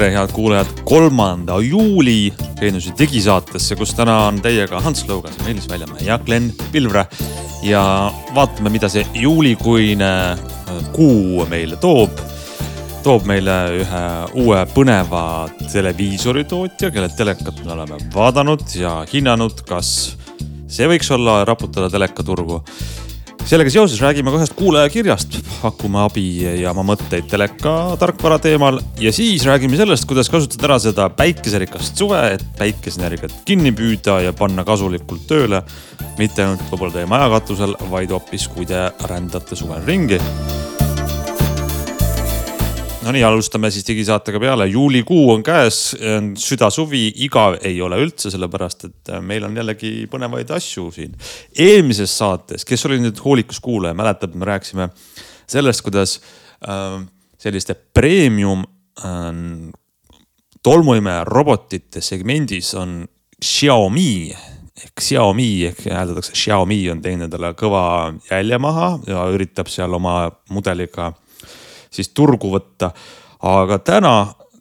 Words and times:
tere, 0.00 0.14
head 0.16 0.30
kuulajad, 0.32 0.68
kolmanda 0.88 1.58
juuli 1.60 2.32
Geeniuse 2.56 2.94
digisaatesse, 2.96 3.76
kus 3.76 3.90
täna 3.92 4.14
on 4.30 4.38
teiega 4.40 4.78
Hans 4.80 5.02
Lõugas, 5.04 5.34
Meelis 5.44 5.66
Väljamäe 5.68 6.06
ja 6.06 6.16
Glen 6.24 6.46
Pilvre. 6.72 7.04
ja 7.62 7.82
vaatame, 8.34 8.72
mida 8.72 8.88
see 8.88 9.04
juulikuine 9.14 10.08
äh, 10.32 10.78
kuu 10.96 11.44
meile 11.50 11.76
toob. 11.76 12.16
toob 13.04 13.28
meile 13.28 13.58
ühe 13.82 14.02
uue 14.40 14.62
põneva 14.72 15.50
televiisoritootja, 15.72 16.90
kelle 16.90 17.08
telekat 17.08 17.60
me 17.64 17.72
oleme 17.76 18.00
vaadanud 18.14 18.64
ja 18.80 19.02
hinnanud, 19.12 19.60
kas 19.68 20.16
see 20.68 20.88
võiks 20.88 21.12
olla 21.12 21.42
raputada 21.44 21.92
telekaturgu 21.92 22.62
sellega 23.48 23.72
seoses 23.72 24.00
räägime 24.02 24.32
ka 24.32 24.40
ühest 24.40 24.54
kuulajakirjast, 24.58 25.38
pakume 25.60 26.02
abi 26.04 26.24
ja 26.60 26.72
oma 26.74 26.84
mõtteid 26.92 27.28
teleka 27.30 27.74
tarkvara 28.00 28.40
teemal 28.42 28.80
ja 29.00 29.12
siis 29.14 29.44
räägime 29.48 29.78
sellest, 29.80 30.06
kuidas 30.10 30.30
kasutada 30.32 30.70
ära 30.70 30.78
seda 30.82 31.08
päikeserikast 31.16 32.00
suve, 32.00 32.20
et 32.36 32.44
päikeseenergiat 32.58 33.42
kinni 33.48 33.74
püüda 33.76 34.20
ja 34.26 34.34
panna 34.36 34.64
kasulikult 34.66 35.26
tööle. 35.30 35.64
mitte 36.18 36.44
ainult 36.44 36.66
võib-olla 36.68 36.92
teie 36.92 37.08
maja 37.08 37.30
katusel, 37.32 37.76
vaid 37.90 38.10
hoopis, 38.12 38.48
kui 38.52 38.66
te 38.68 38.90
rändate 39.08 39.56
suvel 39.56 39.86
ringi 39.86 40.20
Nonii, 43.10 43.24
alustame 43.26 43.72
siis 43.74 43.82
digisaatega 43.88 44.38
peale. 44.38 44.66
juulikuu 44.70 45.32
on 45.32 45.40
käes, 45.42 45.96
südasuvi, 46.38 47.08
igav 47.24 47.56
ei 47.66 47.80
ole 47.82 47.96
üldse, 47.98 48.30
sellepärast 48.30 48.84
et 48.86 49.10
äh, 49.10 49.18
meil 49.18 49.42
on 49.48 49.56
jällegi 49.58 50.04
põnevaid 50.12 50.52
asju 50.54 50.84
siin. 50.94 51.16
eelmises 51.58 52.12
saates, 52.14 52.62
kes 52.64 52.86
oli 52.86 53.00
nüüd 53.02 53.18
hoolikas 53.24 53.58
kuulaja, 53.64 53.96
mäletab, 53.98 54.36
me 54.38 54.46
rääkisime 54.46 54.86
sellest, 55.50 55.82
kuidas 55.82 56.20
äh, 56.62 57.00
selliste 57.34 57.74
premium 57.74 58.62
äh, 59.02 59.32
tolmuimeja 60.62 61.24
robotite 61.26 62.04
segmendis 62.06 62.70
on 62.78 63.00
Xiaomi 63.42 64.30
ehk 64.84 65.02
Xiaomi 65.02 65.48
ehk 65.72 65.82
hääldatakse 65.90 66.38
Xiaomi 66.38 66.78
on 66.94 67.02
teinud 67.02 67.26
endale 67.26 67.56
kõva 67.58 67.82
jälje 68.30 68.60
maha 68.62 68.92
ja 69.10 69.26
üritab 69.34 69.66
seal 69.72 69.98
oma 69.98 70.30
mudeliga 70.54 71.10
siis 71.90 72.12
turgu 72.14 72.52
võtta. 72.52 72.92
aga 73.40 73.78
täna 73.78 74.14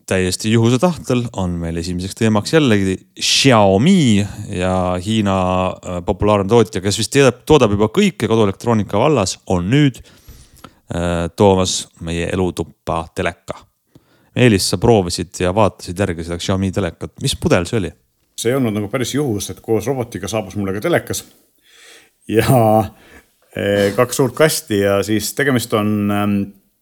täiesti 0.09 0.51
juhuse 0.51 0.79
tahtel 0.81 1.23
on 1.37 1.57
meil 1.61 1.77
esimeseks 1.77 2.15
teemaks 2.17 2.53
jällegi 2.53 2.95
Xiaomi 3.19 4.25
ja 4.57 4.73
Hiina 5.05 5.39
äh, 5.67 5.99
populaarne 6.05 6.49
tootja, 6.49 6.81
kes 6.81 6.97
vist 6.97 7.13
teadab, 7.13 7.43
toodab 7.45 7.75
juba 7.75 7.91
kõike 7.93 8.29
koduelektroonika 8.29 8.99
vallas, 8.99 9.37
on 9.53 9.69
nüüd 9.69 10.01
äh, 10.01 11.27
toomas 11.35 11.81
meie 12.05 12.29
elutuppa 12.33 13.03
teleka. 13.15 13.59
Meelis, 14.35 14.69
sa 14.71 14.79
proovisid 14.81 15.41
ja 15.43 15.53
vaatasid 15.55 15.99
järgi 15.99 16.25
seda 16.25 16.39
Xiaomi 16.41 16.71
telekat, 16.73 17.17
mis 17.21 17.37
mudel 17.43 17.69
see 17.69 17.83
oli? 17.83 17.93
see 18.39 18.53
ei 18.53 18.55
olnud 18.55 18.71
nagu 18.71 18.87
päris 18.87 19.11
juhus, 19.11 19.49
et 19.51 19.59
koos 19.59 19.87
robotiga 19.89 20.29
saabus 20.31 20.55
mulle 20.55 20.71
ka 20.77 20.81
telekas 20.85 21.25
ja 22.29 22.79
äh, 22.79 23.89
kaks 23.95 24.21
suurt 24.21 24.37
kasti 24.37 24.79
ja 24.79 25.01
siis 25.03 25.33
tegemist 25.35 25.73
on 25.73 25.89
ähm, 26.13 26.37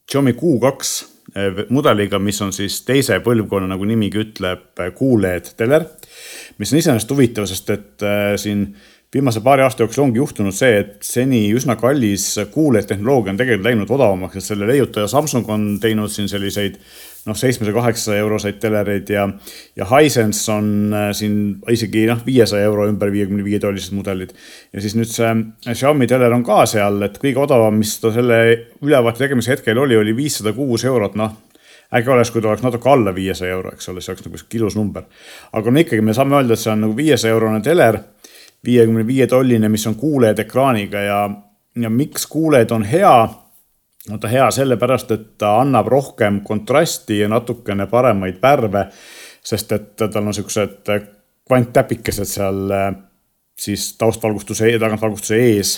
Xiaomi 0.07 0.31
Q2 0.39 1.05
eh, 1.35 1.63
mudeliga, 1.69 2.19
mis 2.19 2.37
on 2.41 2.53
siis 2.55 2.79
teise 2.87 3.17
põlvkonna, 3.23 3.67
nagu 3.73 3.87
nimigi 3.87 4.21
ütleb, 4.23 4.69
QLED 4.95 5.51
teler. 5.59 5.83
mis 6.57 6.71
on 6.71 6.79
iseenesest 6.79 7.11
huvitav, 7.11 7.47
sest 7.49 7.73
et 7.75 8.05
äh, 8.07 8.35
siin 8.39 8.69
viimase 9.13 9.41
paari 9.43 9.65
aasta 9.65 9.83
jooksul 9.83 10.05
ongi 10.05 10.21
juhtunud 10.21 10.55
see, 10.55 10.79
et 10.79 10.95
seni 11.03 11.41
üsna 11.55 11.75
kallis 11.79 12.29
QLED 12.53 12.87
tehnoloogia 12.87 13.33
on 13.35 13.41
tegelikult 13.41 13.67
läinud 13.67 13.91
odavamaks, 13.97 14.39
et 14.39 14.47
selle 14.47 14.69
leiutaja 14.71 15.11
Samsung 15.11 15.51
on 15.51 15.67
teinud 15.83 16.11
siin 16.13 16.31
selliseid 16.31 16.79
noh, 17.27 17.37
seitsmesaja, 17.37 17.75
kaheksasaja 17.75 18.23
euroseid 18.23 18.59
telereid 18.61 19.09
ja, 19.11 19.27
ja 19.77 19.87
Hisense 19.91 20.51
on 20.53 20.69
äh, 20.93 21.09
siin 21.17 21.57
isegi 21.73 22.05
noh, 22.09 22.21
viiesaja 22.25 22.67
euro 22.69 22.87
ümber 22.89 23.11
viiekümne 23.13 23.45
viie 23.45 23.59
tollised 23.63 23.95
mudelid. 23.97 24.33
ja 24.73 24.83
siis 24.83 24.95
nüüd 24.97 25.11
see 25.11 25.33
Xiaomi 25.73 26.07
teler 26.09 26.33
on 26.33 26.45
ka 26.47 26.63
seal, 26.69 27.01
et 27.07 27.19
kõige 27.21 27.43
odavam, 27.43 27.77
mis 27.79 27.97
ta 28.01 28.13
selle 28.15 28.39
ülevaate 28.81 29.25
tegemise 29.25 29.55
hetkel 29.55 29.79
oli, 29.83 29.97
oli 29.99 30.15
viissada 30.15 30.55
kuus 30.55 30.87
eurot, 30.87 31.17
noh 31.19 31.35
äge 31.95 32.11
oleks, 32.11 32.31
kui 32.31 32.41
ta 32.43 32.49
oleks 32.51 32.63
natuke 32.65 32.89
alla 32.91 33.13
viiesaja 33.15 33.53
euro, 33.55 33.71
eks 33.71 33.89
ole, 33.89 34.01
see 34.03 34.11
oleks 34.11 34.25
nagu 34.25 34.39
sihuke 34.39 34.59
ilus 34.59 34.75
number. 34.75 35.03
aga 35.53 35.71
no 35.71 35.79
ikkagi 35.79 36.03
me 36.03 36.15
saame 36.15 36.35
öelda, 36.35 36.53
et 36.53 36.63
see 36.63 36.71
on 36.73 36.83
nagu 36.83 36.95
viiesaja 36.97 37.33
eurone 37.33 37.61
teler, 37.63 37.99
viiekümne 38.65 39.05
viie 39.07 39.27
tolline, 39.27 39.69
mis 39.69 39.87
on 39.87 39.95
QLED 39.99 40.43
ekraaniga 40.43 41.03
ja, 41.05 41.19
ja 41.75 41.89
miks 41.89 42.27
QLED 42.27 42.73
on 42.75 42.83
hea 42.87 43.13
on 44.11 44.19
ta 44.19 44.27
hea 44.31 44.47
sellepärast, 44.51 45.11
et 45.11 45.29
ta 45.37 45.57
annab 45.61 45.87
rohkem 45.91 46.41
kontrasti 46.45 47.19
ja 47.19 47.27
natukene 47.31 47.87
paremaid 47.91 48.41
värve, 48.41 48.87
sest 49.43 49.71
et 49.71 49.95
tal 49.95 50.25
on 50.25 50.33
siuksed 50.33 50.91
kvanttäpikesed 51.47 52.29
seal 52.29 52.71
eh, 52.71 52.93
siis 53.59 53.93
taustvalgustuse, 53.97 54.69
tagantvalgustuse 54.79 55.39
ees. 55.41 55.73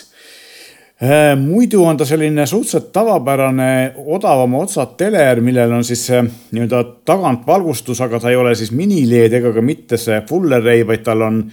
Eh, 1.02 1.36
muidu 1.40 1.84
on 1.86 1.98
ta 1.98 2.06
selline 2.06 2.46
suhteliselt 2.46 2.92
tavapärane 2.94 3.94
odavama 4.06 4.66
otsa 4.66 4.86
teler, 5.00 5.40
millel 5.42 5.72
on 5.78 5.84
siis 5.88 6.10
nii-öelda 6.52 6.84
tagantvalgustus, 7.08 8.02
aga 8.02 8.20
ta 8.20 8.34
ei 8.34 8.40
ole 8.40 8.56
siis 8.56 8.74
mini-LED 8.76 9.40
ega 9.40 9.54
ka 9.56 9.64
mitte 9.64 9.98
see 9.98 10.20
full 10.30 10.52
array, 10.60 10.84
vaid 10.88 11.06
tal 11.06 11.24
on 11.24 11.44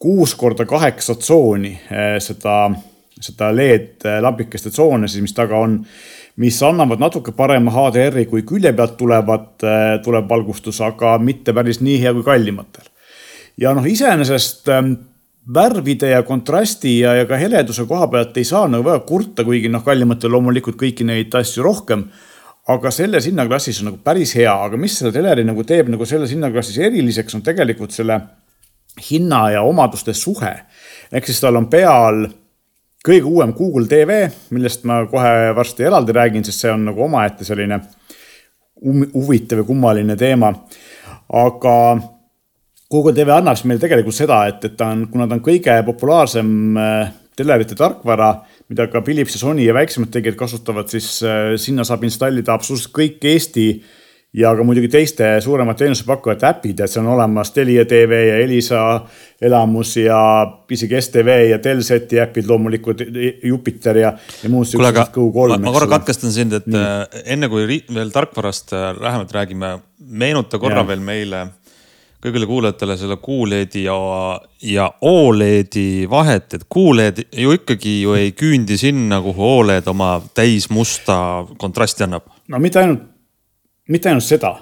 kuus 0.00 0.34
korda 0.34 0.66
kaheksa 0.68 1.14
tsooni 1.14 1.72
eh, 1.72 2.16
seda, 2.20 2.66
seda 3.20 3.50
LED 3.56 4.08
lambikeste 4.20 4.72
tsoone 4.74 5.08
siis, 5.08 5.24
mis 5.24 5.36
taga 5.36 5.60
on 5.60 5.80
mis 6.40 6.56
annavad 6.64 7.02
natuke 7.02 7.34
parema 7.36 7.72
HDR-i 7.74 8.24
kui 8.30 8.46
külje 8.48 8.72
pealt 8.76 8.96
tulevad, 9.00 9.52
äh, 9.66 9.98
tulev 10.04 10.28
valgustus, 10.30 10.80
aga 10.84 11.18
mitte 11.20 11.54
päris 11.56 11.82
nii 11.84 11.98
hea 12.00 12.14
kui 12.16 12.24
kallimatel. 12.26 12.88
ja 13.60 13.74
noh, 13.76 13.84
iseenesest 13.86 14.68
ähm, 14.72 14.94
värvide 15.54 16.14
ja 16.14 16.22
kontrasti 16.22 16.98
ja, 17.00 17.14
ja 17.18 17.26
ka 17.28 17.36
heleduse 17.36 17.84
koha 17.88 18.08
pealt 18.08 18.36
ei 18.36 18.44
saa 18.48 18.68
nagu 18.68 18.86
väga 18.86 19.04
kurta, 19.08 19.44
kuigi 19.44 19.68
noh, 19.68 19.84
kallimatel 19.84 20.32
loomulikult 20.32 20.78
kõiki 20.80 21.04
neid 21.04 21.34
asju 21.34 21.64
rohkem. 21.66 22.08
aga 22.70 22.90
selles 22.94 23.26
hinnaklassis 23.26 23.80
on 23.80 23.90
nagu 23.90 23.98
päris 24.04 24.34
hea, 24.38 24.52
aga 24.52 24.76
mis 24.78 24.98
selle 24.98 25.12
teleri 25.12 25.44
nagu 25.44 25.64
teeb 25.64 25.88
nagu 25.90 26.06
selles 26.06 26.30
hinnaklassis 26.30 26.78
eriliseks, 26.78 27.34
on 27.34 27.42
tegelikult 27.42 27.90
selle 27.92 28.20
hinna 29.10 29.50
ja 29.50 29.62
omaduste 29.62 30.14
suhe. 30.14 30.54
ehk 31.12 31.26
siis 31.26 31.40
tal 31.40 31.56
on 31.56 31.66
peal 31.66 32.28
kõige 33.06 33.28
uuem 33.28 33.54
Google 33.56 33.88
TV, 33.88 34.26
millest 34.54 34.84
ma 34.88 35.02
kohe 35.10 35.50
varsti 35.56 35.86
eraldi 35.88 36.14
räägin, 36.16 36.44
sest 36.44 36.64
see 36.64 36.72
on 36.72 36.84
nagu 36.90 37.04
omaette 37.06 37.46
selline 37.48 37.80
huvitav 38.80 39.62
ja 39.62 39.66
kummaline 39.68 40.16
teema. 40.16 40.52
aga 41.30 41.74
Google 42.90 43.14
TV 43.14 43.30
annab 43.30 43.56
siis 43.56 43.68
meile 43.70 43.80
tegelikult 43.80 44.16
seda, 44.16 44.42
et, 44.50 44.64
et 44.66 44.76
ta 44.76 44.90
on, 44.90 45.06
kuna 45.12 45.28
ta 45.28 45.36
on 45.36 45.44
kõige 45.44 45.76
populaarsem 45.86 46.76
äh, 46.80 47.12
telerite 47.38 47.76
tarkvara, 47.78 48.32
mida 48.68 48.88
ka 48.90 49.02
Philips 49.06 49.36
ja 49.36 49.44
Sony 49.44 49.62
ja 49.64 49.74
väiksemad 49.76 50.10
tegijad 50.10 50.36
kasutavad, 50.40 50.90
siis 50.90 51.20
äh, 51.22 51.54
sinna 51.60 51.86
saab 51.86 52.04
installida 52.08 52.56
absoluutselt 52.56 52.92
kõik 52.96 53.24
Eesti 53.30 53.68
äh, 53.76 53.99
ja 54.32 54.52
ka 54.54 54.64
muidugi 54.64 54.88
teiste 54.88 55.26
suuremate 55.42 55.84
teenusepakkujate 55.84 56.46
äpid, 56.46 56.80
et 56.80 56.92
see 56.92 57.02
on 57.02 57.10
olemas 57.16 57.50
Telia 57.54 57.84
tv 57.88 58.20
ja 58.28 58.36
Elisa 58.44 58.82
elamus 59.42 59.96
ja 59.98 60.20
isegi 60.70 61.00
STV 61.00 61.36
ja 61.50 61.58
Telseti 61.58 62.20
äpid 62.22 62.46
loomulikult, 62.48 63.02
Jupiter 63.42 63.98
ja, 63.98 64.12
ja 64.42 64.50
muud. 64.52 64.70
aga 64.86 65.06
ma, 65.16 65.58
ma 65.58 65.74
korra 65.74 65.90
katkestan 65.98 66.34
sind, 66.34 66.54
et 66.60 66.68
Nii. 66.70 66.82
Äh, 66.82 67.24
enne 67.34 67.50
kui 67.50 67.66
veel 67.66 68.14
tarkvarast 68.14 68.76
äh, 68.76 68.92
lähemalt 69.00 69.34
räägime, 69.34 69.78
meenuta 69.98 70.62
korra 70.62 70.84
ja. 70.84 70.88
veel 70.92 71.02
meile 71.02 71.48
kõigile 72.20 72.46
kuulajatele 72.46 72.98
selle 73.00 73.16
QLED-i 73.16 73.86
ja, 73.86 73.96
ja 74.68 74.86
Oledi 75.08 76.04
vahet, 76.10 76.52
et 76.54 76.66
QLED 76.70 77.24
ju 77.32 77.54
ikkagi 77.56 78.02
ju 78.04 78.14
ei 78.14 78.34
küündi 78.36 78.76
sinna, 78.78 79.22
kuhu 79.24 79.54
Oled 79.56 79.88
oma 79.90 80.18
täismusta 80.36 81.16
kontrasti 81.58 82.06
annab. 82.06 82.28
no 82.46 82.60
mitte 82.62 82.84
ainult 82.84 83.09
mitte 83.90 84.10
ainult 84.10 84.26
seda, 84.26 84.54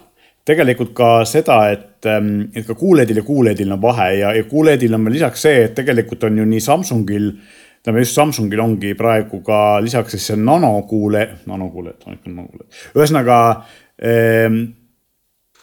tegelikult 0.49 0.95
ka 0.97 1.11
seda, 1.29 1.61
et, 1.75 2.01
ähm, 2.09 2.49
et 2.57 2.67
ka 2.67 2.77
QLED-il 2.79 3.21
ja 3.21 3.27
QLED-il 3.27 3.75
on 3.75 3.83
vahe 3.83 4.11
ja, 4.19 4.33
ja 4.37 4.47
QLED-il 4.49 4.97
on 4.97 5.05
veel 5.09 5.19
lisaks 5.19 5.45
see, 5.45 5.65
et 5.67 5.77
tegelikult 5.77 6.25
on 6.29 6.41
ju 6.41 6.49
nii 6.49 6.65
Samsungil, 6.65 7.29
ütleme 7.83 8.03
just 8.05 8.17
Samsungil 8.19 8.65
ongi 8.65 8.95
praegu 8.99 9.43
ka 9.47 9.79
lisaks 9.85 10.17
siis 10.17 10.33
see 10.33 10.41
nano 10.41 10.75
QLED, 10.89 11.45
nano 11.51 11.71
QLED, 11.75 12.03
on 12.07 12.19
ikka 12.19 12.33
nano 12.33 12.49
QLED. 12.49 12.83
ühesõnaga 12.97 13.39
ähm, 14.09 14.61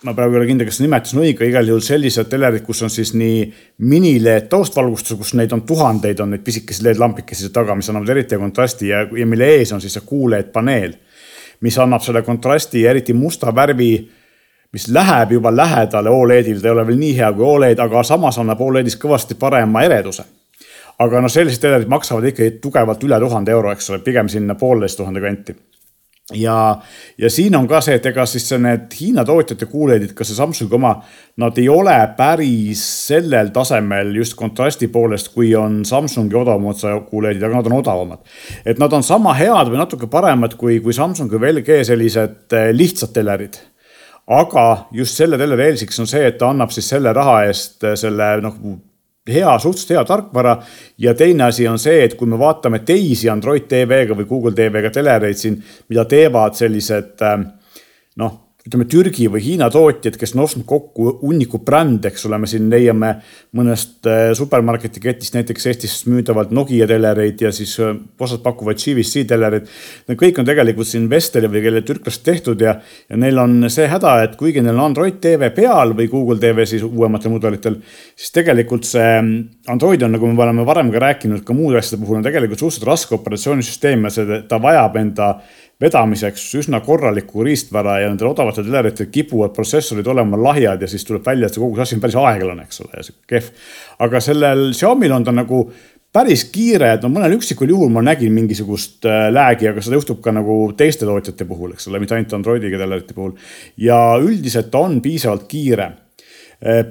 ma 0.05 0.13
praegu 0.13 0.35
ei 0.35 0.41
ole 0.43 0.49
kindel, 0.51 0.69
kas 0.69 0.79
nimetus 0.83 1.15
on 1.15 1.23
õige, 1.23 1.47
igal 1.49 1.71
juhul 1.71 1.81
sellised 1.83 2.29
telerid, 2.29 2.61
kus 2.67 2.83
on 2.85 2.93
siis 2.93 3.15
nii 3.17 3.39
mini-LED 3.89 4.51
taustvalgustus, 4.51 5.17
kus 5.17 5.33
neid 5.39 5.53
on 5.55 5.63
tuhandeid, 5.65 6.21
on 6.21 6.35
neid 6.35 6.43
pisikesi 6.45 6.85
LED-lampikesi 6.85 7.49
taga, 7.55 7.73
mis 7.77 7.89
annavad 7.89 8.13
eriti 8.13 8.37
kontrasti 8.37 8.91
ja, 8.91 9.01
ja 9.09 9.25
mille 9.29 9.49
ees 9.57 9.73
on 9.73 9.81
siis 9.81 9.97
see 9.97 10.05
QLED 10.05 10.53
paneel 10.53 10.93
mis 11.61 11.77
annab 11.79 12.01
selle 12.01 12.21
kontrasti 12.21 12.81
ja 12.81 12.91
eriti 12.91 13.13
musta 13.13 13.55
värvi, 13.55 13.91
mis 14.71 14.87
läheb 14.91 15.31
juba 15.31 15.55
lähedale 15.55 16.09
Oledile, 16.09 16.59
ta 16.61 16.67
ei 16.67 16.71
ole 16.71 16.87
veel 16.87 16.97
nii 16.99 17.13
hea 17.17 17.31
kui 17.33 17.45
Oled, 17.47 17.79
aga 17.79 18.03
samas 18.03 18.39
annab 18.41 18.61
Oledis 18.61 18.97
kõvasti 18.99 19.37
parema 19.39 19.83
ereduse. 19.87 20.23
aga 20.99 21.19
noh, 21.21 21.31
sellised 21.31 21.59
telerid 21.59 21.89
maksavad 21.91 22.23
ikkagi 22.29 22.59
tugevalt 22.63 23.01
üle 23.03 23.17
tuhande 23.19 23.51
euro, 23.51 23.71
eks 23.71 23.89
ole, 23.89 23.99
pigem 23.99 24.29
sinna 24.31 24.55
pooleteist 24.55 24.97
tuhande 24.97 25.21
kanti. 25.21 25.55
Ja, 26.33 26.81
ja 27.17 27.29
siin 27.29 27.55
on 27.55 27.67
ka 27.69 27.81
see, 27.85 27.99
et 27.99 28.05
ega 28.09 28.25
siis 28.29 28.47
need 28.61 28.93
Hiina 28.99 29.25
tootjate 29.25 29.67
kuuleidid, 29.69 30.15
ka 30.17 30.25
see 30.25 30.37
Samsungi 30.37 30.73
oma, 30.77 30.95
nad 31.41 31.57
ei 31.61 31.67
ole 31.69 31.95
päris 32.17 32.81
sellel 33.07 33.51
tasemel 33.53 34.15
just 34.17 34.37
kontrasti 34.39 34.89
poolest, 34.93 35.29
kui 35.35 35.53
on 35.59 35.83
Samsungi 35.85 36.37
odavama 36.39 36.73
otsa 36.73 36.95
kuuleidid, 37.09 37.43
aga 37.45 37.61
nad 37.61 37.69
on 37.69 37.77
odavamad. 37.77 38.25
et 38.65 38.81
nad 38.81 38.93
on 38.93 39.03
sama 39.03 39.35
head 39.37 39.69
või 39.69 39.81
natuke 39.83 40.09
paremad 40.09 40.57
kui, 40.57 40.79
kui 40.79 40.93
Samsungi 40.93 41.37
või 41.37 41.59
LG 41.59 41.83
sellised 41.91 42.57
eh, 42.57 42.73
lihtsad 42.73 43.13
telerid 43.13 43.61
aga 44.25 44.87
just 44.91 45.17
selle 45.19 45.37
teleri 45.37 45.69
eeliseks 45.69 45.99
on 46.01 46.09
see, 46.09 46.25
et 46.25 46.37
ta 46.41 46.49
annab 46.49 46.73
siis 46.73 46.89
selle 46.89 47.13
raha 47.13 47.43
eest 47.45 47.83
eh, 47.85 47.97
selle 47.99 48.33
noh 48.41 48.57
hea, 49.29 49.59
suhteliselt 49.59 49.97
hea 49.97 50.05
tarkvara. 50.05 50.57
ja 50.97 51.13
teine 51.13 51.43
asi 51.43 51.67
on 51.67 51.79
see, 51.79 52.03
et 52.03 52.13
kui 52.15 52.27
me 52.27 52.39
vaatame 52.39 52.79
teisi 52.85 53.29
Android 53.29 53.67
TV-ga 53.67 54.15
või 54.15 54.25
Google 54.29 54.55
TV-ga 54.55 54.91
telereid 54.93 55.37
siin, 55.37 55.61
mida 55.89 56.05
teevad 56.05 56.55
sellised 56.55 57.21
äh, 57.21 57.39
noh 58.15 58.44
ütleme, 58.65 58.87
Türgi 58.89 59.27
või 59.29 59.43
Hiina 59.45 59.67
tootjad, 59.69 60.15
kes 60.17 60.31
on 60.33 60.41
ostnud 60.41 60.65
kokku 60.65 61.11
hunniku 61.19 61.59
brände, 61.61 62.09
eks 62.09 62.23
ole, 62.25 62.39
me 62.41 62.47
siin 62.49 62.65
leiame 62.71 63.11
mõnest 63.57 64.07
äh, 64.09 64.31
supermarketi 64.37 65.03
ketist 65.03 65.35
näiteks 65.37 65.67
Eestis 65.69 65.93
müüdavalt 66.09 66.49
Nokia 66.55 66.87
telereid 66.89 67.43
ja 67.45 67.51
siis 67.53 67.75
äh, 67.83 67.93
osad 68.17 68.41
pakuvad 68.45 68.81
GVC 68.81 69.27
telereid. 69.29 69.69
Need 70.09 70.17
kõik 70.17 70.41
on 70.41 70.47
tegelikult 70.49 70.89
siin 70.89 71.05
Vesteli 71.11 71.51
või 71.51 71.61
kelle 71.61 71.83
türklased 71.85 72.25
tehtud 72.25 72.63
ja, 72.65 72.73
ja 72.81 73.19
neil 73.21 73.37
on 73.43 73.67
see 73.69 73.85
häda, 73.91 74.15
et 74.25 74.33
kuigi 74.39 74.63
neil 74.65 74.79
on 74.79 74.87
Android 74.89 75.21
TV 75.21 75.51
peal 75.53 75.93
või 75.93 76.09
Google 76.09 76.41
TV 76.41 76.65
siis 76.69 76.85
uuematel 76.87 77.35
mudelitel, 77.35 77.77
siis 78.17 78.33
tegelikult 78.33 78.89
see 78.89 79.11
mm, 79.19 79.69
Android 79.75 80.07
on, 80.07 80.17
nagu 80.17 80.31
me 80.31 80.45
oleme 80.47 80.65
varem 80.65 80.89
ka 80.93 81.03
rääkinud, 81.05 81.45
ka 81.45 81.53
muude 81.53 81.77
asjade 81.83 82.01
puhul 82.01 82.17
on 82.17 82.25
tegelikult 82.25 82.65
suhteliselt 82.65 82.89
raske 82.89 83.15
operatsioonisüsteem 83.19 84.09
ja 84.09 84.13
see, 84.17 84.41
ta 84.49 84.57
vajab 84.61 84.97
enda 85.03 85.29
vedamiseks 85.81 86.45
üsna 86.61 86.79
korralikku 86.85 87.43
riistvara 87.43 87.97
ja 87.99 88.11
nendel 88.11 88.29
odavatel 88.31 88.63
teleritel 88.67 89.09
kipuvad 89.11 89.51
protsessorid 89.55 90.07
olema 90.07 90.39
lahjad 90.39 90.81
ja 90.81 90.87
siis 90.87 91.03
tuleb 91.07 91.25
välja, 91.25 91.49
et 91.49 91.57
see 91.57 91.63
kogu 91.63 91.75
see 91.75 91.83
asi 91.83 91.97
on 91.97 92.05
päris 92.05 92.19
aeglane, 92.21 92.63
eks 92.63 92.81
ole, 92.85 92.93
ja 92.95 93.03
sihuke 93.03 93.27
kehv. 93.33 93.51
aga 94.07 94.21
sellel 94.23 94.69
Xiaomi'l 94.71 95.17
on 95.17 95.27
ta 95.27 95.35
nagu 95.35 95.61
päris 96.15 96.45
kiire, 96.47 96.93
et 96.95 97.03
no 97.03 97.11
mõnel 97.11 97.35
üksikul 97.35 97.73
juhul 97.73 97.91
ma 97.91 98.03
nägin 98.05 98.31
mingisugust 98.35 99.07
äh, 99.09 99.27
lag'i, 99.35 99.67
aga 99.67 99.83
seda 99.83 99.99
juhtub 99.99 100.21
ka 100.23 100.31
nagu 100.35 100.59
teiste 100.79 101.07
tootjate 101.07 101.47
puhul, 101.49 101.75
eks 101.75 101.89
ole, 101.91 101.99
mitte 101.99 102.15
ainult 102.15 102.37
Androidiga 102.37 102.79
telerite 102.79 103.17
puhul. 103.17 103.33
ja 103.77 103.99
üldiselt 104.21 104.71
ta 104.71 104.85
on 104.87 105.01
piisavalt 105.03 105.43
kiire. 105.51 105.89
Äh, 106.63 106.85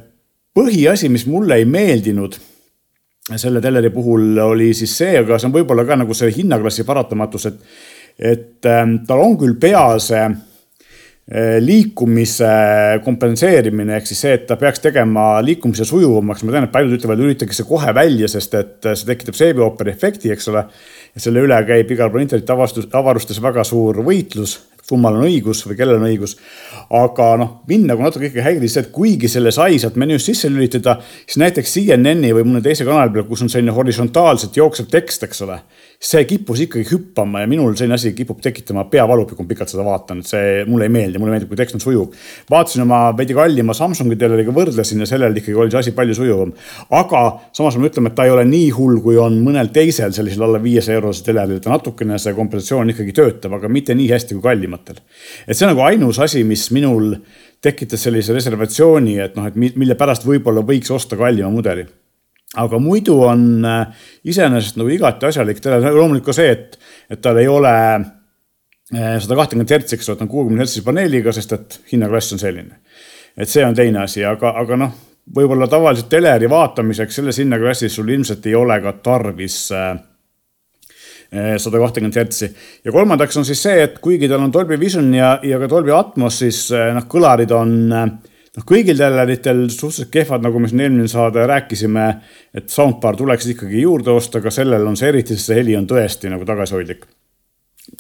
põhiasi, 0.54 1.08
mis 1.08 1.24
mulle 1.26 1.56
ei 1.56 1.64
meeldinud 1.64 2.36
selle 3.40 3.60
teleri 3.64 3.88
puhul 3.88 4.36
oli 4.44 4.74
siis 4.76 4.92
see, 4.98 5.16
aga 5.16 5.38
see 5.40 5.48
on 5.48 5.54
võib-olla 5.54 5.86
ka 5.88 5.96
nagu 5.96 6.12
see 6.12 6.28
hinnaklassi 6.34 6.84
paratamatus, 6.84 7.46
et 7.48 7.62
et 8.18 8.66
ähm, 8.66 8.98
tal 9.06 9.22
on 9.24 9.38
küll 9.38 9.56
peas 9.60 10.10
äh, 10.14 10.34
liikumise 11.60 12.50
kompenseerimine 13.04 13.96
ehk 13.96 14.10
siis 14.10 14.20
see, 14.26 14.34
et 14.36 14.44
ta 14.46 14.58
peaks 14.60 14.82
tegema 14.84 15.38
liikumise 15.42 15.86
sujuvamaks. 15.88 16.44
ma 16.44 16.52
tean, 16.52 16.68
et 16.68 16.74
paljud 16.74 16.98
ütlevad, 16.98 17.22
lülitage 17.22 17.56
see 17.56 17.66
kohe 17.68 17.94
välja, 17.96 18.28
sest 18.28 18.54
et 18.60 18.90
see 18.92 19.08
tekitab 19.08 19.38
seebioopery 19.38 19.94
efekti, 19.94 20.30
eks 20.34 20.52
ole. 20.52 20.66
ja 21.14 21.24
selle 21.24 21.42
üle 21.46 21.58
käib 21.66 21.90
igal 21.90 22.12
pool 22.12 22.26
interneti 22.26 22.52
avastus, 22.52 22.86
avarustes 22.92 23.40
väga 23.42 23.64
suur 23.64 24.02
võitlus, 24.04 24.58
kummal 24.84 25.16
on 25.16 25.24
õigus 25.30 25.64
või 25.64 25.78
kellel 25.78 25.96
on 25.96 26.06
õigus. 26.10 26.36
aga 26.92 27.30
noh, 27.40 27.56
mind 27.72 27.88
nagu 27.88 28.04
natuke 28.04 28.28
ikkagi 28.28 28.44
häiris 28.44 28.76
see, 28.76 28.84
et 28.84 28.92
kuigi 28.92 29.30
selle 29.32 29.50
sai 29.54 29.80
sealt 29.80 29.96
menüüst 29.96 30.28
sisse 30.28 30.52
lülitada, 30.52 30.98
siis 31.24 31.40
näiteks 31.40 31.72
CNN-i 31.78 32.34
või 32.36 32.44
mõne 32.50 32.62
teise 32.62 32.84
kanali 32.84 33.16
peal, 33.16 33.24
kus 33.30 33.42
on 33.42 33.50
selline 33.50 33.72
horisontaalselt 33.72 34.60
jooksev 34.60 34.92
tekst, 34.92 35.24
eks 35.24 35.40
ole 35.48 35.62
see 36.00 36.24
kippus 36.28 36.60
ikkagi 36.64 36.84
hüppama 36.90 37.42
ja 37.42 37.48
minul 37.50 37.74
selline 37.78 37.96
asi 37.96 38.12
kipub 38.16 38.40
tekitama 38.42 38.84
peavalu, 38.90 39.26
kui 39.28 39.38
ma 39.40 39.48
pikalt 39.50 39.72
seda 39.72 39.84
vaatan, 39.86 40.20
et 40.20 40.30
see 40.30 40.64
mulle 40.68 40.88
ei 40.88 40.92
meeldi, 40.92 41.20
mulle 41.22 41.34
meeldib, 41.34 41.50
kui 41.52 41.60
tekst 41.60 41.78
on 41.78 41.82
sujuv. 41.82 42.12
vaatasin 42.50 42.84
oma 42.84 43.00
veidi 43.16 43.36
kallima 43.36 43.74
Samsungi 43.76 44.18
teleriga, 44.20 44.52
võrdlesin 44.54 45.00
ja 45.00 45.08
sellel 45.08 45.36
ikkagi 45.40 45.56
oli 45.58 45.72
see 45.72 45.80
asi 45.84 45.94
palju 45.96 46.18
sujuvam. 46.18 46.52
aga 46.90 47.22
samas 47.56 47.78
ma 47.78 47.88
ütlen, 47.88 48.10
et 48.10 48.18
ta 48.18 48.28
ei 48.28 48.34
ole 48.34 48.44
nii 48.48 48.70
hull, 48.76 49.00
kui 49.04 49.18
on 49.20 49.40
mõnel 49.44 49.72
teisel 49.74 50.12
sellisel 50.12 50.46
alla 50.48 50.62
viiesaja 50.62 51.00
eurose 51.00 51.24
teleril, 51.24 51.62
ta 51.64 51.72
natukene 51.72 52.18
see 52.18 52.36
kompensatsioon 52.36 52.94
ikkagi 52.94 53.16
töötab, 53.16 53.58
aga 53.58 53.68
mitte 53.72 53.96
nii 53.96 54.10
hästi 54.12 54.38
kui 54.38 54.48
kallimatel. 54.50 55.00
et 55.46 55.56
see 55.56 55.66
on 55.66 55.74
nagu 55.74 55.86
ainus 55.88 56.20
asi, 56.20 56.44
mis 56.44 56.70
minul 56.74 57.14
tekitas 57.64 58.02
sellise 58.04 58.34
reservatsiooni, 58.36 59.18
et 59.24 59.36
noh, 59.36 59.46
et 59.48 59.56
mille 59.56 59.94
pärast 59.96 60.26
võib-olla 60.28 60.64
võiks 60.66 60.92
osta 60.92 61.16
kallima 61.16 61.50
mudeli 61.50 61.86
aga 62.60 62.78
muidu 62.82 63.16
on 63.26 63.64
äh, 63.66 64.04
iseenesest 64.24 64.78
nagu 64.80 64.92
igati 64.92 65.28
asjalik 65.28 65.60
tele, 65.62 65.80
loomulikult 65.94 66.32
ka 66.32 66.36
see, 66.36 66.52
et, 66.52 66.78
et 67.10 67.22
tal 67.24 67.38
ei 67.40 67.48
ole 67.50 67.72
äh, 67.74 69.16
sada 69.22 69.38
kahtekümmet 69.40 69.74
hertsi, 69.74 69.98
eks 69.98 70.10
ole, 70.10 70.20
ta 70.20 70.26
on 70.26 70.32
kuuekümne 70.32 70.62
hertsi 70.62 70.84
paneeliga, 70.86 71.34
sest 71.34 71.56
et 71.56 71.80
hinnaklass 71.92 72.36
on 72.36 72.42
selline. 72.42 72.80
et 73.36 73.50
see 73.50 73.64
on 73.66 73.74
teine 73.74 74.04
asi, 74.04 74.22
aga, 74.24 74.54
aga 74.60 74.78
noh, 74.78 74.96
võib-olla 75.34 75.66
tavaliselt 75.70 76.10
teleri 76.12 76.50
vaatamiseks 76.50 77.20
selles 77.20 77.40
hinnaklassis 77.42 77.94
sul 77.96 78.12
ilmselt 78.12 78.44
ei 78.46 78.54
ole 78.54 78.76
ka 78.84 78.92
tarvis 79.02 79.56
äh, 79.74 79.96
sada 81.58 81.80
kahtekümmet 81.82 82.20
hertsi. 82.20 82.52
ja 82.84 82.92
kolmandaks 82.92 83.36
on 83.40 83.48
siis 83.48 83.62
see, 83.62 83.82
et 83.82 83.98
kuigi 83.98 84.28
tal 84.30 84.44
on 84.44 84.52
Dolby 84.54 84.78
Vision 84.80 85.10
ja, 85.14 85.38
ja 85.42 85.58
ka 85.58 85.70
Dolby 85.70 85.90
Atmos, 85.96 86.38
siis 86.44 86.68
noh, 86.70 87.08
kõlarid 87.10 87.54
on 87.56 87.74
äh, 87.90 88.14
noh, 88.54 88.66
kõigil 88.68 88.98
telerritel 88.98 89.66
suhteliselt 89.72 90.12
kehvad, 90.14 90.44
nagu 90.44 90.62
me 90.62 90.70
siin 90.70 90.84
eelmine 90.84 91.10
saade 91.10 91.44
rääkisime, 91.50 92.06
et 92.54 92.70
soundbar 92.72 93.18
tuleks 93.18 93.50
ikkagi 93.54 93.82
juurde 93.82 94.14
osta, 94.14 94.40
aga 94.42 94.52
sellel 94.54 94.86
on 94.90 94.98
see 94.98 95.10
eriti, 95.10 95.36
sest 95.36 95.50
see 95.50 95.60
heli 95.60 95.76
on 95.78 95.88
tõesti 95.90 96.32
nagu 96.32 96.46
tagasihoidlik. 96.48 97.06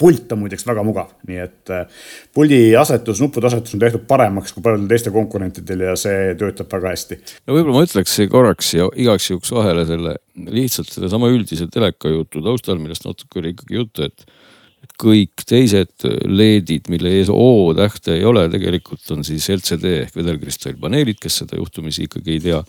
pult 0.00 0.32
on 0.32 0.38
muideks 0.40 0.64
väga 0.64 0.82
mugav, 0.82 1.10
nii 1.28 1.40
et 1.42 1.70
äh, 1.70 2.06
puldi 2.34 2.72
asetus, 2.80 3.20
nuppude 3.20 3.46
asetus 3.46 3.74
on 3.76 3.82
tehtud 3.82 4.06
paremaks 4.08 4.54
kui 4.54 4.62
paljudel 4.64 4.88
teistel 4.88 5.12
konkurentidel 5.12 5.82
ja 5.84 5.92
see 6.00 6.32
töötab 6.40 6.72
väga 6.72 6.94
hästi. 6.94 7.18
no 7.46 7.58
võib-olla 7.58 7.76
ma 7.76 7.84
ütleks 7.84 8.16
korraks 8.32 8.72
ja 8.74 8.88
igaks 8.96 9.28
juhuks 9.30 9.52
vahele 9.52 9.84
selle 9.86 10.16
lihtsalt 10.34 10.88
sedasama 10.88 11.28
üldise 11.34 11.68
teleka 11.70 12.08
jutu 12.08 12.42
taustal, 12.42 12.80
millest 12.80 13.04
natuke 13.04 13.42
oli 13.42 13.52
ikkagi 13.52 13.76
juttu, 13.76 14.08
et 14.08 14.24
kõik 15.00 15.44
teised 15.48 16.04
LED-id, 16.04 16.88
mille 16.92 17.12
ees 17.18 17.30
O 17.32 17.72
tähte 17.76 18.14
ei 18.16 18.24
ole, 18.26 18.44
tegelikult 18.52 19.10
on 19.14 19.24
siis 19.26 19.46
LCD 19.52 19.92
ehk 20.04 20.16
vedelkristallpaneelid, 20.18 21.18
kes 21.22 21.40
seda 21.42 21.58
juhtumisi 21.58 22.06
ikkagi 22.08 22.36
ei 22.36 22.42
tea. 22.44 22.62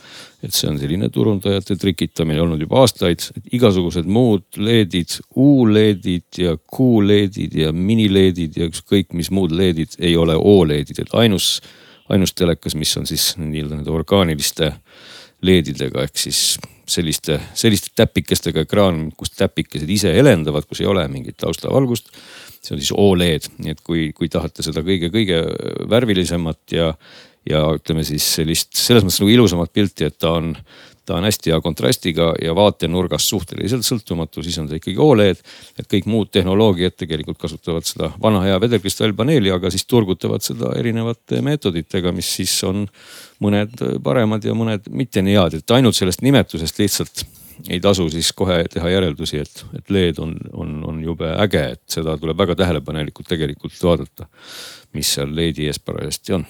et 0.46 0.54
see 0.54 0.68
on 0.70 0.76
selline 0.78 1.08
turundajate 1.10 1.74
trikitamine 1.82 2.42
olnud 2.44 2.62
juba 2.62 2.84
aastaid, 2.84 3.24
et 3.38 3.56
igasugused 3.58 4.06
muud 4.06 4.60
LED-id, 4.62 5.16
U-LED-id 5.42 6.42
ja 6.44 6.54
Q-LED-id 6.58 7.56
ja 7.64 7.72
mini-LED-id 7.74 8.60
ja 8.60 8.70
ükskõik 8.70 9.16
mis 9.18 9.32
muud 9.34 9.56
LED-id 9.56 9.98
ei 10.06 10.14
ole 10.18 10.38
O-LED-id, 10.38 11.02
et 11.02 11.18
ainus, 11.18 11.64
ainus 12.14 12.36
telekas, 12.38 12.78
mis 12.78 12.94
on 13.00 13.10
siis 13.10 13.32
nii-öelda 13.42 13.80
nende 13.80 13.94
orgaaniliste 13.96 14.76
LED-idega 15.42 16.06
ehk 16.06 16.22
siis 16.28 16.60
selliste, 16.90 17.38
selliste 17.58 17.92
täpikestega 17.98 18.66
ekraan, 18.66 19.10
kus 19.18 19.34
täpikesed 19.36 19.90
ise 19.90 20.14
helendavad, 20.16 20.68
kus 20.70 20.82
ei 20.84 20.90
ole 20.90 21.06
mingit 21.12 21.38
taustavalgust. 21.42 22.12
see 22.66 22.74
on 22.74 22.82
siis 22.82 22.94
Oled, 22.98 23.46
nii 23.62 23.76
et 23.76 23.82
kui, 23.86 24.08
kui 24.18 24.30
tahate 24.32 24.64
seda 24.66 24.82
kõige-kõige 24.86 25.44
värvilisemat 25.90 26.74
ja, 26.74 26.88
ja 27.46 27.62
ütleme 27.78 28.06
siis 28.08 28.26
sellist 28.40 28.74
selles 28.80 29.06
mõttes 29.06 29.22
nagu 29.22 29.34
ilusamat 29.36 29.74
pilti, 29.74 30.10
et 30.10 30.18
ta 30.18 30.34
on 30.40 30.56
ta 31.06 31.18
on 31.20 31.28
hästi 31.28 31.54
hea 31.54 31.60
kontrastiga 31.62 32.32
ja 32.42 32.56
vaatenurgast 32.56 33.30
suhteliselt 33.30 33.86
sõltumatu, 33.86 34.44
siis 34.44 34.58
on 34.62 34.70
ta 34.70 34.80
ikkagi 34.80 34.98
Oled. 35.02 35.42
et 35.80 35.88
kõik 35.92 36.10
muud 36.10 36.32
tehnoloogiad 36.34 36.98
tegelikult 36.98 37.40
kasutavad 37.42 37.86
seda 37.88 38.12
vana 38.22 38.42
hea 38.46 38.60
vedelkristallpaneeli, 38.62 39.52
aga 39.54 39.72
siis 39.74 39.86
turgutavad 39.86 40.44
seda 40.46 40.74
erinevate 40.80 41.42
meetoditega, 41.46 42.12
mis 42.16 42.30
siis 42.40 42.58
on 42.68 42.86
mõned 43.44 43.82
paremad 44.04 44.46
ja 44.46 44.56
mõned 44.58 44.90
mitte 44.90 45.22
nii 45.22 45.38
head, 45.38 45.60
et 45.60 45.76
ainult 45.78 45.98
sellest 45.98 46.26
nimetusest 46.26 46.80
lihtsalt 46.80 47.26
ei 47.70 47.80
tasu 47.80 48.10
siis 48.12 48.34
kohe 48.36 48.64
teha 48.72 48.90
järeldusi, 48.90 49.40
et, 49.40 49.64
et 49.78 49.90
LED 49.90 50.20
on, 50.20 50.36
on, 50.54 50.76
on 50.90 51.00
jube 51.04 51.30
äge, 51.40 51.64
et 51.78 51.84
seda 51.98 52.18
tuleb 52.20 52.38
väga 52.38 52.58
tähelepanelikult 52.60 53.30
tegelikult 53.32 53.80
vaadata, 53.84 54.28
mis 54.94 55.16
seal 55.16 55.32
LED-i 55.36 55.70
ees 55.70 55.80
parajasti 55.80 56.40
on 56.40 56.46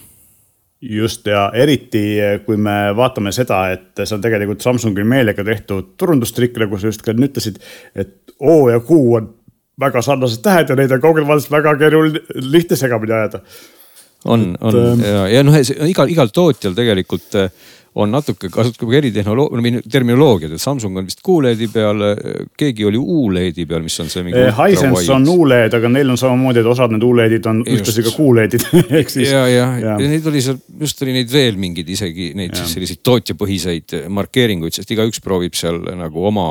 just 0.90 1.28
ja 1.28 1.48
eriti, 1.54 2.04
kui 2.46 2.58
me 2.62 2.94
vaatame 2.98 3.32
seda, 3.36 3.64
et 3.74 4.04
see 4.04 4.16
on 4.16 4.24
tegelikult 4.24 4.62
Samsungil 4.66 5.08
meelega 5.08 5.44
tehtud 5.46 5.94
turundustrikk, 6.00 6.60
nagu 6.62 6.78
sa 6.80 6.92
just 6.92 7.06
ka 7.06 7.16
ütlesid, 7.16 7.62
et 7.96 8.22
O 8.40 8.68
ja 8.70 8.82
Q 8.84 9.00
on 9.16 9.30
väga 9.80 10.02
sarnased 10.04 10.44
tähed 10.44 10.72
ja 10.72 10.76
neid 10.76 10.92
on 10.92 11.02
kaugelt 11.04 11.28
vaadates 11.28 11.52
väga 11.52 11.76
keeruline, 11.80 12.22
lihtne 12.36 12.78
segamini 12.80 13.16
ajada. 13.16 13.42
on, 14.26 14.58
on 14.62 14.76
ähm, 14.76 15.04
ja, 15.04 15.28
ja 15.28 15.44
noh, 15.44 15.56
igal, 15.88 16.12
igal 16.12 16.32
tootjal 16.34 16.76
tegelikult 16.76 17.36
äh, 17.40 17.52
on 17.96 18.12
natuke, 18.12 18.50
kasutab 18.52 18.90
ka 18.90 18.98
eritehnoloogia, 19.00 19.82
terminoloogiat, 19.92 20.56
et 20.58 20.62
Samsung 20.62 21.00
on 21.00 21.06
vist 21.08 21.22
Q-LED-i 21.24 21.70
peal, 21.72 22.02
keegi 22.60 22.88
oli 22.90 23.00
U-LED-i 23.00 23.64
peal, 23.70 23.86
mis 23.86 23.96
on 24.04 24.10
see 24.12 24.26
mingi. 24.26 24.42
Eh, 24.42 24.58
Hisense 24.58 25.14
on 25.16 25.28
U-LED, 25.32 25.78
aga 25.80 25.92
neil 25.94 26.12
on 26.12 26.20
samamoodi, 26.20 26.60
et 26.60 26.70
osad 26.72 26.92
need 26.92 27.06
U-LED-id 27.08 27.48
on 27.52 27.62
ühtlasi 27.64 28.04
ka 28.04 28.12
Q-LED-id 28.18 28.68
ehk 29.00 29.14
siis. 29.14 29.32
ja, 29.32 29.46
ja, 29.48 29.70
ja., 29.80 29.96
ja 29.96 30.10
neid 30.12 30.28
oli 30.32 30.44
seal, 30.44 30.60
just 30.82 31.06
oli 31.06 31.16
neid 31.16 31.32
veel 31.32 31.60
mingeid 31.62 31.94
isegi 31.96 32.34
neid 32.36 32.58
ja. 32.58 32.68
selliseid 32.68 33.00
tootjapõhiseid 33.08 33.96
markeeringuid, 34.12 34.76
sest 34.76 34.92
igaüks 34.92 35.24
proovib 35.24 35.56
seal 35.56 35.80
nagu 35.96 36.28
oma, 36.28 36.50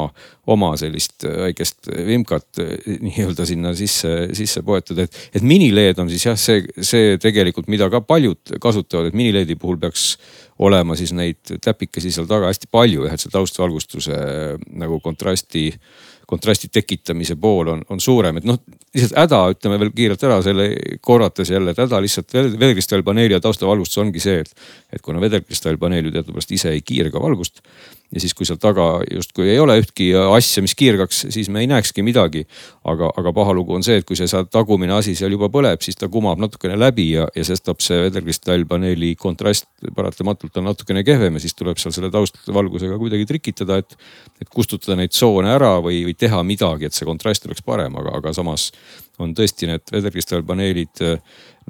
oma 0.50 0.74
sellist 0.80 1.24
väikest 1.24 1.90
vimkat 2.06 2.60
nii-öelda 2.86 3.46
sinna 3.48 3.74
sisse, 3.78 4.30
sisse 4.36 4.62
poetada, 4.66 5.06
et, 5.06 5.20
et 5.34 5.44
minileed 5.46 5.98
on 6.02 6.10
siis 6.12 6.26
jah, 6.26 6.38
see, 6.40 6.64
see 6.84 7.18
tegelikult, 7.22 7.68
mida 7.72 7.88
ka 7.92 8.02
paljud 8.04 8.56
kasutavad, 8.60 9.10
et 9.10 9.18
minileedi 9.18 9.56
puhul 9.60 9.78
peaks 9.80 10.14
olema 10.64 10.96
siis 10.98 11.14
neid 11.16 11.56
täpikesi 11.64 12.12
seal 12.14 12.28
taga 12.30 12.50
hästi 12.52 12.70
palju 12.72 13.08
jah, 13.08 13.16
et 13.16 13.24
see 13.24 13.32
taustvalgustuse 13.32 14.18
nagu 14.80 15.00
kontrasti 15.04 15.70
kontrasti 16.26 16.68
tekitamise 16.72 17.36
pool 17.36 17.68
on, 17.68 17.82
on 17.92 18.00
suurem, 18.00 18.38
et 18.38 18.46
noh, 18.48 18.58
lihtsalt 18.94 19.16
häda, 19.18 19.40
ütleme 19.54 19.78
veel 19.82 19.90
kiirelt 19.96 20.22
ära 20.26 20.38
selle 20.44 20.68
korrates 21.04 21.50
jälle, 21.52 21.74
et 21.74 21.82
häda 21.84 22.00
lihtsalt 22.02 22.32
vedelkristallpaneeli 22.34 23.36
ja 23.36 23.42
taustavalgustus 23.44 24.00
ongi 24.02 24.22
see, 24.24 24.40
et, 24.44 24.64
et 24.92 25.04
kuna 25.04 25.20
vedelkristallpaneel 25.24 26.08
ju 26.08 26.14
teadupärast 26.14 26.54
ise 26.56 26.72
ei 26.74 26.80
kiirga 26.86 27.22
valgust 27.22 27.60
ja 28.14 28.22
siis, 28.22 28.34
kui 28.36 28.46
seal 28.46 28.60
taga 28.62 29.02
justkui 29.10 29.48
ei 29.50 29.58
ole 29.60 29.76
ühtki 29.82 30.12
asja, 30.14 30.62
mis 30.64 30.76
kiirgaks, 30.78 31.24
siis 31.34 31.50
me 31.52 31.64
ei 31.64 31.68
näekski 31.70 32.04
midagi. 32.06 32.44
aga, 32.84 33.10
aga 33.16 33.32
paha 33.32 33.54
lugu 33.56 33.74
on 33.74 33.82
see, 33.82 33.96
et 34.00 34.04
kui 34.06 34.16
see 34.16 34.28
tagumine 34.52 34.92
asi 34.94 35.14
seal 35.16 35.32
juba 35.32 35.48
põleb, 35.52 35.80
siis 35.82 35.96
ta 35.96 36.08
kumab 36.12 36.38
natukene 36.42 36.76
läbi 36.78 37.10
ja, 37.14 37.26
ja 37.34 37.44
sestap 37.44 37.80
see 37.80 37.96
vedelkristallpaneeli 38.06 39.14
kontrast 39.16 39.66
paratamatult 39.96 40.56
on 40.60 40.68
natukene 40.68 41.04
kehvem 41.06 41.38
ja 41.38 41.44
siis 41.44 41.56
tuleb 41.56 41.80
seal 41.80 41.94
selle 41.96 42.10
taustvalgusega 42.14 42.98
kuidagi 43.00 43.26
trikitada, 43.28 43.80
et, 43.82 43.96
et 44.42 44.52
kustutada 44.52 44.98
neid 45.00 45.14
tsoone 45.14 45.50
ära 45.50 45.78
või, 45.84 46.02
või 46.08 46.16
teha 46.18 46.42
midagi, 46.46 46.88
et 46.88 46.96
see 46.96 47.08
kontrast 47.08 47.48
oleks 47.48 47.64
parem, 47.64 47.96
aga, 48.00 48.18
aga 48.20 48.34
samas 48.36 48.70
on 49.22 49.34
tõesti 49.34 49.68
need 49.70 49.90
vedelkristallpaneelid 49.94 51.02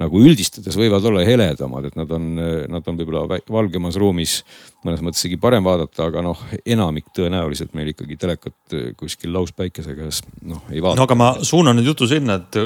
nagu 0.01 0.21
üldistades 0.21 0.75
võivad 0.79 1.05
olla 1.07 1.23
heledamad, 1.27 1.89
et 1.89 1.95
nad 1.99 2.11
on, 2.15 2.31
nad 2.71 2.87
on 2.89 2.97
võib-olla 2.99 3.39
valgemas 3.51 3.99
ruumis 4.01 4.41
mõnes 4.85 5.01
mõttes 5.03 5.23
isegi 5.23 5.39
parem 5.41 5.65
vaadata, 5.65 6.09
aga 6.09 6.21
noh, 6.25 6.41
enamik 6.67 7.09
tõenäoliselt 7.15 7.73
meil 7.77 7.93
ikkagi 7.93 8.17
telekat 8.21 8.75
kuskil 8.99 9.33
lauspäikese 9.35 9.95
käes 9.97 10.21
noh 10.45 10.61
ei 10.71 10.83
vaata. 10.83 10.99
no 10.99 11.07
aga 11.07 11.17
ma 11.17 11.31
suunan 11.45 11.77
nüüd 11.79 11.89
jutu 11.93 12.07
sinna, 12.09 12.37
et 12.41 12.59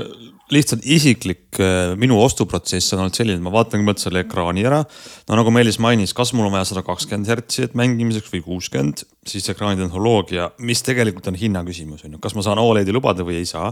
lihtsalt 0.53 0.85
isiklik 0.89 1.59
minu 2.01 2.17
ostuprotsess 2.23 2.95
on 2.95 3.03
olnud 3.03 3.17
selline, 3.17 3.37
et 3.37 3.45
ma 3.45 3.53
vaatan 3.53 3.79
kõigepealt 3.83 4.03
selle 4.03 4.23
ekraani 4.25 4.65
ära. 4.65 4.81
no 5.29 5.39
nagu 5.39 5.53
Meelis 5.53 5.79
mainis, 5.81 6.15
kas 6.17 6.33
mul 6.33 6.49
on 6.49 6.57
vaja 6.57 6.71
sada 6.71 6.83
kakskümmend 6.87 7.29
hertsi 7.29 7.69
mängimiseks 7.77 8.33
või 8.33 8.43
kuuskümmend, 8.47 9.05
siis 9.29 9.49
ekraani 9.53 9.79
tehnoloogia, 9.83 10.51
mis 10.65 10.83
tegelikult 10.85 11.29
on 11.31 11.39
hinna 11.39 11.63
küsimus 11.67 12.05
on 12.05 12.17
ju, 12.17 12.21
kas 12.23 12.35
ma 12.37 12.45
saan 12.45 12.61
Oledi 12.61 12.95
lubada 12.95 13.25
või 13.27 13.39
ei 13.43 13.49
saa. 13.49 13.71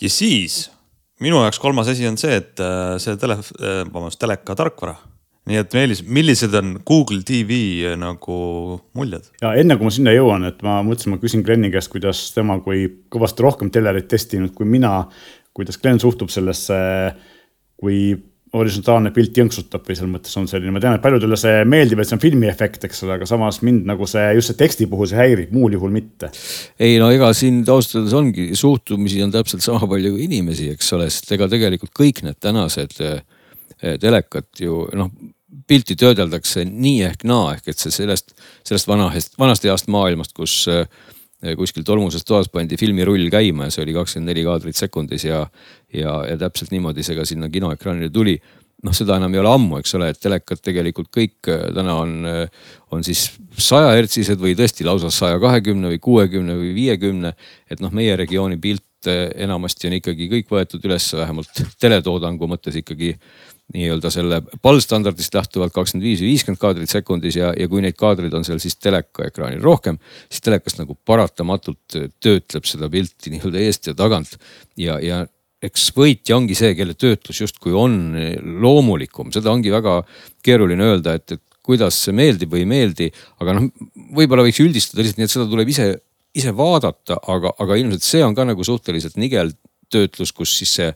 ja 0.00 0.10
siis 0.10 0.64
minu 1.24 1.40
jaoks 1.44 1.60
kolmas 1.62 1.90
asi 1.92 2.08
on 2.08 2.18
see, 2.20 2.40
et 2.40 2.60
äh, 2.62 2.96
see 3.02 3.16
tele, 3.20 3.38
äh, 3.60 3.82
vabandust, 3.86 4.20
teleka 4.20 4.56
tarkvara. 4.58 4.96
nii 5.50 5.56
et 5.56 5.72
Meelis, 5.74 6.02
millised 6.04 6.52
on 6.54 6.74
Google 6.86 7.24
TV 7.26 7.56
äh, 7.88 7.96
nagu 7.98 8.36
muljed? 8.96 9.30
ja 9.42 9.54
enne 9.60 9.76
kui 9.78 9.88
ma 9.88 9.94
sinna 9.94 10.14
jõuan, 10.14 10.46
et 10.48 10.60
ma 10.66 10.80
mõtlesin, 10.86 11.14
ma 11.14 11.20
küsin 11.22 11.44
Glenni 11.46 11.72
käest, 11.72 11.92
kuidas 11.92 12.28
tema 12.36 12.58
kui 12.64 12.86
kõvasti 13.12 13.46
rohkem 13.46 13.72
telerit 13.74 14.08
testinud 14.10 14.54
kui 14.56 14.68
mina, 14.68 15.04
kuidas 15.56 15.80
Glen 15.80 16.00
suhtub 16.02 16.32
sellesse, 16.32 16.80
kui 17.80 18.02
horisontaalne 18.56 19.12
pilt 19.14 19.36
jõnksutab 19.38 19.84
või 19.86 19.96
selles 19.96 20.10
mõttes 20.10 20.38
on 20.40 20.48
selline, 20.50 20.72
ma 20.74 20.82
tean, 20.82 20.96
et 20.98 21.04
paljudele 21.04 21.38
see 21.38 21.62
meeldib, 21.70 22.00
et 22.02 22.08
see 22.08 22.16
on 22.16 22.22
filmiefekt, 22.22 22.86
eks 22.88 23.04
ole, 23.06 23.16
aga 23.18 23.28
samas 23.28 23.60
mind 23.66 23.86
nagu 23.86 24.08
see 24.10 24.24
just 24.38 24.50
see 24.50 24.58
teksti 24.58 24.88
puhul 24.90 25.10
see 25.10 25.20
häirib, 25.20 25.52
muul 25.54 25.76
juhul 25.76 25.94
mitte. 25.94 26.32
ei 26.82 26.98
no 27.02 27.12
ega 27.14 27.30
siin 27.36 27.62
ausalt 27.62 28.00
öeldes 28.00 28.16
ongi, 28.18 28.48
suhtumisi 28.58 29.22
on 29.22 29.34
täpselt 29.34 29.62
sama 29.66 29.86
palju 29.90 30.16
kui 30.16 30.26
inimesi, 30.26 30.70
eks 30.74 30.90
ole, 30.98 31.06
sest 31.12 31.30
ega 31.36 31.46
tegelikult 31.52 31.94
kõik 31.94 32.24
need 32.26 32.40
tänased 32.42 32.98
eh, 33.06 33.20
telekad 34.02 34.50
ju 34.58 34.82
noh 34.98 35.14
pilti 35.70 35.96
töödeldakse 35.98 36.64
nii 36.66 37.06
ehk 37.10 37.24
naa 37.26 37.54
ehk 37.56 37.70
et 37.72 37.78
see 37.78 37.94
sellest, 37.94 38.34
sellest 38.66 38.90
vanast, 38.90 39.36
vanast 39.38 39.66
heast 39.66 39.90
maailmast, 39.90 40.34
kus 40.34 40.62
äh, 40.70 40.86
kuskil 41.56 41.84
tolmuses 41.86 42.24
toas 42.28 42.50
pandi 42.52 42.76
filmirull 42.80 43.30
käima 43.32 43.68
ja 43.68 43.74
see 43.74 43.84
oli 43.84 43.94
kakskümmend 43.96 44.28
neli 44.28 44.44
kaadrit 44.44 44.76
sekundis 44.76 45.24
ja, 45.24 45.44
ja, 45.94 46.16
ja 46.28 46.36
täpselt 46.40 46.74
niimoodi 46.74 47.04
see 47.06 47.16
ka 47.16 47.24
sinna 47.28 47.48
kinoekraanile 47.52 48.10
tuli. 48.12 48.36
noh, 48.84 48.94
seda 48.96 49.18
enam 49.20 49.34
ei 49.36 49.40
ole 49.42 49.50
ammu, 49.52 49.78
eks 49.80 49.92
ole, 49.98 50.06
et 50.08 50.20
telekad 50.20 50.60
tegelikult 50.64 51.10
kõik 51.12 51.48
eh, 51.52 51.66
täna 51.76 51.98
on, 52.00 52.14
eh, 52.28 52.70
on 52.96 53.04
siis 53.04 53.26
saja 53.60 53.90
hertsised 53.92 54.40
või 54.40 54.54
tõesti 54.56 54.86
lausa 54.88 55.10
saja 55.12 55.40
kahekümne 55.40 55.90
või 55.92 56.00
kuuekümne 56.00 56.56
või 56.56 56.70
viiekümne. 56.76 57.34
et 57.70 57.80
noh, 57.84 57.92
meie 57.92 58.16
regiooni 58.16 58.56
pilt 58.60 58.84
enamasti 59.08 59.88
on 59.88 59.96
ikkagi 59.96 60.28
kõik 60.28 60.50
võetud 60.52 60.84
üles 60.84 61.06
vähemalt 61.16 61.62
teletoodangu 61.80 62.48
mõttes 62.48 62.76
ikkagi 62.80 63.14
nii-öelda 63.74 64.10
selle 64.12 64.40
pallstandardist 64.62 65.34
lähtuvalt 65.36 65.74
kakskümmend 65.74 66.06
viis 66.06 66.22
või 66.22 66.32
viiskümmend 66.32 66.60
kaadrit 66.62 66.92
sekundis 66.92 67.38
ja, 67.38 67.52
ja 67.56 67.68
kui 67.70 67.82
neid 67.84 67.98
kaadreid 67.98 68.34
on 68.34 68.46
seal 68.46 68.58
siis 68.62 68.78
teleka 68.80 69.28
ekraanil 69.28 69.62
rohkem, 69.62 70.00
siis 70.28 70.42
telekas 70.46 70.78
nagu 70.80 70.96
paratamatult 71.06 71.98
töötleb 72.22 72.66
seda 72.68 72.90
pilti 72.90 73.34
nii-öelda 73.34 73.62
eest 73.66 73.90
ja 73.90 73.94
tagant. 73.98 74.34
ja, 74.80 74.98
ja 75.02 75.22
eks 75.62 75.90
võitja 75.96 76.38
ongi 76.38 76.56
see, 76.56 76.72
kelle 76.74 76.96
töötlus 76.96 77.42
justkui 77.42 77.74
on 77.76 78.16
loomulikum, 78.62 79.32
seda 79.34 79.52
ongi 79.52 79.72
väga 79.72 80.00
keeruline 80.44 80.86
öelda, 80.94 81.18
et, 81.20 81.36
et 81.36 81.42
kuidas 81.66 81.98
see 82.06 82.16
meeldib 82.16 82.52
või 82.54 82.64
ei 82.64 82.70
meeldi, 82.70 83.10
aga 83.42 83.58
noh, 83.58 83.68
võib-olla 84.16 84.46
võiks 84.46 84.62
üldistada 84.64 85.04
lihtsalt 85.04 85.20
nii, 85.20 85.28
et 85.28 85.34
seda 85.34 85.48
tuleb 85.50 85.70
ise, 85.70 85.90
ise 86.36 86.54
vaadata, 86.56 87.20
aga, 87.30 87.52
aga 87.60 87.76
ilmselt 87.78 88.06
see 88.06 88.22
on 88.24 88.36
ka 88.36 88.46
nagu 88.48 88.64
suhteliselt 88.66 89.20
nigel 89.20 89.52
töötlus, 89.92 90.32
kus 90.32 90.54
siis 90.62 90.72
see 90.78 90.88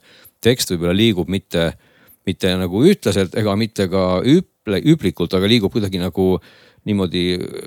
tekst 0.44 0.72
võib-olla 0.72 0.96
liigub 0.96 1.30
mitte 1.32 1.72
mitte 2.26 2.54
nagu 2.58 2.84
ühtlaselt 2.84 3.34
ega 3.38 3.56
mitte 3.58 3.88
ka 3.92 4.04
üple, 4.20 4.80
üplikult, 4.94 5.34
aga 5.36 5.50
liigub 5.50 5.72
kuidagi 5.74 6.00
nagu 6.02 6.34
niimoodi 6.84 7.22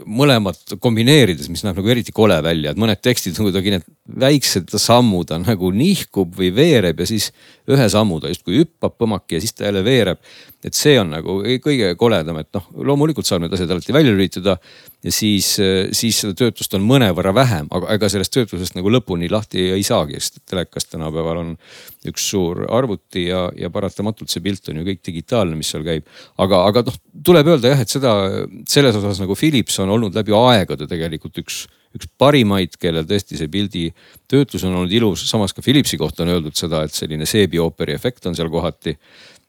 mõlemat 0.06 0.76
kombineerides, 0.82 1.48
mis 1.50 1.64
näeb 1.66 1.80
nagu 1.80 1.90
eriti 1.90 2.14
kole 2.14 2.38
välja, 2.46 2.72
et 2.72 2.80
mõned 2.80 3.00
tekstid 3.02 3.38
on 3.40 3.48
kuidagi 3.48 3.74
need 3.74 3.88
väiksed 4.22 4.70
sammud 4.78 5.30
ta 5.32 5.40
nagu 5.42 5.72
nihkub 5.74 6.36
või 6.38 6.52
veereb 6.54 7.02
ja 7.02 7.08
siis 7.10 7.32
ühe 7.70 7.88
sammu 7.90 8.20
ta 8.22 8.30
justkui 8.30 8.62
hüppab 8.62 8.94
põmmaki 9.02 9.38
ja 9.38 9.42
siis 9.42 9.58
ta 9.58 9.66
jälle 9.68 9.82
veereb. 9.86 10.22
et 10.64 10.78
see 10.78 11.00
on 11.00 11.10
nagu 11.16 11.40
kõige 11.64 11.94
koledam, 11.98 12.38
et 12.42 12.50
noh, 12.54 12.70
loomulikult 12.90 13.26
saab 13.26 13.42
need 13.42 13.54
asjad 13.58 13.72
alati 13.72 13.96
välja 13.96 14.14
lülitada 14.14 14.58
ja 15.06 15.14
siis, 15.14 15.52
siis 15.96 16.18
seda 16.24 16.34
töötlust 16.38 16.74
on 16.74 16.86
mõnevõrra 16.88 17.34
vähem, 17.36 17.68
aga 17.72 17.94
ega 17.94 18.10
sellest 18.10 18.34
töötlusest 18.34 18.76
nagu 18.76 18.92
lõpuni 18.92 19.30
lahti 19.32 19.70
ei 19.76 19.86
saagi, 19.86 20.18
sest 20.20 20.42
telekas 20.50 20.90
tänapäeval 20.90 21.42
on 21.44 21.54
üks 22.10 22.26
suur 22.32 22.64
arvuti 22.66 23.28
ja, 23.28 23.46
ja 23.58 23.70
paratamatult 23.74 24.34
see 24.34 24.44
pilt 24.44 24.72
on 24.72 24.82
ju 24.82 24.88
kõik 24.90 25.04
digitaalne, 25.06 25.56
mis 25.60 25.70
seal 25.74 25.86
käib. 25.86 26.08
aga, 26.38 26.64
aga 26.72 26.86
noh, 26.90 27.00
tuleb 27.24 27.54
öelda 27.54 27.76
jah, 27.76 27.86
et 27.86 27.94
seda 27.94 28.14
selles 28.70 28.98
osas 28.98 29.22
nagu 29.22 29.38
Philips 29.38 29.80
on 29.84 29.94
olnud 29.94 30.18
läbi 30.18 30.36
aegade 30.36 30.90
tegelikult 30.90 31.44
üks 31.44 31.68
üks 31.98 32.10
parimaid, 32.20 32.76
kellel 32.82 33.08
tõesti 33.08 33.40
see 33.40 33.50
pildi 33.52 33.88
töötlus 34.30 34.66
on 34.68 34.76
olnud 34.76 34.94
ilus, 34.94 35.26
samas 35.30 35.56
ka 35.56 35.64
Philipsi 35.66 36.00
kohta 36.00 36.26
on 36.26 36.34
öeldud 36.36 36.58
seda, 36.58 36.84
et 36.86 36.96
selline 36.96 37.28
seebiooperi 37.30 37.96
efekt 37.96 38.28
on 38.30 38.38
seal 38.38 38.52
kohati. 38.54 38.98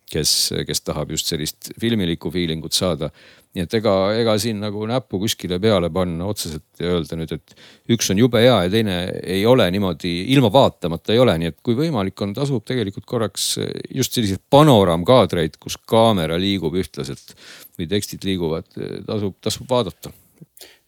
kes, 0.09 0.55
kes 0.64 0.81
tahab 0.81 1.11
just 1.12 1.28
sellist 1.28 1.69
filmilikku 1.81 2.31
feeling 2.33 2.64
ut 2.64 2.73
saada. 2.73 3.11
Nii 3.57 3.64
et 3.64 3.75
ega, 3.78 3.95
ega 4.19 4.35
siin 4.40 4.61
nagu 4.62 4.85
näppu 4.88 5.21
kuskile 5.23 5.59
peale 5.62 5.90
panna 5.95 6.28
otseselt 6.28 6.83
ja 6.83 6.93
öelda 6.95 7.19
nüüd, 7.19 7.33
et 7.38 7.95
üks 7.95 8.11
on 8.12 8.21
jube 8.21 8.43
hea 8.45 8.57
ja 8.67 8.73
teine 8.73 8.99
ei 9.23 9.45
ole 9.49 9.67
niimoodi 9.75 10.12
ilma 10.35 10.50
vaatamata 10.52 11.14
ei 11.14 11.23
ole, 11.23 11.37
nii 11.40 11.52
et 11.52 11.59
kui 11.64 11.78
võimalik 11.78 12.25
on, 12.25 12.35
tasub 12.37 12.64
tegelikult 12.69 13.09
korraks 13.09 13.55
just 13.95 14.17
selliseid 14.17 14.45
panoraamkaadreid, 14.52 15.57
kus 15.62 15.78
kaamera 15.88 16.38
liigub 16.40 16.76
ühtlaselt 16.78 17.35
või 17.78 17.88
tekstid 17.90 18.26
liiguvad, 18.28 18.69
tasub, 19.09 19.38
tasub 19.45 19.71
vaadata. 19.71 20.12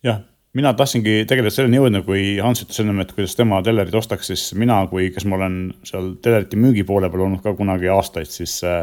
jah 0.04 0.22
mina 0.58 0.72
tahtsingi 0.74 1.28
tegelikult 1.30 1.54
selleni 1.54 1.78
jõudnud, 1.78 2.02
kui 2.02 2.22
Hans 2.42 2.64
ütles 2.64 2.80
ennem, 2.82 2.98
et 3.04 3.12
kuidas 3.14 3.36
tema 3.38 3.60
tellerit 3.62 3.94
ostaks, 3.94 4.32
siis 4.32 4.48
mina, 4.58 4.80
kui, 4.90 5.06
kes 5.14 5.22
ma 5.30 5.36
olen 5.38 5.58
seal 5.86 6.08
tellerite 6.24 6.58
müügi 6.58 6.82
poole 6.86 7.06
peal 7.12 7.22
olnud 7.28 7.42
ka 7.44 7.52
kunagi 7.54 7.86
aastaid, 7.94 8.26
siis 8.32 8.56
äh, 8.66 8.80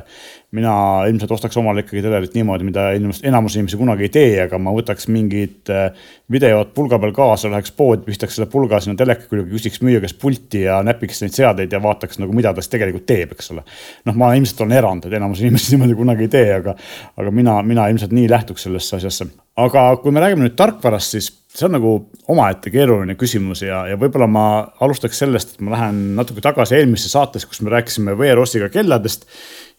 mina 0.56 0.72
ilmselt 1.10 1.34
ostaks 1.36 1.60
omale 1.60 1.84
ikkagi 1.84 2.06
tellerit 2.06 2.38
niimoodi, 2.38 2.70
mida 2.70 2.86
ilmselt 2.96 3.28
enamus 3.28 3.58
inimesi 3.58 3.80
kunagi 3.82 4.08
ei 4.08 4.14
tee, 4.14 4.30
aga 4.46 4.60
ma 4.64 4.72
võtaks 4.78 5.10
mingid 5.12 5.74
äh, 5.74 5.90
videod 6.32 6.72
pulga 6.78 7.02
peal 7.04 7.12
kaasa, 7.18 7.52
läheks 7.52 7.76
poodi, 7.76 8.06
pistaks 8.08 8.40
selle 8.40 8.48
pulga 8.52 8.80
sinna 8.84 8.96
teleka 9.00 9.28
külge, 9.28 9.50
küsiks 9.52 9.84
müüja 9.84 10.00
käest 10.06 10.20
pulti 10.22 10.64
ja 10.64 10.80
näpiks 10.88 11.20
neid 11.26 11.36
seadeid 11.36 11.76
ja 11.76 11.82
vaataks 11.84 12.22
nagu, 12.24 12.36
mida 12.38 12.54
ta 12.56 12.64
siis 12.64 12.72
tegelikult 12.78 13.10
teeb, 13.12 13.34
eks 13.36 13.52
ole. 13.52 13.66
noh, 14.08 14.16
ma 14.16 14.32
ilmselt 14.40 14.64
olen 14.64 14.78
erand, 14.80 15.10
et 15.10 15.18
enamus 15.20 15.44
inimesi 15.44 15.72
niimoodi 15.76 16.00
kunagi 16.00 16.30
ei 16.30 16.32
tee, 16.38 16.48
aga, 16.62 16.78
aga 17.20 17.36
mina, 17.36 17.60
mina 17.68 17.90
ilmselt 17.92 18.16
nii 18.16 18.32
lähtuks 18.32 18.70
sellesse 18.70 19.02
asjasse. 19.02 19.28
aga 19.68 19.90
kui 20.00 20.16
me 20.16 20.24
räägime 20.24 20.48
nüüd 20.48 20.56
tarkvarast, 20.56 21.18
siis 21.18 21.30
see 21.58 21.66
on 21.66 21.74
nagu 21.74 21.92
omaette 22.30 22.70
keeruline 22.70 23.16
küsimus 23.18 23.64
ja, 23.66 23.82
ja 23.90 23.98
võib-olla 23.98 24.28
ma 24.30 24.46
alustaks 24.86 25.24
sellest, 25.24 25.56
et 25.56 25.66
ma 25.66 25.74
lähen 25.74 26.02
natuke 26.20 26.44
tagasi 26.44 26.78
eelmisse 26.78 27.10
saatesse, 27.10 27.50
kus 27.50 27.64
me 27.66 27.74
rääkisime 27.74 28.14
VR-ossiga 28.20 28.70
kelladest. 28.74 29.26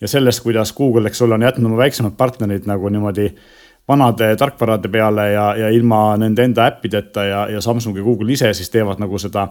ja 0.00 0.08
sellest, 0.10 0.42
kuidas 0.42 0.72
Google, 0.74 1.08
eks 1.08 1.22
ole, 1.22 1.38
on 1.38 1.46
jätnud 1.46 1.70
oma 1.70 1.78
väiksemad 1.84 2.16
partnerid 2.18 2.66
nagu 2.66 2.90
niimoodi 2.90 3.30
vanade 3.88 4.34
tarkvarade 4.36 4.88
peale 4.88 5.30
ja, 5.32 5.46
ja 5.56 5.68
ilma 5.74 6.16
nende 6.20 6.44
enda 6.44 6.66
äppideta 6.66 7.24
ja, 7.24 7.46
ja 7.48 7.60
Samsung 7.60 7.96
ja 7.96 8.04
Google 8.04 8.32
ise 8.32 8.52
siis 8.54 8.70
teevad 8.74 8.98
nagu 9.00 9.18
seda 9.18 9.48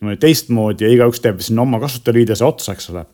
niimoodi 0.00 0.20
teistmoodi 0.22 0.86
ja 0.86 0.92
igaüks 0.94 1.20
teeb 1.22 1.42
sinna 1.42 1.66
oma 1.66 1.82
kasutajaliidese 1.82 2.46
otsa, 2.46 2.72
eks 2.72 2.90
ole 2.94 3.04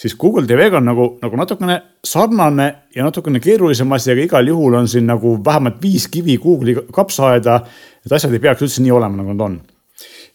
siis 0.00 0.16
Google 0.16 0.46
TV-ga 0.48 0.78
on 0.80 0.86
nagu, 0.88 1.06
nagu 1.20 1.36
natukene 1.36 1.76
sarnane 2.06 2.68
ja 2.96 3.04
natukene 3.04 3.40
keerulisem 3.42 3.92
asi, 3.92 4.14
aga 4.14 4.24
igal 4.24 4.48
juhul 4.48 4.78
on 4.78 4.88
siin 4.88 5.06
nagu 5.10 5.34
vähemalt 5.44 5.80
viis 5.82 6.08
kivi 6.08 6.38
Google'i 6.40 6.86
kapsaaeda. 6.92 7.60
et 8.06 8.12
asjad 8.12 8.32
ei 8.32 8.40
peaks 8.40 8.64
üldse 8.64 8.82
nii 8.82 8.94
olema, 8.96 9.20
nagu 9.20 9.34
nad 9.34 9.44
on. 9.44 9.60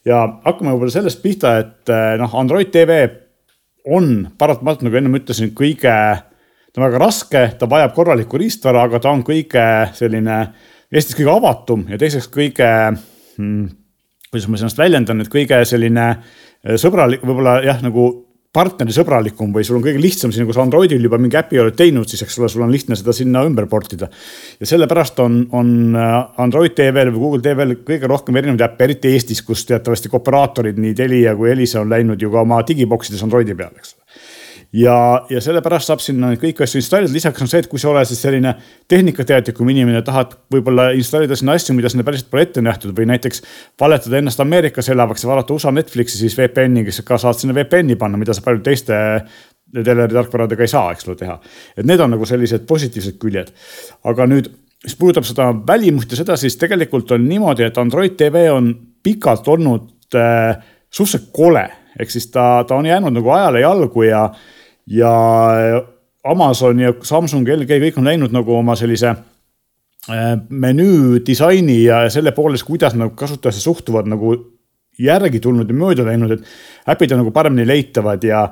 ja 0.06 0.22
hakkame 0.46 0.76
võib-olla 0.76 0.94
sellest 0.94 1.22
pihta, 1.24 1.58
et 1.64 1.94
noh, 2.22 2.36
Android 2.38 2.70
tv 2.74 3.00
on 3.86 4.28
paratamatult, 4.38 4.86
nagu 4.86 4.98
ennem 4.98 5.18
ütlesin, 5.18 5.52
kõige, 5.58 5.94
ta 5.94 6.82
on 6.82 6.86
väga 6.88 7.02
raske, 7.02 7.44
ta 7.60 7.70
vajab 7.70 7.94
korralikku 7.98 8.38
riistvara, 8.42 8.86
aga 8.86 9.02
ta 9.02 9.14
on 9.14 9.26
kõige 9.26 9.66
selline 9.98 10.40
Eestis 10.96 11.18
kõige 11.18 11.34
avatum 11.34 11.88
ja 11.90 11.98
teiseks 12.00 12.30
kõige 12.32 12.68
hmm,, 13.36 13.66
kuidas 14.30 14.46
ma 14.48 14.60
ennast 14.60 14.78
väljendan, 14.78 15.24
et 15.24 15.32
kõige 15.34 15.58
selline 15.66 16.06
sõbralik, 16.82 17.26
võib-olla 17.26 17.58
jah, 17.66 17.82
nagu 17.84 18.06
partnerisõbralikum 18.56 19.52
või 19.56 19.66
sul 19.68 19.80
on 19.80 19.84
kõige 19.86 20.02
lihtsam 20.02 20.32
siin, 20.34 20.48
kui 20.48 20.56
sa 20.56 20.64
Androidil 20.64 21.04
juba 21.04 21.20
mingi 21.22 21.40
äpi 21.40 21.60
oled 21.62 21.76
teinud, 21.78 22.08
siis 22.10 22.24
eks 22.26 22.40
ole, 22.40 22.50
sul 22.52 22.64
on 22.66 22.72
lihtne 22.74 22.98
seda 23.00 23.14
sinna 23.16 23.44
ümber 23.48 23.68
portida. 23.72 24.10
ja 24.60 24.70
sellepärast 24.70 25.20
on, 25.24 25.42
on 25.52 26.00
äh, 26.00 26.16
Android 26.46 26.78
TV-l 26.78 27.12
või 27.16 27.26
Google 27.26 27.46
TV-l 27.46 27.78
kõige 27.88 28.12
rohkem 28.12 28.40
erinevaid 28.42 28.66
äppe, 28.70 28.88
eriti 28.88 29.12
Eestis, 29.16 29.44
kus 29.46 29.66
teatavasti 29.70 30.12
kooperaatorid, 30.14 30.80
nii 30.82 30.96
Telia 30.96 31.36
kui 31.36 31.52
Elisa 31.52 31.84
on 31.84 31.92
läinud 31.92 32.22
ju 32.22 32.32
ka 32.32 32.46
oma 32.46 32.62
digiboksides 32.68 33.24
Androidi 33.26 33.58
peale, 33.58 33.82
eks 33.82 33.96
ole 33.98 34.05
ja, 34.76 34.96
ja 35.30 35.42
sellepärast 35.44 35.90
saab 35.90 36.02
sinna 36.04 36.32
kõiki 36.40 36.66
asju 36.66 36.82
installida, 36.82 37.14
lisaks 37.14 37.44
on 37.44 37.50
see, 37.52 37.62
et 37.64 37.70
kui 37.72 37.80
sa 37.82 37.90
oled 37.92 38.08
siis 38.10 38.22
selline 38.26 38.56
tehnikateadlikum 38.92 39.70
inimene, 39.72 40.02
tahad 40.06 40.36
võib-olla 40.52 40.90
installida 40.98 41.38
sinna 41.40 41.56
asju, 41.56 41.76
mida 41.78 41.92
sinna 41.92 42.06
päriselt 42.08 42.30
pole 42.32 42.46
ette 42.48 42.64
nähtud 42.66 42.96
või 42.98 43.08
näiteks 43.14 43.44
valetada 43.82 44.20
ennast 44.20 44.42
Ameerikas 44.44 44.90
elavaks 44.92 45.24
ja 45.24 45.32
vaadata 45.32 45.56
USA 45.56 45.72
Netflixi 45.76 46.20
siis 46.20 46.36
VPN-i, 46.40 46.86
kes 46.88 47.02
ka 47.08 47.20
saad 47.22 47.40
sinna 47.40 47.56
VPN-i 47.56 47.98
panna, 48.00 48.20
mida 48.22 48.36
sa 48.36 48.44
paljude 48.46 48.68
teiste 48.68 49.00
teleri 49.76 50.14
tarkvaradega 50.14 50.66
ei 50.66 50.72
saa, 50.72 50.92
eks 50.96 51.08
ole, 51.08 51.18
teha. 51.20 51.40
et 51.78 51.88
need 51.88 52.04
on 52.04 52.14
nagu 52.16 52.28
sellised 52.28 52.68
positiivsed 52.68 53.18
küljed. 53.22 53.54
aga 54.12 54.28
nüüd, 54.30 54.52
mis 54.86 54.98
puudutab 55.00 55.26
seda 55.28 55.50
välimust 55.68 56.12
ja 56.12 56.20
seda, 56.20 56.38
siis 56.40 56.60
tegelikult 56.62 57.16
on 57.16 57.26
niimoodi, 57.28 57.66
et 57.66 57.80
Android 57.82 58.16
tv 58.20 58.48
on 58.54 58.70
pikalt 59.04 59.48
olnud 59.48 60.20
äh, 60.20 60.60
suhteliselt 60.92 61.32
kole 61.36 61.66
ehk 62.00 62.12
siis 62.12 62.28
ta, 62.32 62.66
ta 62.68 62.76
on 62.76 62.86
jäänud 62.86 63.16
nagu 63.16 63.32
ajale 63.32 63.64
jalgu 63.64 64.04
ja 64.04 64.28
ja 64.88 65.12
Amazon 66.26 66.80
ja 66.82 66.94
Samsung, 67.06 67.48
LG, 67.48 67.80
kõik 67.84 68.00
on 68.02 68.10
läinud 68.10 68.34
nagu 68.34 68.56
oma 68.58 68.76
sellise 68.78 69.12
äh, 69.12 70.32
menüü 70.50 71.22
disaini 71.26 71.84
ja 71.84 72.06
selle 72.14 72.34
poolest, 72.36 72.66
kuidas 72.66 72.96
nagu 72.98 73.14
kasutajasse 73.18 73.62
suhtuvad 73.62 74.10
nagu 74.10 74.34
järgi 75.02 75.42
tulnud 75.44 75.70
ja 75.70 75.76
mööda 75.76 76.06
läinud, 76.08 76.38
et 76.38 76.90
äpid 76.96 77.14
on 77.14 77.22
nagu 77.22 77.34
paremini 77.36 77.66
leitavad 77.68 78.24
ja, 78.24 78.46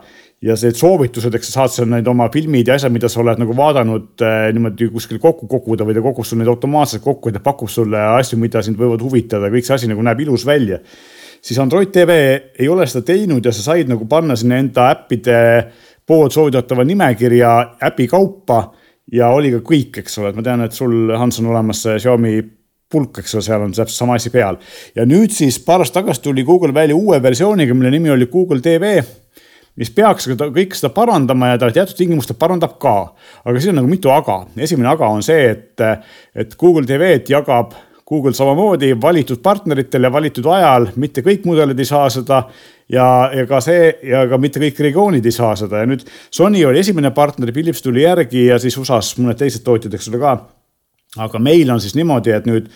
ja 0.43 0.57
see 0.59 0.73
soovitused, 0.75 1.33
eks 1.33 1.49
sa 1.49 1.61
saad 1.61 1.73
seal 1.73 1.89
need 1.89 2.09
oma 2.11 2.27
filmid 2.33 2.67
ja 2.67 2.75
asjad, 2.77 2.93
mida 2.93 3.09
sa 3.09 3.21
oled 3.23 3.41
nagu 3.41 3.55
vaadanud 3.57 4.25
äh, 4.27 4.49
niimoodi 4.53 4.91
kuskil 4.93 5.21
kokku 5.23 5.47
koguda 5.49 5.87
või 5.87 5.97
ta 5.97 6.03
kogub 6.03 6.27
sul 6.27 6.41
neid 6.41 6.51
automaatselt 6.51 7.05
kokku 7.05 7.31
ja 7.31 7.39
ta 7.39 7.45
pakub 7.45 7.71
sulle 7.71 8.01
asju, 8.19 8.37
mida 8.43 8.61
sind 8.65 8.77
võivad 8.77 9.01
huvitada, 9.01 9.49
kõik 9.53 9.65
see 9.65 9.77
asi 9.79 9.89
nagu 9.91 10.03
näeb 10.05 10.21
ilus 10.27 10.45
välja. 10.45 10.83
siis 11.41 11.59
Android 11.59 11.89
tv 11.91 12.11
ei 12.59 12.67
ole 12.69 12.85
seda 12.87 13.05
teinud 13.07 13.45
ja 13.45 13.51
sa 13.51 13.71
said 13.71 13.89
nagu 13.89 14.05
panna 14.05 14.35
sinna 14.35 14.61
enda 14.61 14.91
äppide 14.91 15.39
äh, 15.57 15.89
pood 16.07 16.31
soovitatava 16.31 16.83
nimekirja 16.83 17.53
äpi 17.87 18.07
kaupa 18.11 18.63
ja 19.11 19.29
oli 19.35 19.51
ka 19.55 19.63
kõik, 19.65 20.01
eks 20.03 20.19
ole, 20.19 20.31
et 20.31 20.39
ma 20.39 20.45
tean, 20.45 20.63
et 20.65 20.75
sul, 20.75 21.13
Hans, 21.17 21.39
on 21.41 21.51
olemas 21.51 21.83
see 21.85 21.97
Xiaomi 21.99 22.37
pulk, 22.93 23.23
eks 23.23 23.35
ole, 23.35 23.45
seal 23.45 23.65
on 23.65 23.73
täpselt 23.73 23.97
sama 23.97 24.17
asi 24.19 24.31
peal. 24.33 24.59
ja 24.95 25.05
nüüd 25.09 25.33
siis 25.33 25.59
paar 25.63 25.83
aastat 25.83 26.03
tagasi 26.03 26.21
tuli 26.27 26.43
Google 26.43 26.73
välja 26.73 26.95
uue 26.95 27.21
versiooniga, 27.23 27.73
mille 27.73 27.91
nimi 27.91 28.11
oli 28.13 28.29
Google 28.31 28.61
TV 28.61 28.99
mis 29.79 29.89
peaks 29.89 30.27
kõike 30.29 30.77
seda 30.77 30.91
parandama 30.93 31.53
ja 31.53 31.61
ta 31.61 31.71
teatud 31.73 31.97
tingimustel 31.97 32.37
parandab 32.39 32.77
ka. 32.81 33.13
aga 33.45 33.59
siin 33.59 33.73
on 33.73 33.81
nagu 33.81 33.89
mitu 33.89 34.11
aga. 34.13 34.43
esimene 34.57 34.91
aga 34.91 35.09
on 35.09 35.25
see, 35.25 35.49
et, 35.49 35.81
et 36.35 36.55
Google 36.59 36.85
TV-d 36.85 37.33
jagab 37.33 37.73
Google 38.09 38.33
samamoodi 38.35 38.93
valitud 39.01 39.39
partneritele 39.41 40.11
valitud 40.11 40.45
ajal, 40.51 40.89
mitte 40.99 41.23
kõik 41.25 41.45
mudelid 41.47 41.79
ei 41.79 41.87
saa 41.87 42.09
seda 42.13 42.43
ja, 42.91 43.05
ja 43.35 43.45
ka 43.49 43.61
see 43.63 43.91
ja 44.09 44.25
ka 44.29 44.39
mitte 44.41 44.61
kõik 44.63 44.81
regioonid 44.87 45.25
ei 45.25 45.35
saa 45.35 45.53
seda 45.59 45.83
ja 45.83 45.89
nüüd 45.89 46.03
Sony 46.33 46.63
oli 46.67 46.81
esimene 46.83 47.13
partner, 47.15 47.53
Philips 47.55 47.83
tuli 47.85 48.03
järgi 48.03 48.47
ja 48.49 48.59
siis 48.61 48.77
USA-s 48.79 49.17
mõned 49.21 49.39
teised 49.39 49.63
tootjad, 49.65 49.93
eks 49.93 50.11
ole 50.11 50.21
ka. 50.23 50.35
aga 51.23 51.39
meil 51.39 51.71
on 51.71 51.81
siis 51.81 51.95
niimoodi, 51.95 52.33
et 52.33 52.49
nüüd 52.49 52.69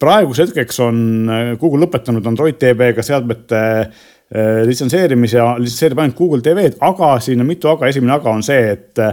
praeguseks 0.00 0.52
hetkeks 0.52 0.82
on 0.84 0.98
Google 1.60 1.86
lõpetanud 1.86 2.26
Android 2.28 2.58
TV-ga 2.60 3.04
seadmete 3.04 3.62
äh, 3.80 4.62
litsenseerimise 4.66 5.40
litsenseerib 5.62 6.02
ainult 6.02 6.18
Google 6.18 6.42
TV-d, 6.44 6.76
aga 6.84 7.14
siin 7.22 7.40
on 7.40 7.48
mitu 7.48 7.70
aga, 7.70 7.88
esimene 7.88 8.16
aga 8.18 8.32
on 8.32 8.44
see, 8.44 8.72
et 8.74 9.04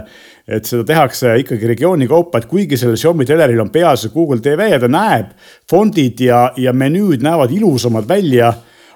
et 0.44 0.66
seda 0.68 0.84
tehakse 0.84 1.30
ikkagi 1.40 1.70
regiooni 1.70 2.04
kaupa, 2.04 2.42
et 2.42 2.50
kuigi 2.50 2.76
sellel 2.76 2.98
Xiaomi 3.00 3.24
teleril 3.24 3.62
on 3.62 3.70
peal 3.72 3.96
see 3.96 4.12
Google 4.12 4.42
TV 4.44 4.66
ja 4.74 4.80
ta 4.82 4.90
näeb, 4.92 5.30
fondid 5.70 6.20
ja, 6.20 6.50
ja 6.60 6.74
menüüd 6.76 7.24
näevad 7.24 7.54
ilusamad 7.54 8.04
välja 8.08 8.52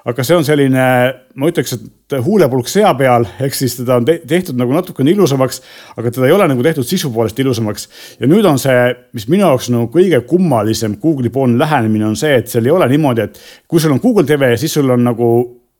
aga 0.09 0.25
see 0.25 0.37
on 0.37 0.45
selline, 0.47 0.85
ma 1.39 1.49
ütleks, 1.49 1.75
et 1.75 2.15
huulepulk 2.25 2.69
sea 2.71 2.91
peal, 2.97 3.27
ehk 3.41 3.55
siis 3.57 3.77
teda 3.77 3.99
on 3.99 4.07
tehtud 4.07 4.57
nagu 4.59 4.73
natukene 4.73 5.13
ilusamaks, 5.13 5.61
aga 5.99 6.11
teda 6.13 6.29
ei 6.29 6.35
ole 6.35 6.47
nagu 6.49 6.65
tehtud 6.65 6.87
sisu 6.87 7.11
poolest 7.13 7.39
ilusamaks. 7.39 7.87
ja 8.19 8.29
nüüd 8.29 8.47
on 8.49 8.59
see, 8.61 8.89
mis 9.13 9.27
minu 9.29 9.45
jaoks 9.45 9.69
nagu 9.73 9.89
kõige 9.93 10.21
kummalisem 10.29 10.97
Google'i 11.01 11.31
poolne 11.33 11.59
lähenemine 11.61 12.09
on 12.09 12.17
see, 12.19 12.35
et 12.41 12.51
seal 12.51 12.65
ei 12.65 12.75
ole 12.75 12.89
niimoodi, 12.89 13.29
et 13.29 13.39
kui 13.67 13.79
sul 13.79 13.93
on 13.93 14.01
Google 14.03 14.25
TV, 14.25 14.55
siis 14.57 14.73
sul 14.79 14.89
on 14.89 15.05
nagu 15.05 15.29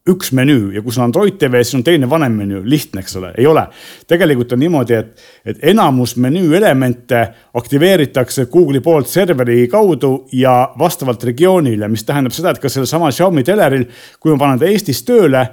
üks 0.10 0.32
menüü 0.36 0.74
ja 0.76 0.82
kui 0.84 0.94
sul 0.94 1.04
on 1.04 1.10
Android 1.10 1.38
TV, 1.42 1.62
siis 1.64 1.78
on 1.80 1.84
teine 1.86 2.10
vanem 2.10 2.36
menüü, 2.42 2.62
lihtne, 2.70 3.04
eks 3.04 3.16
ole, 3.20 3.32
ei 3.38 3.48
ole. 3.48 3.66
tegelikult 4.08 4.56
on 4.56 4.64
niimoodi, 4.64 4.98
et, 4.98 5.28
et 5.46 5.62
enamus 5.74 6.16
menüü 6.18 6.56
elemente 6.58 7.22
aktiveeritakse 7.60 8.48
Google'i 8.52 8.82
poolt 8.86 9.08
serveri 9.08 9.68
kaudu 9.72 10.26
ja 10.34 10.72
vastavalt 10.80 11.24
regioonile, 11.30 11.88
mis 11.88 12.04
tähendab 12.08 12.36
seda, 12.36 12.56
et 12.56 12.64
ka 12.64 12.72
sellesama 12.72 13.12
Xiaomi 13.14 13.46
teleril, 13.48 13.88
kui 14.20 14.34
ma 14.34 14.42
panen 14.46 14.62
ta 14.62 14.70
Eestis 14.70 15.04
tööle, 15.08 15.46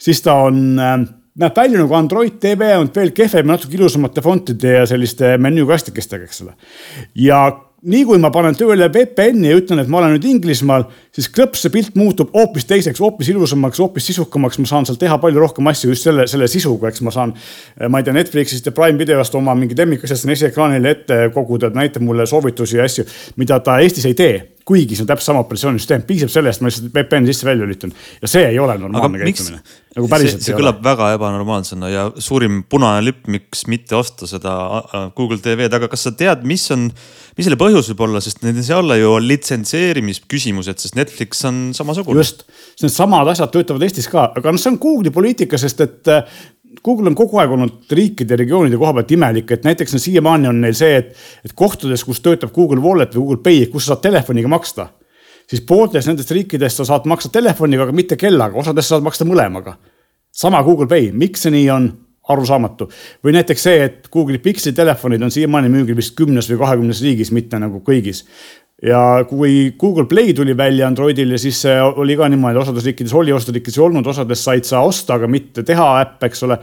siis 0.00 0.22
ta 0.24 0.38
on 0.46 0.76
näeb 0.76 1.56
välja 1.56 1.80
nagu 1.80 1.96
Android 1.96 2.38
TV, 2.40 2.74
ainult 2.76 2.96
veel 2.96 3.12
kehvem, 3.16 3.48
natuke 3.48 3.76
ilusamate 3.78 4.24
fontide 4.24 4.78
ja 4.80 4.86
selliste 4.88 5.36
menüükastikestega, 5.40 6.28
eks 6.28 6.42
ole. 6.44 6.56
ja 7.14 7.44
nii 7.82 8.04
kui 8.06 8.18
ma 8.22 8.30
panen 8.30 8.54
tööle 8.54 8.86
VPN-i 8.94 9.50
ja 9.50 9.58
ütlen, 9.58 9.80
et 9.82 9.88
ma 9.90 9.98
olen 9.98 10.14
nüüd 10.14 10.26
Inglismaal, 10.30 10.84
siis 11.14 11.26
klõps 11.34 11.64
see 11.64 11.72
pilt 11.74 11.96
muutub 11.98 12.30
hoopis 12.36 12.66
teiseks, 12.70 13.00
hoopis 13.02 13.32
ilusamaks, 13.32 13.80
hoopis 13.82 14.06
sisukamaks, 14.10 14.60
ma 14.62 14.70
saan 14.70 14.86
seal 14.86 15.00
teha 15.00 15.18
palju 15.22 15.42
rohkem 15.42 15.70
asju 15.72 15.90
just 15.90 16.06
selle, 16.06 16.28
selle 16.30 16.46
sisuga, 16.50 16.92
eks 16.92 17.02
ma 17.02 17.14
saan. 17.14 17.34
ma 17.88 17.98
ei 17.98 18.06
tea, 18.06 18.14
Netflixist 18.14 18.70
ja 18.70 18.74
Prime 18.76 19.00
videost 19.00 19.34
oma 19.34 19.56
mingid 19.58 19.82
lemmikasjad 19.82 20.20
sinna 20.20 20.38
esiekraanile 20.38 20.94
ette 20.94 21.18
koguda, 21.34 21.72
et 21.72 21.78
näitab 21.78 22.06
mulle 22.06 22.26
soovitusi 22.30 22.78
ja 22.78 22.86
asju, 22.86 23.06
mida 23.42 23.58
ta 23.60 23.80
Eestis 23.82 24.06
ei 24.06 24.14
tee 24.14 24.34
kuigi 24.68 24.96
see 24.96 25.04
on 25.04 25.10
täpselt 25.10 25.32
sama 25.32 25.42
operatsioonisüsteem, 25.42 26.04
piisab 26.06 26.30
sellest, 26.32 26.62
ma 26.62 26.70
lihtsalt 26.70 26.92
VPN-i 26.94 27.32
sisse-välja 27.32 27.66
lülitan 27.66 27.94
ja 28.22 28.30
see 28.30 28.44
ei 28.52 28.58
ole 28.62 28.76
normaalne 28.78 29.22
käitumine. 29.24 29.58
nagu 29.96 30.10
päriselt. 30.10 30.42
see, 30.42 30.50
see 30.50 30.58
kõlab 30.58 30.78
väga 30.84 31.10
ebanormaalsena 31.16 31.90
ja 31.90 32.04
suurim 32.22 32.62
punane 32.70 33.02
lipp, 33.04 33.26
miks 33.32 33.66
mitte 33.70 33.96
osta 33.98 34.28
seda 34.30 34.54
Google 35.18 35.40
TV-d, 35.42 35.80
aga 35.80 35.90
kas 35.92 36.06
sa 36.06 36.14
tead, 36.16 36.46
mis 36.48 36.64
on, 36.74 36.88
mis 37.36 37.48
selle 37.48 37.58
põhjus 37.60 37.90
võib 37.92 38.06
olla, 38.06 38.22
sest 38.24 38.44
need 38.46 38.60
ei 38.62 38.68
saa 38.68 38.80
olla 38.84 38.98
ju 39.00 39.16
litsenseerimisküsimused, 39.26 40.86
sest 40.86 40.98
Netflix 40.98 41.42
on 41.50 41.62
samasugune. 41.76 42.22
just, 42.22 42.46
needsamad 42.82 43.34
asjad 43.34 43.52
töötavad 43.54 43.86
Eestis 43.88 44.10
ka, 44.12 44.30
aga 44.38 44.54
noh, 44.54 44.62
see 44.62 44.74
on 44.74 44.80
Google'i 44.82 45.14
poliitika, 45.14 45.60
sest 45.60 45.82
et 45.84 46.14
Google 46.84 47.10
on 47.12 47.16
kogu 47.18 47.38
aeg 47.42 47.52
olnud 47.54 47.92
riikide 47.92 48.36
regioonide 48.40 48.78
koha 48.80 48.94
pealt 48.96 49.12
imelik, 49.14 49.50
et 49.54 49.66
näiteks 49.68 49.96
no 49.96 50.00
siiamaani 50.02 50.48
on 50.50 50.60
neil 50.64 50.76
see, 50.78 50.96
et, 51.02 51.12
et 51.44 51.54
kohtades, 51.58 52.04
kus 52.04 52.22
töötab 52.24 52.52
Google 52.54 52.80
Wallet 52.82 53.14
või 53.16 53.24
Google 53.26 53.42
Pay, 53.44 53.66
kus 53.72 53.86
sa 53.86 53.94
saad 53.94 54.04
telefoniga 54.08 54.48
maksta. 54.48 54.88
siis 55.50 55.60
pooltes 55.68 56.06
nendest 56.06 56.30
riikidest 56.30 56.80
sa 56.80 56.84
saad 56.84 57.06
maksta 57.06 57.28
telefoniga, 57.32 57.82
aga 57.82 57.92
mitte 57.92 58.16
kellaga, 58.16 58.58
osades 58.58 58.88
sa 58.88 58.96
saad 58.96 59.04
maksta 59.04 59.24
mõlemaga. 59.24 59.76
sama 60.32 60.62
Google 60.62 60.86
Pay, 60.86 61.12
miks 61.12 61.42
see 61.42 61.50
nii 61.50 61.70
on? 61.70 61.92
arusaamatu. 62.28 62.88
või 63.24 63.32
näiteks 63.32 63.62
see, 63.62 63.84
et 63.84 64.08
Google'i 64.12 64.38
Pixeli 64.38 64.72
telefonid 64.72 65.22
on 65.22 65.30
siiamaani 65.30 65.68
müügil 65.68 65.96
vist 65.96 66.14
kümnes 66.16 66.50
või 66.50 66.58
kahekümnes 66.58 67.02
riigis, 67.02 67.32
mitte 67.32 67.58
nagu 67.58 67.82
kõigis 67.82 68.24
ja 68.82 69.00
kui 69.28 69.74
Google 69.78 70.06
Play 70.10 70.34
tuli 70.34 70.56
välja 70.56 70.86
Androidile, 70.90 71.38
siis 71.38 71.60
see 71.64 71.74
oli 71.82 72.16
ka 72.18 72.28
niimoodi, 72.30 72.58
osades 72.58 72.86
riikides 72.88 73.14
oli, 73.14 73.32
osades 73.34 73.56
riikides 73.56 73.78
ei 73.78 73.84
olnud, 73.84 74.06
osades 74.10 74.44
said 74.44 74.66
sa 74.68 74.82
osta, 74.86 75.18
aga 75.18 75.28
mitte 75.30 75.64
teha 75.66 75.88
äppe, 76.02 76.30
eks 76.30 76.46
ole. 76.48 76.58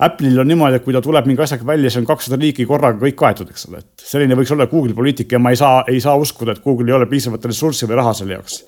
Apple'il 0.00 0.38
on 0.40 0.48
niimoodi, 0.48 0.78
et 0.80 0.84
kui 0.84 0.96
ta 0.96 1.02
tuleb 1.04 1.26
mingi 1.28 1.44
asjaga 1.44 1.66
välja, 1.68 1.90
siis 1.90 2.00
on 2.00 2.08
kakssada 2.08 2.40
riiki 2.40 2.64
korraga 2.66 2.98
kõik 3.02 3.18
kaetud, 3.20 3.50
eks 3.52 3.68
ole, 3.68 3.82
et 3.84 4.06
selline 4.12 4.38
võiks 4.38 4.54
olla 4.56 4.66
Google'i 4.70 4.96
poliitika 4.96 5.36
ja 5.36 5.42
ma 5.42 5.52
ei 5.52 5.60
saa, 5.60 5.84
ei 5.92 6.00
saa 6.00 6.16
uskuda, 6.18 6.56
et 6.56 6.64
Google'il 6.64 6.94
ei 6.94 6.96
ole 6.96 7.10
piisavalt 7.10 7.44
ressurssi 7.50 7.88
või 7.90 8.00
raha 8.00 8.16
selle 8.16 8.38
jaoks 8.38 8.62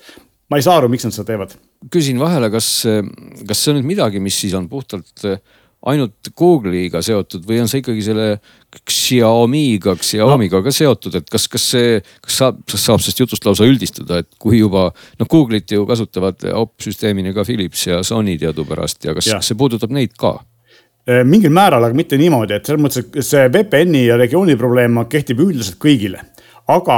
ma 0.51 0.59
ei 0.59 0.65
saa 0.65 0.75
aru, 0.77 0.89
miks 0.91 1.07
nad 1.07 1.15
seda 1.15 1.25
teevad. 1.31 1.55
küsin 1.89 2.19
vahele, 2.21 2.51
kas, 2.53 2.67
kas 3.47 3.63
see 3.63 3.71
on 3.73 3.79
nüüd 3.79 3.87
midagi, 3.95 4.19
mis 4.21 4.37
siis 4.37 4.53
on 4.53 4.67
puhtalt 4.69 5.23
ainult 5.91 6.31
Google'iga 6.37 7.01
seotud 7.03 7.43
või 7.47 7.59
on 7.63 7.69
see 7.71 7.81
ikkagi 7.83 8.05
selle 8.05 8.27
Xiaomi'ga, 8.89 9.97
Xiaomi'ga 9.99 10.61
no. 10.61 10.63
ka 10.65 10.73
seotud, 10.73 11.17
et 11.19 11.27
kas, 11.31 11.49
kas 11.51 11.65
see, 11.75 11.97
kas 12.23 12.39
saab, 12.39 12.61
kas 12.69 12.85
saab 12.87 13.03
sellest 13.03 13.23
jutust 13.23 13.45
lausa 13.47 13.67
üldistada, 13.67 14.21
et 14.23 14.29
kui 14.41 14.61
juba 14.61 14.87
noh, 14.93 15.27
Google'it 15.29 15.75
ju 15.75 15.83
kasutavad 15.89 16.47
opsüsteemina 16.63 17.35
ka 17.35 17.45
Philips 17.47 17.87
ja 17.89 17.99
Sony 18.07 18.37
teadupärast 18.41 19.09
ja 19.09 19.15
kas, 19.17 19.27
kas 19.35 19.51
see 19.51 19.59
puudutab 19.59 19.93
neid 19.95 20.15
ka? 20.19 20.37
Äh, 21.03 21.25
mingil 21.27 21.51
määral, 21.51 21.83
aga 21.83 21.97
mitte 21.99 22.15
niimoodi, 22.19 22.55
et 22.55 22.69
selles 22.69 22.79
mõttes, 22.79 23.03
et 23.03 23.27
see 23.27 23.49
VPN-i 23.51 24.05
ja 24.07 24.15
regiooni 24.19 24.55
probleem 24.59 25.01
kehtib 25.11 25.43
üldiselt 25.43 25.81
kõigile. 25.83 26.23
aga 26.71 26.97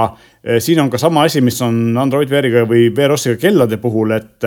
siin 0.60 0.80
on 0.84 0.90
ka 0.94 1.00
sama 1.02 1.24
asi, 1.26 1.42
mis 1.42 1.62
on 1.66 1.98
Android 1.98 2.30
Weariga 2.30 2.66
või 2.70 2.90
Veerosiga 2.96 3.40
kellade 3.42 3.80
puhul, 3.82 4.14
et, 4.18 4.46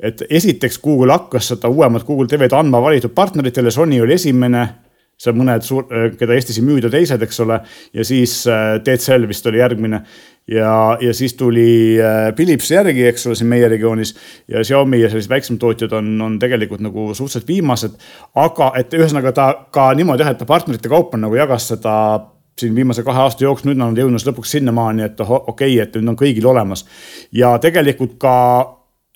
et 0.00 0.24
esiteks 0.30 0.80
Google 0.82 1.14
hakkas 1.14 1.52
seda 1.54 1.70
uuemat 1.70 2.06
Google 2.06 2.26
TV-d 2.30 2.56
andma 2.58 2.82
valitud 2.82 3.14
partneritele, 3.14 3.70
Sony 3.70 4.00
oli 4.02 4.16
esimene 4.18 4.66
seal 5.16 5.36
mõned 5.36 5.64
suur, 5.64 5.86
keda 6.18 6.34
Eestis 6.36 6.58
ei 6.60 6.64
müüda, 6.66 6.90
teised, 6.92 7.22
eks 7.24 7.38
ole. 7.40 7.60
ja 7.96 8.04
siis 8.04 8.42
DCL 8.84 9.24
vist 9.28 9.46
oli 9.48 9.62
järgmine 9.62 10.02
ja, 10.52 10.98
ja 11.00 11.14
siis 11.16 11.34
tuli 11.34 11.96
Philips 12.36 12.70
järgi, 12.70 13.06
eks 13.08 13.26
ole, 13.26 13.38
siin 13.38 13.48
meie 13.48 13.68
regioonis 13.72 14.12
ja 14.52 14.60
Xiaomi 14.64 15.00
ja 15.00 15.10
sellised 15.10 15.32
väiksemad 15.32 15.62
tootjad 15.62 15.96
on, 15.96 16.12
on 16.22 16.38
tegelikult 16.42 16.84
nagu 16.84 17.08
suhteliselt 17.14 17.48
viimased. 17.48 17.96
aga 18.34 18.72
et 18.76 18.92
ühesõnaga 18.94 19.32
ta 19.32 19.48
ka 19.72 19.88
niimoodi 19.96 20.26
jah, 20.26 20.34
et 20.36 20.42
ta 20.42 20.48
partnerite 20.48 20.92
kaupa 20.92 21.16
nagu 21.20 21.38
jagas 21.38 21.72
seda 21.72 21.96
siin 22.60 22.74
viimase 22.74 23.02
kahe 23.04 23.20
aasta 23.20 23.44
jooksul, 23.44 23.70
nüüd 23.70 23.80
nad 23.80 23.92
on 23.92 24.00
jõudnud 24.00 24.30
lõpuks 24.30 24.56
sinnamaani, 24.56 25.04
et 25.10 25.20
okei 25.20 25.44
okay,, 25.52 25.78
et 25.82 25.98
nüüd 25.98 26.14
on 26.14 26.18
kõigil 26.18 26.48
olemas. 26.48 26.86
ja 27.32 27.58
tegelikult 27.60 28.16
ka 28.18 28.36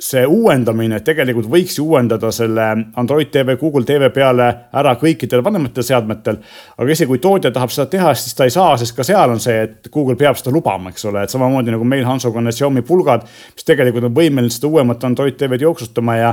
see 0.00 0.22
uuendamine, 0.24 1.03
tegelikult 1.05 1.48
võiks 1.53 1.76
ju 1.76 1.85
uuendada 1.90 2.31
selle 2.33 2.66
Android 3.00 3.29
TV, 3.33 3.57
Google 3.61 3.85
TV 3.85 4.09
peale 4.14 4.46
ära 4.81 4.94
kõikidel 5.00 5.44
vanematel 5.44 5.85
seadmetel. 5.85 6.38
aga 6.76 6.92
isegi 6.92 7.09
kui 7.09 7.20
tootja 7.20 7.50
tahab 7.53 7.72
seda 7.74 7.87
teha, 7.92 8.14
siis 8.14 8.35
ta 8.35 8.48
ei 8.48 8.55
saa, 8.55 8.76
sest 8.81 8.96
ka 8.96 9.05
seal 9.05 9.35
on 9.35 9.40
see, 9.40 9.59
et 9.66 9.90
Google 9.92 10.16
peab 10.16 10.40
seda 10.40 10.55
lubama, 10.55 10.90
eks 10.90 11.05
ole, 11.05 11.24
et 11.24 11.33
samamoodi 11.33 11.74
nagu 11.74 11.85
meil 11.85 12.07
Hansoga 12.09 12.40
on 12.40 12.48
need 12.48 12.57
Xiaomi 12.57 12.85
pulgad, 12.87 13.29
mis 13.55 13.68
tegelikult 13.68 14.09
on 14.09 14.16
võimelised 14.16 14.61
seda 14.61 14.72
uuemat 14.72 15.05
Android 15.05 15.37
TV-d 15.37 15.68
jooksutama 15.68 16.16
ja 16.16 16.33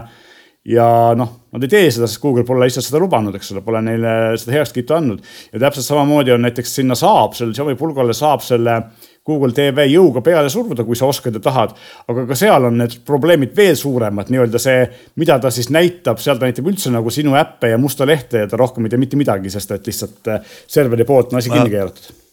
ja 0.67 0.87
noh, 1.15 1.29
nad 1.53 1.63
ei 1.63 1.71
tee 1.71 1.91
seda, 1.93 2.07
sest 2.09 2.21
Google 2.21 2.43
pole 2.47 2.65
lihtsalt 2.65 2.87
seda 2.87 2.99
lubanud, 3.01 3.35
eks 3.37 3.53
ole, 3.53 3.61
pole 3.65 3.81
neile 3.85 4.13
seda 4.39 4.57
heakskiitu 4.57 4.97
andnud. 4.97 5.21
ja 5.53 5.61
täpselt 5.63 5.87
samamoodi 5.87 6.33
on 6.35 6.43
näiteks 6.43 6.75
sinna 6.79 6.97
saab, 6.97 7.37
selle 7.37 7.55
Xiaomi 7.55 7.77
pulgale 7.79 8.15
saab 8.17 8.43
selle 8.43 8.81
Google 9.27 9.51
TV 9.55 9.87
jõuga 9.91 10.23
peale 10.23 10.51
suruda, 10.51 10.85
kui 10.87 10.95
sa 10.95 11.07
oskad 11.07 11.35
ja 11.35 11.43
tahad. 11.43 11.73
aga 12.07 12.27
ka 12.29 12.35
seal 12.39 12.69
on 12.69 12.77
need 12.83 12.99
probleemid 13.07 13.55
veel 13.55 13.75
suuremad, 13.79 14.31
nii-öelda 14.31 14.61
see, 14.61 14.85
mida 15.19 15.39
ta 15.39 15.51
siis 15.51 15.71
näitab, 15.73 16.21
seal 16.23 16.39
ta 16.39 16.47
näitab 16.47 16.67
üldse 16.67 16.91
nagu 16.93 17.11
sinu 17.11 17.35
äppe 17.39 17.73
ja 17.73 17.81
musta 17.81 18.07
lehte 18.07 18.45
ja 18.45 18.51
ta 18.51 18.59
rohkem 18.59 18.87
ei 18.87 18.95
tee 18.95 19.03
mitte 19.03 19.19
midagi, 19.19 19.51
sest 19.53 19.75
et 19.75 19.87
lihtsalt 19.87 20.31
äh, 20.31 20.55
serveri 20.67 21.07
poolt 21.07 21.33
on 21.33 21.43
asi 21.43 21.53
kinni 21.53 21.71
keeratud 21.71 22.26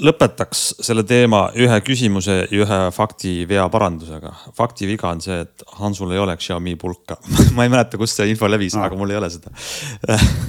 lõpetaks 0.00 0.62
selle 0.80 1.04
teema 1.08 1.46
ühe 1.58 1.80
küsimuse 1.84 2.36
ja 2.42 2.48
ühe 2.62 2.80
faktivea 2.94 3.66
parandusega. 3.72 4.32
faktiviga 4.56 5.10
on 5.10 5.22
see, 5.24 5.40
et 5.44 5.64
Hansul 5.80 6.14
ei 6.14 6.22
ole 6.22 6.36
Xiaomi 6.40 6.76
pulka 6.80 7.18
ma 7.56 7.66
ei 7.66 7.72
mäleta, 7.72 8.00
kust 8.00 8.20
see 8.20 8.30
info 8.32 8.48
levis 8.50 8.76
no., 8.78 8.84
aga 8.86 8.98
mul 8.98 9.14
ei 9.14 9.20
ole 9.20 9.30
seda 9.32 9.52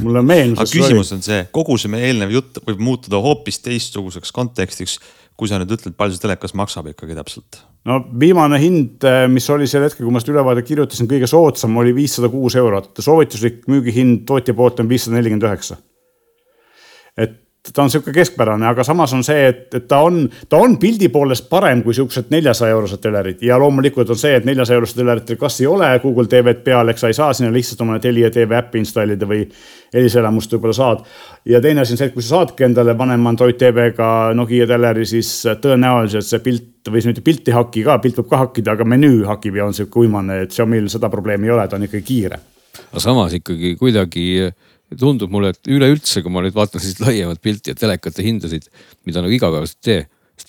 mulle 0.04 0.24
meenus. 0.26 0.60
aga 0.60 0.70
küsimus 0.72 1.12
on 1.16 1.26
see, 1.26 1.44
kogu 1.56 1.78
see 1.82 1.92
meie 1.92 2.12
eelnev 2.12 2.34
jutt 2.38 2.62
võib 2.68 2.84
muutuda 2.84 3.22
hoopis 3.24 3.62
teistsuguseks 3.66 4.34
kontekstiks 4.36 5.00
kui 5.42 5.50
sa 5.50 5.58
nüüd 5.58 5.72
ütled, 5.74 5.96
palju 5.98 6.14
see 6.14 6.22
telekas 6.22 6.54
maksab 6.58 6.92
ikkagi 6.92 7.18
täpselt? 7.18 7.62
no 7.90 7.98
viimane 8.22 8.60
hind, 8.62 9.02
eh, 9.10 9.24
mis 9.32 9.48
oli 9.50 9.66
sel 9.70 9.88
hetkel, 9.88 10.06
kui 10.06 10.14
ma 10.14 10.22
seda 10.22 10.36
ülevaadet 10.36 10.68
kirjutasin, 10.68 11.10
kõige 11.10 11.30
soodsam 11.30 11.80
oli 11.82 11.96
viissada 11.98 12.30
kuus 12.30 12.58
eurot, 12.62 12.94
soovituslik 13.02 13.64
müügihind 13.72 14.22
tootja 14.30 14.54
poolt 14.58 14.84
on 14.84 14.92
viissada 14.92 15.18
nelikümmend 15.18 15.48
üheksa. 15.50 15.80
et 17.18 17.41
ta 17.74 17.84
on 17.84 17.90
sihuke 17.94 18.12
keskpärane, 18.14 18.66
aga 18.66 18.84
samas 18.84 19.12
on 19.14 19.22
see, 19.24 19.42
et, 19.52 19.68
et 19.78 19.84
ta 19.88 20.00
on, 20.02 20.24
ta 20.50 20.58
on 20.58 20.80
pildi 20.82 21.12
poolest 21.14 21.46
parem 21.50 21.84
kui 21.86 21.94
siuksed 21.94 22.32
neljasaja 22.34 22.74
eurosed 22.74 23.02
telerid 23.04 23.44
ja 23.46 23.60
loomulikult 23.62 24.10
on 24.10 24.18
see, 24.18 24.34
et 24.40 24.48
neljasaja 24.50 24.80
eurosed 24.80 24.98
teleritel 24.98 25.38
kas 25.40 25.60
ei 25.62 25.68
ole 25.70 25.92
Google 26.02 26.26
TV-d 26.32 26.64
peal, 26.66 26.90
eks 26.90 27.06
sa 27.06 27.12
ei 27.12 27.18
saa 27.18 27.30
sinna 27.38 27.54
lihtsalt 27.54 27.84
oma 27.86 28.00
Telia 28.02 28.32
tv 28.34 28.58
äppi 28.58 28.82
installida 28.82 29.30
või 29.30 29.44
heliselamust 29.94 30.56
võib-olla 30.56 30.74
saad. 30.74 31.06
ja 31.46 31.62
teine 31.62 31.86
asi 31.86 31.94
on 31.94 32.02
see, 32.02 32.10
et 32.10 32.16
kui 32.16 32.26
sa 32.26 32.40
saadki 32.40 32.66
endale 32.66 32.98
vanema 32.98 33.30
Android 33.30 33.60
TV-ga 33.62 34.10
Nokia 34.34 34.68
teleri, 34.68 35.06
siis 35.06 35.30
tõenäoliselt 35.62 36.26
see 36.26 36.42
pilt 36.42 36.90
või 36.90 37.06
mitte 37.06 37.22
pilt 37.22 37.48
ei 37.48 37.58
haki 37.60 37.86
ka, 37.86 38.00
pilt 38.02 38.18
võib 38.24 38.32
ka 38.32 38.42
hakkida, 38.48 38.74
aga 38.74 38.90
menüü 38.90 39.22
hakib 39.30 39.62
ja 39.62 39.70
on 39.70 39.78
sihuke 39.78 40.02
uimane, 40.02 40.42
et 40.48 40.58
Xiaomi'l 40.58 40.90
seda 40.90 41.14
probleemi 41.14 41.52
ei 41.52 41.54
ole, 41.54 41.68
ta 41.70 41.78
on 41.78 41.86
ikkagi 41.86 42.08
kiire. 42.08 42.42
aga 42.90 43.06
samas 43.06 43.38
ikkagi 43.38 43.76
kuidagi 43.78 44.50
tundub 45.00 45.32
mulle, 45.32 45.54
et 45.56 45.70
üleüldse, 45.72 46.24
kui 46.24 46.34
ma 46.34 46.44
nüüd 46.44 46.56
vaatan 46.56 46.82
sellist 46.82 47.04
laiemat 47.04 47.42
pilti 47.44 47.72
ja 47.72 47.78
telekate 47.78 48.26
hindasid, 48.26 48.68
mida 49.08 49.24
nagu 49.24 49.36
igapäevaselt 49.36 49.80
tee 49.86 50.02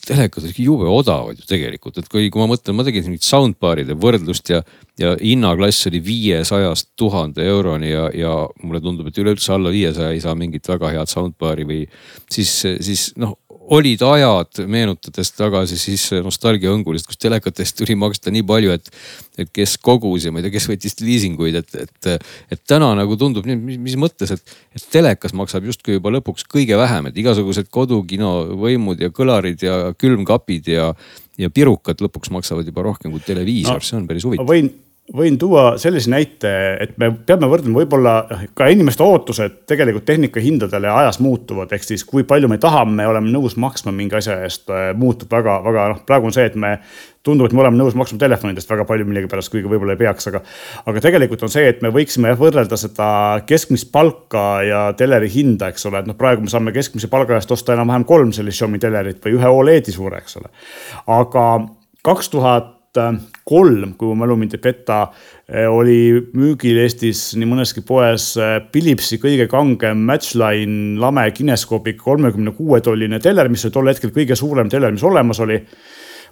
telekad 0.07 0.45
olid 0.47 0.59
jube 0.59 0.89
odavad 0.91 1.39
ju 1.39 1.47
tegelikult, 1.47 1.99
et 2.01 2.09
kui, 2.11 2.29
kui 2.33 2.41
ma 2.41 2.49
mõtlen, 2.51 2.77
ma 2.77 2.85
tegin 2.87 3.05
mingit 3.07 3.27
soundbar'ide 3.27 3.97
võrdlust 4.01 4.51
ja, 4.53 4.63
ja 5.01 5.13
hinnaklass 5.21 5.87
oli 5.91 6.01
viiesajast 6.05 6.93
tuhande 6.99 7.45
euroni 7.47 7.93
ja, 7.93 8.09
ja 8.17 8.33
mulle 8.63 8.83
tundub, 8.83 9.11
et 9.11 9.21
üleüldse 9.23 9.55
alla 9.55 9.73
viiesaja 9.75 10.13
ei 10.15 10.23
saa 10.25 10.35
mingit 10.39 10.69
väga 10.69 10.95
head 10.97 11.13
soundbar'i 11.13 11.67
või 11.69 11.83
siis, 12.31 12.55
siis 12.83 13.11
noh, 13.21 13.37
olid 13.71 14.03
ajad, 14.03 14.63
meenutades 14.71 15.31
tagasi 15.37 15.79
siis 15.79 16.05
nostalgiaõngulist, 16.25 17.07
kus 17.09 17.21
telekatest 17.21 17.79
tuli 17.79 17.95
maksta 17.99 18.33
nii 18.35 18.45
palju, 18.47 18.75
et, 18.75 18.91
et 19.39 19.51
kes 19.55 19.77
kogus 19.83 20.27
ja 20.27 20.33
ma 20.33 20.41
ei 20.41 20.47
tea, 20.47 20.55
kes 20.57 20.69
võttis 20.71 20.99
liisinguid, 21.03 21.59
et, 21.63 21.79
et, 21.85 22.29
et 22.53 22.63
täna 22.69 22.93
nagu 22.99 23.17
tundub 23.21 23.47
nii, 23.49 23.59
mis, 23.59 23.81
mis 23.87 23.99
mõttes, 24.01 24.35
et, 24.35 24.55
et 24.77 24.87
telekas 24.93 25.37
maksab 25.39 25.67
justkui 25.71 25.99
juba 25.99 26.13
lõpuks 26.17 26.47
kõige 26.51 26.79
vähem, 26.81 27.11
et 27.11 27.19
igasugused 27.23 27.71
kodukino 27.73 28.35
võimud 28.61 29.03
ja 29.03 29.13
kõlarid 29.15 29.63
ja 29.65 29.81
külmkapid 29.99 30.73
ja, 30.75 30.93
ja 31.41 31.53
pirukad 31.53 32.03
lõpuks 32.03 32.35
maksavad 32.35 32.69
juba 32.69 32.89
rohkem 32.89 33.15
kui 33.15 33.23
televiisor 33.25 33.79
no,, 33.79 33.87
see 33.87 34.01
on 34.01 34.09
päris 34.11 34.27
huvitav. 34.29 34.51
võin 34.51 34.73
võin 35.17 35.37
tuua 35.39 35.77
sellise 35.81 36.11
näite, 36.11 36.51
et 36.81 36.95
me 37.01 37.11
peame 37.27 37.49
võrdlema 37.51 37.83
võib-olla 37.83 38.15
ka 38.57 38.69
inimeste 38.73 39.05
ootused 39.05 39.59
tegelikult 39.69 40.07
tehnika 40.09 40.41
hindadele 40.41 40.89
ajas 40.89 41.21
muutuvad, 41.21 41.73
ehk 41.77 41.85
siis 41.85 42.05
kui 42.09 42.25
palju 42.29 42.49
me 42.49 42.59
tahame, 42.63 43.05
oleme 43.09 43.33
nõus 43.33 43.59
maksma 43.61 43.93
mingi 43.93 44.17
asja 44.17 44.39
eest, 44.47 44.65
äh, 44.73 44.91
muutub 44.97 45.33
väga-väga 45.33 45.87
noh, 45.93 46.03
praegu 46.09 46.31
on 46.31 46.37
see, 46.37 46.47
et 46.49 46.57
me 46.57 46.79
tundub, 47.23 47.47
et 47.47 47.55
me 47.55 47.63
oleme 47.63 47.79
nõus 47.79 47.97
maksma 47.99 48.19
telefonidest 48.23 48.73
väga 48.73 48.87
palju 48.89 49.07
millegipärast, 49.11 49.53
kuigi 49.53 49.71
võib-olla 49.71 49.95
ei 49.95 50.01
peaks, 50.01 50.31
aga. 50.33 50.43
aga 50.89 51.05
tegelikult 51.05 51.45
on 51.47 51.53
see, 51.53 51.69
et 51.69 51.85
me 51.85 51.93
võiksime 51.95 52.33
võrrelda 52.39 52.79
seda 52.81 53.09
keskmist 53.47 53.93
palka 53.93 54.47
ja 54.67 54.83
teleri 54.99 55.29
hinda, 55.33 55.71
eks 55.73 55.91
ole, 55.91 56.03
et 56.03 56.09
noh, 56.09 56.19
praegu 56.19 56.47
me 56.47 56.53
saame 56.53 56.75
keskmise 56.75 57.13
palga 57.13 57.37
eest 57.37 57.53
osta 57.53 57.77
enam-vähem 57.77 58.09
kolm 58.09 58.33
sellist 58.33 58.63
Xiaomi 58.63 58.81
telerit 58.83 59.21
või 59.25 59.37
ühe 59.37 59.57
Oledi 59.61 59.95
suure, 59.95 60.25
eks 60.25 60.41
ole. 60.41 60.49
aga 61.21 61.49
kaks 62.03 62.33
tuhat 62.33 62.79
kolm, 63.49 63.95
kui 63.99 64.11
mu 64.11 64.17
mälu 64.21 64.37
mind 64.41 64.57
ei 64.57 64.63
peta, 64.63 64.99
eh, 65.49 65.67
oli 65.71 66.13
müügil 66.37 66.83
Eestis 66.83 67.33
nii 67.39 67.49
mõneski 67.49 67.85
poes 67.87 68.33
eh, 68.37 68.59
Philipsi 68.73 69.19
kõige 69.23 69.49
kangem 69.51 70.05
Matchline 70.09 71.01
lame 71.01 71.25
kineskoobiga 71.35 72.03
kolmekümne 72.03 72.55
kuue 72.57 72.83
tolline 72.85 73.21
teler, 73.23 73.49
mis 73.53 73.65
oli 73.67 73.77
tol 73.77 73.91
hetkel 73.93 74.13
kõige 74.15 74.37
suurem 74.39 74.71
teler, 74.73 74.93
mis 74.93 75.05
olemas 75.09 75.41
oli. 75.41 75.63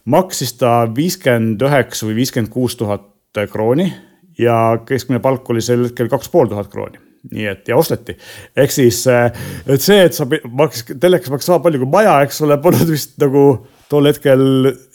maksis 0.04 0.54
ta 0.56 0.88
viiskümmend 0.96 1.60
üheksa 1.60 2.06
või 2.06 2.14
viiskümmend 2.22 2.52
kuus 2.52 2.76
tuhat 2.76 3.08
krooni 3.52 3.92
ja 4.38 4.80
keskmine 4.86 5.20
palk 5.20 5.48
oli 5.50 5.60
sel 5.60 5.84
hetkel 5.84 6.08
kaks 6.08 6.28
pool 6.28 6.48
tuhat 6.48 6.68
krooni 6.72 6.98
nii 7.30 7.46
et 7.50 7.68
ja 7.68 7.76
osteti, 7.76 8.16
ehk 8.56 8.72
siis, 8.72 9.02
eh, 9.06 9.28
et 9.66 9.80
see, 9.80 10.00
et 10.04 10.16
sa 10.16 10.24
maksis, 10.26 10.86
telekas 11.00 11.30
maksis 11.30 11.52
sama 11.52 11.60
palju 11.64 11.82
kui 11.82 11.90
maja, 11.92 12.20
eks 12.24 12.40
ole, 12.46 12.56
polnud 12.62 12.88
vist 12.88 13.18
nagu 13.20 13.44
tol 13.90 14.08
hetkel 14.10 14.42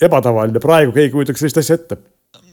ebatavaline, 0.03 0.61
praegu 0.63 0.95
keegi 0.95 1.13
kujutaks 1.13 1.43
sellist 1.43 1.61
asja 1.61 1.79
ette. 1.79 1.97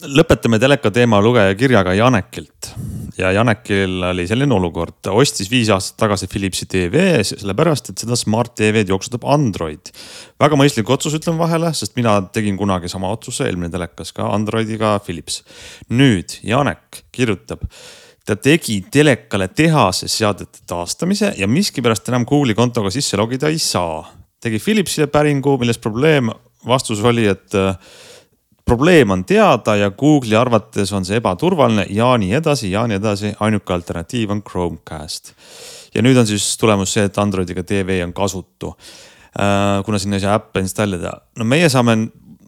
lõpetame 0.02 0.58
teleka 0.58 0.90
teema 0.90 1.20
lugeja 1.22 1.54
kirjaga 1.54 1.94
Janekilt 1.94 2.72
ja 3.18 3.30
Janekil 3.36 4.02
oli 4.08 4.24
selline 4.26 4.54
olukord, 4.56 4.96
ta 5.04 5.12
ostis 5.14 5.50
viis 5.52 5.70
aastat 5.70 6.00
tagasi 6.00 6.26
Philipsi 6.30 6.66
TV 6.66 7.20
sellepärast, 7.26 7.92
et 7.92 8.02
seda 8.02 8.16
Smart 8.18 8.54
TV-d 8.58 8.90
jooksutab 8.90 9.26
Android. 9.28 9.92
väga 10.40 10.58
mõistlik 10.58 10.90
otsus, 10.90 11.14
ütlen 11.18 11.38
vahele, 11.38 11.72
sest 11.76 11.96
mina 11.96 12.18
tegin 12.34 12.56
kunagi 12.58 12.90
sama 12.90 13.12
otsuse, 13.12 13.46
eelmine 13.46 13.70
telekas 13.70 14.12
ka 14.16 14.30
Androidiga 14.34 14.98
Philips. 15.04 15.42
nüüd 15.90 16.40
Janek 16.42 17.04
kirjutab 17.12 17.68
ta 18.26 18.36
tegi 18.38 18.84
telekale 18.90 19.48
tehase 19.48 20.08
seadete 20.08 20.62
taastamise 20.66 21.32
ja 21.36 21.46
miskipärast 21.50 22.08
enam 22.08 22.26
Google'i 22.26 22.54
kontoga 22.54 22.90
sisse 22.94 23.18
logida 23.18 23.50
ei 23.50 23.58
saa 23.58 24.21
tegi 24.42 24.58
Philipsile 24.62 25.06
päringu, 25.12 25.56
milles 25.60 25.78
probleem, 25.78 26.30
vastus 26.66 27.02
oli, 27.06 27.26
et 27.30 27.54
äh, 27.58 27.76
probleem 28.64 29.14
on 29.14 29.24
teada 29.24 29.76
ja 29.76 29.90
Google'i 29.90 30.38
arvates 30.38 30.92
on 30.92 31.06
see 31.06 31.18
ebaturvaline 31.20 31.86
ja 31.90 32.12
nii 32.18 32.32
edasi 32.38 32.72
ja 32.72 32.86
nii 32.86 32.98
edasi. 33.00 33.34
ainuke 33.40 33.74
alternatiiv 33.74 34.30
on 34.30 34.42
Chromecast. 34.42 35.34
ja 35.94 36.02
nüüd 36.02 36.18
on 36.18 36.26
siis 36.26 36.56
tulemus 36.58 36.94
see, 36.94 37.04
et 37.04 37.18
Androidiga 37.18 37.62
tv 37.62 38.00
on 38.04 38.12
kasutu. 38.12 38.74
Äh, 39.32 39.84
kuna 39.84 39.98
sinna 39.98 40.16
ei 40.16 40.24
saa 40.26 40.36
äppe 40.36 40.60
installida, 40.60 41.12
no 41.38 41.44
meie 41.44 41.68
saame 41.72 41.96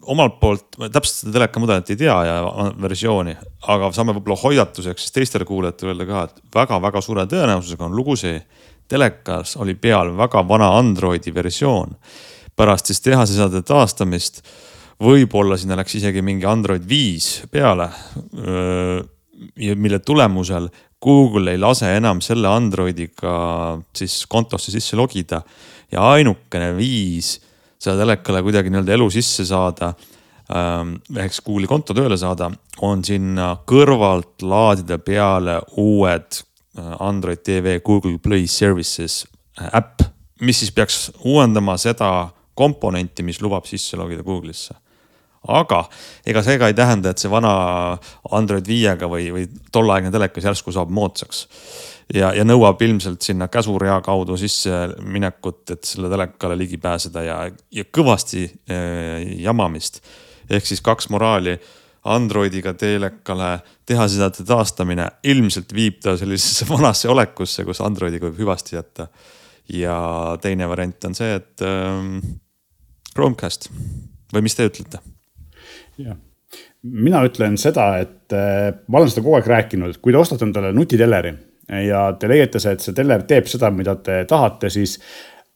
omalt 0.04 0.34
poolt, 0.40 0.66
täpselt 0.92 1.22
seda 1.22 1.32
telekamudelit 1.38 1.90
ei 1.94 1.96
tea 1.96 2.16
ja 2.28 2.34
versiooni, 2.82 3.32
aga 3.72 3.88
saame 3.96 4.12
võib-olla 4.16 4.36
hoiatuseks 4.42 5.06
siis 5.06 5.14
teistele 5.14 5.46
kuulajatele 5.48 6.06
ka, 6.08 6.26
et 6.28 6.42
väga-väga 6.54 7.00
suure 7.04 7.24
tõenäosusega 7.30 7.86
on 7.86 7.96
lugu 7.96 8.16
see 8.20 8.36
telekas 8.88 9.56
oli 9.56 9.74
peal 9.74 10.12
väga 10.16 10.42
vana 10.48 10.74
Androidi 10.78 11.34
versioon. 11.34 11.96
pärast 12.56 12.86
siis 12.86 13.00
tehaseseade 13.00 13.62
taastamist, 13.66 14.42
võib-olla 15.02 15.56
sinna 15.58 15.74
läks 15.76 15.96
isegi 15.98 16.22
mingi 16.22 16.46
Android 16.46 16.88
viis 16.88 17.42
peale. 17.50 17.88
mille 19.74 19.98
tulemusel 19.98 20.68
Google 21.02 21.50
ei 21.50 21.58
lase 21.58 21.96
enam 21.96 22.20
selle 22.20 22.48
Androidiga 22.48 23.80
siis 23.96 24.26
kontosse 24.26 24.70
sisse 24.70 24.96
logida 24.96 25.42
ja 25.92 26.10
ainukene 26.14 26.76
viis 26.76 27.40
seda 27.78 27.98
telekale 27.98 28.42
kuidagi 28.42 28.70
nii-öelda 28.70 28.94
elu 28.94 29.10
sisse 29.10 29.44
saada 29.44 29.92
ehk 30.44 31.32
siis 31.32 31.44
Google'i 31.44 31.68
konto 31.68 31.94
tööle 31.96 32.16
saada, 32.20 32.50
on 32.84 33.04
sinna 33.04 33.54
kõrvalt 33.66 34.44
laadida 34.44 34.98
peale 35.00 35.60
uued 35.80 36.40
Android 36.76 37.42
TV 37.44 37.78
Google 37.84 38.18
Play 38.18 38.46
Services 38.50 39.24
äpp, 39.72 40.02
mis 40.40 40.58
siis 40.58 40.72
peaks 40.74 41.12
uuendama 41.24 41.76
seda 41.78 42.28
komponenti, 42.54 43.22
mis 43.22 43.40
lubab 43.42 43.66
sisse 43.70 43.98
logida 43.98 44.24
Google'isse 44.26 44.74
aga 45.48 45.84
ega 46.26 46.42
see 46.44 46.58
ka 46.60 46.68
ei 46.70 46.76
tähenda, 46.76 47.12
et 47.12 47.20
see 47.20 47.30
vana 47.32 47.52
Android 48.36 48.66
viiega 48.68 49.08
või, 49.10 49.28
või 49.34 49.44
tolleaegne 49.72 50.12
telekas 50.14 50.48
järsku 50.48 50.72
saab 50.72 50.92
moodsaks. 50.94 51.46
ja, 52.14 52.32
ja 52.36 52.44
nõuab 52.44 52.80
ilmselt 52.82 53.22
sinna 53.22 53.48
käsurea 53.48 54.00
kaudu 54.04 54.36
sisseminekut, 54.40 55.70
et 55.70 55.84
selle 55.84 56.10
telekale 56.12 56.56
ligi 56.58 56.78
pääseda 56.80 57.22
ja, 57.24 57.38
ja 57.70 57.84
kõvasti 57.84 58.44
eh, 58.44 59.40
jamamist. 59.44 60.02
ehk 60.50 60.66
siis 60.66 60.80
kaks 60.80 61.08
moraali 61.12 61.58
Androidiga 62.04 62.74
telekale 62.76 63.58
teha 63.86 64.06
seda 64.12 64.28
taastamine 64.34 65.06
ilmselt 65.24 65.72
viib 65.72 66.02
ta 66.04 66.16
sellisesse 66.20 66.68
vanasse 66.68 67.08
olekusse, 67.08 67.64
kus 67.64 67.80
Androidiga 67.84 68.28
võib 68.28 68.44
hüvasti 68.44 68.76
jätta. 68.76 69.08
ja 69.72 69.96
teine 70.42 70.68
variant 70.68 71.04
on 71.08 71.14
see, 71.16 71.34
et 71.34 71.62
ähm, 71.64 72.18
Chromecast 73.14 73.70
või 74.34 74.44
mis 74.44 74.54
te 74.54 74.66
ütlete? 74.68 75.00
jah, 75.96 76.18
mina 76.82 77.24
ütlen 77.24 77.56
seda, 77.60 77.94
et 78.04 78.34
äh, 78.36 78.74
ma 78.88 79.00
olen 79.00 79.10
seda 79.10 79.24
kogu 79.24 79.38
aeg 79.38 79.48
rääkinud, 79.48 79.94
et 79.94 80.02
kui 80.04 80.12
te 80.12 80.20
ostate 80.20 80.44
endale 80.44 80.72
nutitelleri 80.76 81.32
ja 81.88 82.10
te 82.20 82.28
leiate, 82.28 82.60
et 82.70 82.84
see 82.84 82.96
teller 82.96 83.24
teeb 83.28 83.48
seda, 83.48 83.70
mida 83.72 83.96
te 83.96 84.20
tahate, 84.28 84.68
siis 84.72 84.98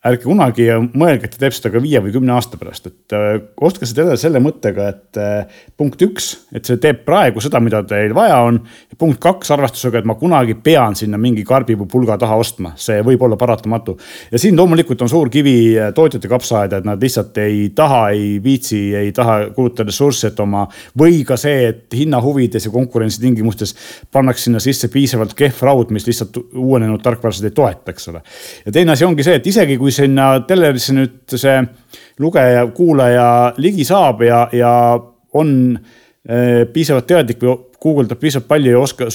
ärge 0.06 0.22
kunagi 0.22 0.68
mõelge, 0.94 1.26
et 1.26 1.32
ta 1.34 1.40
teeb 1.42 1.54
seda 1.56 1.72
ka 1.74 1.80
viie 1.82 1.98
või 1.98 2.12
kümne 2.14 2.30
aasta 2.36 2.58
pärast, 2.58 2.86
et 2.86 3.14
äh, 3.16 3.40
ostke 3.66 3.86
seda 3.88 4.04
edasi 4.04 4.28
selle 4.28 4.38
mõttega, 4.42 4.84
et 4.92 5.18
äh, 5.18 5.62
punkt 5.78 6.02
üks, 6.06 6.28
et 6.54 6.68
see 6.68 6.78
teeb 6.78 7.00
praegu 7.06 7.42
seda, 7.42 7.58
mida 7.58 7.80
teil 7.82 8.14
vaja 8.14 8.36
on. 8.46 8.60
punkt 8.98 9.18
kaks 9.22 9.50
arvestusega, 9.54 9.98
et 9.98 10.06
ma 10.06 10.14
kunagi 10.18 10.54
pean 10.54 10.94
sinna 10.98 11.18
mingi 11.18 11.42
karbi 11.46 11.74
või 11.78 11.90
pulga 11.90 12.16
taha 12.18 12.36
ostma, 12.38 12.72
see 12.78 13.00
võib 13.02 13.22
olla 13.26 13.36
paratamatu. 13.36 13.96
ja 14.30 14.38
siin 14.38 14.56
loomulikult 14.56 15.02
on 15.02 15.10
suur 15.10 15.30
kivi 15.34 15.56
äh, 15.74 15.90
tootjate 15.94 16.30
kapsaaeda, 16.30 16.78
et 16.78 16.86
nad 16.86 17.02
lihtsalt 17.02 17.38
ei 17.42 17.68
taha, 17.74 18.10
ei 18.14 18.38
viitsi, 18.44 18.94
ei 18.94 19.10
taha 19.12 19.50
kulutada 19.56 19.90
ressursse, 19.90 20.30
et 20.30 20.40
oma 20.40 20.68
või 20.98 21.24
ka 21.26 21.36
see, 21.36 21.72
et 21.72 21.98
hinna 21.98 22.22
huvides 22.22 22.70
ja 22.70 22.70
konkurentsi 22.70 23.20
tingimustes 23.20 23.74
pannakse 24.14 24.46
sinna 24.46 24.62
sisse 24.62 24.86
piisavalt 24.94 25.34
kehv 25.34 25.58
raud, 25.66 25.90
mis 25.90 26.06
lihtsalt 26.06 26.38
uuenenud 26.54 27.02
tarkvarasid 27.02 27.50
ei 27.50 27.58
toeta, 27.58 27.90
eks 27.90 28.08
ole. 28.14 28.22
ja 28.62 28.78
teine 28.78 28.94
asi 28.94 29.04
ongi 29.04 29.26
see, 29.26 29.42
et 29.42 29.46
isegi 29.46 29.74
kui 29.78 29.87
kui 29.88 29.94
sinna 29.96 30.34
telerisse 30.44 30.92
nüüd 30.92 31.32
see 31.40 31.62
lugeja, 32.20 32.66
kuulaja 32.76 33.28
ligi 33.56 33.86
saab 33.88 34.20
ja, 34.26 34.42
ja 34.52 34.72
on 35.40 35.52
eh, 36.28 36.66
piisavalt 36.68 37.06
teadlik 37.08 37.40
või 37.40 37.54
guugeldab 37.80 38.20
piisavalt 38.20 38.50
palju 38.50 38.74
ja 38.74 38.82
oska, 38.82 39.08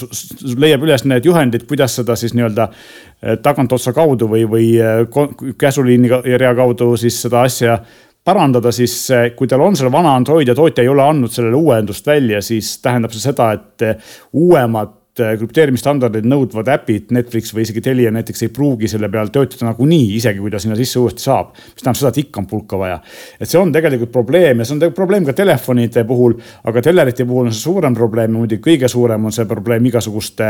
leiab 0.57 0.85
üles 0.87 1.03
need 1.05 1.27
juhendid, 1.27 1.67
kuidas 1.69 1.99
seda 1.99 2.15
siis 2.17 2.33
nii-öelda 2.33 2.65
eh, 2.71 3.35
tagantotsa 3.43 3.93
kaudu 3.93 4.31
või, 4.31 4.47
või 4.49 4.71
eh, 4.81 5.53
käsuliini 5.61 6.09
rea 6.41 6.55
kaudu 6.57 6.89
siis 6.97 7.21
seda 7.27 7.43
asja 7.45 7.77
parandada, 8.25 8.71
siis 8.73 8.95
kui 9.37 9.51
tal 9.51 9.61
on 9.61 9.77
seal 9.77 9.93
vana 9.93 10.15
Android 10.17 10.49
ja 10.49 10.57
tootja 10.57 10.81
ei 10.81 10.89
ole 10.89 11.05
andnud 11.05 11.29
sellele 11.35 11.59
uuendust 11.59 12.07
välja, 12.07 12.41
siis 12.41 12.79
tähendab 12.81 13.13
see 13.13 13.27
seda, 13.27 13.51
et 13.59 13.85
uuemad 14.39 15.02
Äh, 15.13 15.35
krüpteerimisstandardid 15.37 16.25
nõudvad 16.25 16.71
äpid, 16.73 17.11
Netflix 17.13 17.51
või 17.53 17.67
isegi 17.67 17.83
Telia 17.85 18.09
näiteks 18.09 18.47
ei 18.47 18.49
pruugi 18.49 18.87
selle 18.89 19.11
peal 19.13 19.27
töötada 19.29 19.67
nagunii, 19.67 20.07
isegi 20.17 20.39
kui 20.41 20.49
ta 20.49 20.57
sinna 20.57 20.73
sisse 20.73 20.97
uuesti 20.97 21.21
saab. 21.21 21.51
mis 21.53 21.83
tähendab 21.83 21.99
seda, 21.99 22.09
et 22.09 22.17
ikka 22.23 22.39
on 22.41 22.47
pulka 22.49 22.79
vaja. 22.81 22.95
et 23.37 23.45
see 23.45 23.59
on 23.59 23.69
tegelikult 23.71 24.09
probleem 24.11 24.57
ja 24.57 24.65
see 24.65 24.73
on 24.73 24.95
probleem 24.97 25.27
ka 25.27 25.35
telefonide 25.37 26.01
puhul, 26.09 26.33
aga 26.63 26.81
telerite 26.81 27.27
puhul 27.29 27.45
on 27.45 27.53
see 27.53 27.61
suurem 27.61 27.93
probleem 27.93 28.33
ja 28.33 28.39
muidugi 28.39 28.63
kõige 28.65 28.89
suurem 28.89 29.25
on 29.29 29.35
see 29.35 29.45
probleem 29.45 29.85
igasuguste 29.85 30.47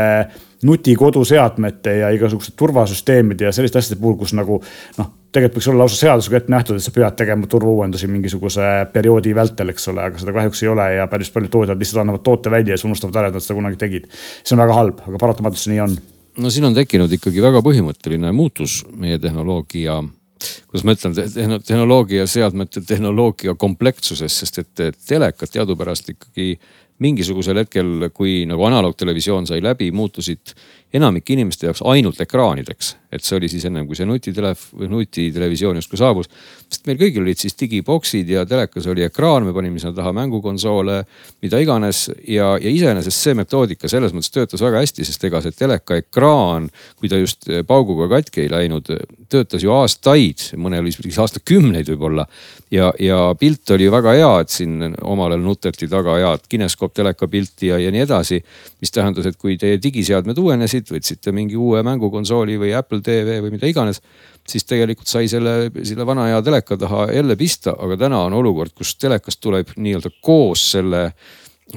nutikoduseadmete 0.64 1.98
ja 1.98 2.14
igasuguste 2.16 2.56
turvasüsteemide 2.56 3.44
ja 3.44 3.52
selliste 3.52 3.84
asjade 3.84 4.00
puhul, 4.00 4.16
kus 4.16 4.32
nagu 4.32 4.62
noh 4.96 5.12
tegelikult 5.34 5.58
võiks 5.58 5.68
olla 5.72 5.82
lausa 5.82 5.98
seadusega 5.98 6.38
ette 6.38 6.52
nähtud, 6.54 6.78
et 6.78 6.84
sa 6.84 6.92
pead 6.94 7.16
tegema 7.18 7.48
turvauuendusi 7.50 8.08
mingisuguse 8.10 8.70
perioodi 8.94 9.34
vältel, 9.36 9.72
eks 9.74 9.88
ole, 9.92 10.04
aga 10.08 10.20
seda 10.22 10.34
kahjuks 10.36 10.62
ei 10.62 10.70
ole 10.70 10.88
ja 10.98 11.06
päris 11.10 11.32
paljud 11.34 11.52
tootjad 11.52 11.80
lihtsalt 11.80 12.02
annavad 12.04 12.24
toote 12.26 12.52
välja 12.54 12.74
ja 12.74 12.80
siis 12.80 12.88
unustavad 12.90 13.20
ära, 13.20 13.30
et 13.30 13.38
nad 13.38 13.44
seda 13.44 13.58
kunagi 13.58 13.80
tegid. 13.80 14.10
see 14.42 14.56
on 14.56 14.62
väga 14.62 14.76
halb, 14.78 15.00
aga 15.08 15.22
paratamatult 15.22 15.62
see 15.62 15.74
nii 15.74 15.82
on. 15.86 15.96
no 16.44 16.52
siin 16.54 16.68
on 16.70 16.76
tekkinud 16.76 17.18
ikkagi 17.18 17.42
väga 17.42 17.64
põhimõtteline 17.66 18.30
muutus 18.36 18.82
meie 18.94 19.18
tehnoloogia 19.22 20.02
kuidas 20.68 20.84
ma 20.84 20.94
ütlen, 20.94 21.14
tehnoloogia 21.64 22.26
seadmete 22.28 22.82
tehnoloogia 22.84 23.54
komplekssuses, 23.58 24.40
sest 24.42 24.60
et 24.60 25.02
telekat 25.06 25.54
teadupärast 25.54 26.10
ikkagi 26.12 26.54
mingisugusel 27.02 27.58
hetkel, 27.64 28.08
kui 28.14 28.44
nagu 28.48 28.66
analoogtelevisioon 28.68 29.48
sai 29.50 29.62
läbi, 29.64 29.90
muutusid 29.94 30.54
enamike 30.94 31.34
inimeste 31.34 31.66
jaoks 31.66 31.82
ainult 31.90 32.20
ekraanideks. 32.22 32.96
et 33.14 33.22
see 33.22 33.36
oli 33.36 33.46
siis 33.46 33.62
ennem 33.68 33.86
kui 33.86 33.94
see 33.94 34.06
nutitelef-, 34.10 34.72
nutitelevisioon 34.90 35.78
justkui 35.78 35.98
saabus. 35.98 36.28
sest 36.68 36.86
meil 36.88 36.98
kõigil 36.98 37.22
olid 37.22 37.38
siis 37.38 37.54
digiboksid 37.60 38.30
ja 38.30 38.44
telekas 38.46 38.86
oli 38.90 39.04
ekraan, 39.06 39.46
me 39.46 39.54
panime 39.54 39.78
sinna 39.78 39.94
taha 39.94 40.12
mängukonsoole, 40.16 41.00
mida 41.42 41.60
iganes. 41.62 42.08
ja, 42.28 42.54
ja 42.60 42.70
iseenesest 42.70 43.26
see 43.26 43.34
metoodika 43.38 43.90
selles 43.90 44.14
mõttes 44.14 44.34
töötas 44.34 44.62
väga 44.62 44.82
hästi, 44.82 45.06
sest 45.06 45.24
ega 45.30 45.42
see 45.44 45.54
teleka 45.54 45.98
ekraan, 46.02 46.70
kui 46.98 47.10
ta 47.10 47.20
just 47.20 47.48
pauguga 47.66 48.08
katki 48.16 48.46
ei 48.46 48.52
läinud, 48.52 48.90
töötas 49.30 49.62
ju 49.64 49.72
aastaid, 49.74 50.42
mõnel 50.60 50.88
isegi 50.90 51.12
aastakümneid 51.20 51.88
võib-olla. 51.92 52.26
ja, 52.70 52.90
ja 52.98 53.18
pilt 53.38 53.70
oli 53.70 53.90
väga 53.90 54.14
hea, 54.16 54.30
et 54.40 54.50
siin 54.50 54.94
omal 55.02 55.32
ajal 55.32 55.44
nuteti 55.44 55.88
taga 55.90 56.16
head 56.18 56.48
kineskoop 56.48 56.94
teleka 56.94 57.28
pilti 57.28 57.70
ja, 57.72 57.78
ja 57.78 57.90
nii 57.94 58.04
edasi. 58.04 58.40
mis 58.80 58.92
tähendas, 58.94 59.26
et 59.26 59.36
kui 59.36 59.56
teie 59.58 59.78
digiseadmed 59.82 60.38
uuenesid 60.38 60.90
võtsite 60.92 61.32
mingi 61.32 61.56
uue 61.56 61.82
mängukonsooli 61.82 62.58
või 62.60 62.74
Apple 62.76 63.00
TV 63.00 63.40
või 63.44 63.54
mida 63.56 63.70
iganes. 63.70 64.02
siis 64.48 64.64
tegelikult 64.64 65.08
sai 65.08 65.28
selle, 65.28 65.70
selle 65.82 66.06
vana 66.06 66.26
hea 66.28 66.42
teleka 66.42 66.76
taha 66.76 67.08
jälle 67.12 67.36
pista, 67.36 67.76
aga 67.78 67.96
täna 67.96 68.24
on 68.26 68.32
olukord, 68.32 68.74
kus 68.76 68.96
telekast 68.96 69.40
tuleb 69.40 69.72
nii-öelda 69.76 70.10
koos 70.20 70.70
selle, 70.72 71.12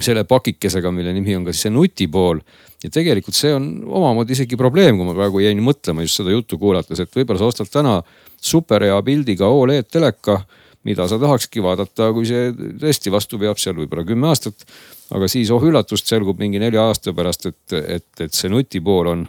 selle 0.04 0.24
pakikesega, 0.30 0.92
mille 0.94 1.14
nimi 1.16 1.36
on 1.38 1.48
ka 1.48 1.54
siis 1.54 1.68
see 1.68 1.74
nutipool 1.74 2.42
ja 2.84 2.92
tegelikult 2.94 3.38
see 3.38 3.54
on 3.56 3.68
omamoodi 3.88 4.36
isegi 4.36 4.60
probleem, 4.60 5.00
kui 5.00 5.08
ma 5.08 5.16
praegu 5.18 5.42
jäin 5.42 5.62
mõtlema 5.66 6.06
just 6.06 6.22
seda 6.22 6.36
juttu 6.36 6.60
kuulates, 6.62 7.02
et 7.02 7.16
võib-olla 7.16 7.42
sa 7.42 7.50
ostad 7.50 7.72
täna 7.74 7.98
superhea 8.38 9.00
pildiga 9.06 9.50
Oled 9.50 9.90
teleka 9.90 10.42
mida 10.88 11.08
sa 11.10 11.18
tahakski 11.20 11.64
vaadata, 11.64 12.12
kui 12.16 12.28
see 12.28 12.52
tõesti 12.54 13.12
vastu 13.14 13.40
peab 13.42 13.60
seal 13.60 13.76
võib-olla 13.78 14.06
kümme 14.08 14.30
aastat. 14.32 14.64
aga 15.12 15.28
siis 15.32 15.52
oh 15.56 15.64
üllatust, 15.64 16.08
selgub 16.08 16.40
mingi 16.40 16.60
nelja 16.60 16.84
aasta 16.88 17.14
pärast, 17.16 17.48
et, 17.48 17.76
et, 17.80 18.08
et 18.26 18.34
see 18.36 18.52
nutipool 18.52 19.12
on 19.12 19.26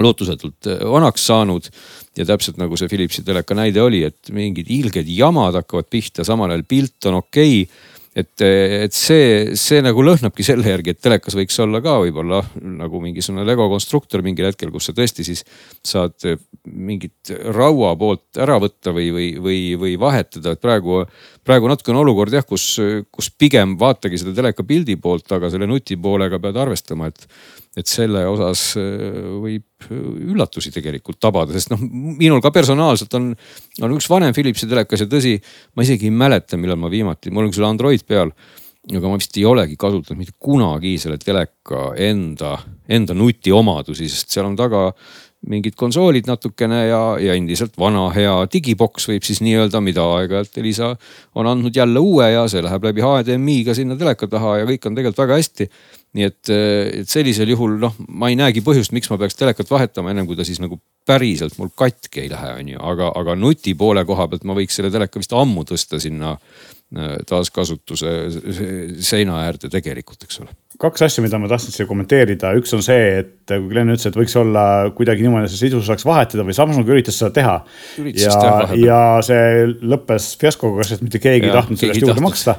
lootusetult 0.00 0.68
vanaks 0.92 1.26
saanud. 1.26 1.68
ja 2.16 2.24
täpselt 2.26 2.56
nagu 2.60 2.76
see 2.76 2.88
Philipsi 2.88 3.24
teleka 3.24 3.54
näide 3.54 3.82
oli, 3.82 4.02
et 4.04 4.32
mingid 4.32 4.70
ilged 4.72 5.08
jamad 5.08 5.56
hakkavad 5.60 5.88
pihta, 5.90 6.24
samal 6.24 6.50
ajal 6.50 6.64
pilt 6.68 7.10
on 7.10 7.20
okei 7.20 7.62
okay 7.62 7.99
et, 8.16 8.42
et 8.42 8.94
see, 8.96 9.54
see 9.58 9.78
nagu 9.84 10.02
lõhnabki 10.02 10.44
selle 10.46 10.66
järgi, 10.72 10.94
et 10.94 11.02
telekas 11.02 11.36
võiks 11.38 11.58
olla 11.62 11.78
ka 11.84 11.96
võib-olla 12.02 12.40
nagu 12.58 13.02
mingisugune 13.02 13.44
Lego 13.46 13.68
konstruktor 13.70 14.24
mingil 14.26 14.48
hetkel, 14.48 14.72
kus 14.74 14.90
sa 14.90 14.94
tõesti 14.96 15.26
siis 15.26 15.44
saad 15.86 16.16
mingit 16.66 17.30
raua 17.54 17.94
poolt 18.00 18.40
ära 18.42 18.58
võtta 18.62 18.94
või, 18.96 19.10
või, 19.14 19.28
või, 19.42 19.60
või 19.78 19.94
vahetada, 20.00 20.56
et 20.56 20.62
praegu, 20.62 21.04
praegu 21.46 21.70
natuke 21.70 21.94
on 21.94 22.02
olukord 22.02 22.34
jah, 22.34 22.46
kus, 22.46 22.66
kus 23.14 23.30
pigem 23.38 23.78
vaatagi 23.80 24.18
seda 24.20 24.34
teleka 24.36 24.66
pildi 24.66 24.98
poolt, 25.00 25.30
aga 25.36 25.52
selle 25.52 25.70
nutipoolega 25.70 26.42
pead 26.42 26.58
arvestama, 26.66 27.12
et 27.12 27.26
et 27.80 27.90
selle 27.90 28.22
osas 28.28 28.64
äh, 28.80 29.18
võib 29.42 29.90
üllatusi 29.90 30.72
tegelikult 30.74 31.20
tabada, 31.22 31.54
sest 31.56 31.72
noh, 31.72 31.80
minul 31.80 32.42
ka 32.44 32.52
personaalselt 32.54 33.14
on, 33.18 33.30
on 33.80 33.96
üks 33.96 34.08
vanem 34.10 34.36
Philipsi 34.36 34.68
telekas 34.70 35.04
ja 35.04 35.10
tõsi, 35.10 35.38
ma 35.74 35.86
isegi 35.86 36.10
ei 36.10 36.14
mäleta, 36.14 36.60
millal 36.60 36.80
ma 36.80 36.92
viimati, 36.92 37.32
mul 37.32 37.48
on 37.48 37.54
küll 37.54 37.68
Android 37.68 38.04
peal 38.08 38.34
aga 38.88 39.10
ma 39.10 39.18
vist 39.20 39.36
ei 39.36 39.44
olegi 39.44 39.76
kasutanud 39.80 40.18
mitte 40.18 40.38
kunagi 40.40 40.94
selle 41.00 41.18
teleka 41.20 41.90
enda, 42.00 42.54
enda 42.88 43.16
nutiomadusi, 43.16 44.08
sest 44.08 44.32
seal 44.32 44.48
on 44.48 44.56
taga 44.58 44.88
mingid 45.48 45.76
konsoolid 45.78 46.26
natukene 46.28 46.82
ja, 46.90 47.00
ja 47.20 47.34
endiselt 47.36 47.76
vana 47.80 48.08
hea 48.12 48.32
digiboks 48.52 49.08
võib 49.08 49.24
siis 49.24 49.40
nii-öelda, 49.44 49.80
mida 49.84 50.04
aeg-ajalt 50.18 50.58
Elisa 50.60 50.90
on 51.38 51.48
andnud 51.48 51.76
jälle 51.76 52.02
uue 52.02 52.28
ja 52.28 52.44
see 52.50 52.60
läheb 52.64 52.84
läbi 52.84 53.04
HDMI-ga 53.04 53.76
sinna 53.76 53.96
teleka 54.00 54.28
taha 54.28 54.58
ja 54.60 54.68
kõik 54.68 54.88
on 54.88 54.98
tegelikult 54.98 55.22
väga 55.24 55.40
hästi. 55.40 55.68
Nii 56.16 56.26
et, 56.26 56.50
et 56.50 57.10
sellisel 57.10 57.52
juhul 57.52 57.76
noh, 57.82 57.94
ma 58.08 58.30
ei 58.32 58.38
näegi 58.38 58.64
põhjust, 58.66 58.94
miks 58.96 59.10
ma 59.12 59.18
peaks 59.20 59.38
telekat 59.38 59.70
vahetama, 59.70 60.10
ennem 60.10 60.26
kui 60.26 60.38
ta 60.38 60.46
siis 60.46 60.58
nagu 60.62 60.80
päriselt 61.06 61.54
mul 61.58 61.70
katki 61.76 62.24
ei 62.24 62.32
lähe, 62.32 62.54
on 62.62 62.72
ju, 62.74 62.80
aga, 62.92 63.12
aga 63.20 63.36
nuti 63.38 63.76
poole 63.78 64.04
koha 64.08 64.26
pealt 64.30 64.46
ma 64.48 64.56
võiks 64.58 64.78
selle 64.78 64.90
teleka 64.92 65.22
vist 65.22 65.34
ammu 65.36 65.64
tõsta 65.68 66.00
sinna 66.02 66.34
äh, 66.34 67.14
taaskasutuse 67.30 68.16
seina 69.06 69.44
äärde 69.46 69.70
tegelikult, 69.72 70.26
eks 70.26 70.42
ole 70.42 70.59
kaks 70.80 71.04
asja, 71.04 71.22
mida 71.24 71.38
ma 71.40 71.48
tahtsin 71.50 71.74
siia 71.74 71.86
kommenteerida, 71.88 72.54
üks 72.56 72.72
on 72.76 72.82
see, 72.84 73.20
et 73.20 73.50
kui 73.50 73.68
Glen 73.68 73.92
ütles, 73.92 74.06
et 74.08 74.16
võiks 74.16 74.36
olla 74.40 74.62
kuidagi 74.96 75.24
niimoodi, 75.26 75.50
see 75.52 75.66
sidusus 75.66 75.90
saaks 75.90 76.06
vahetada 76.08 76.46
või 76.46 76.56
Samsung 76.56 76.88
üritas 76.88 77.18
seda 77.20 77.30
teha. 77.36 77.56
ja, 78.14 78.38
ja 78.80 79.00
see 79.26 79.66
lõppes 79.92 80.32
fiaskoga, 80.40 80.86
sest 80.88 81.04
mitte 81.04 81.20
keegi 81.22 81.50
ei 81.50 81.54
tahtnud 81.54 81.80
sellest 81.80 82.04
juurde 82.04 82.24
maksta. 82.24 82.56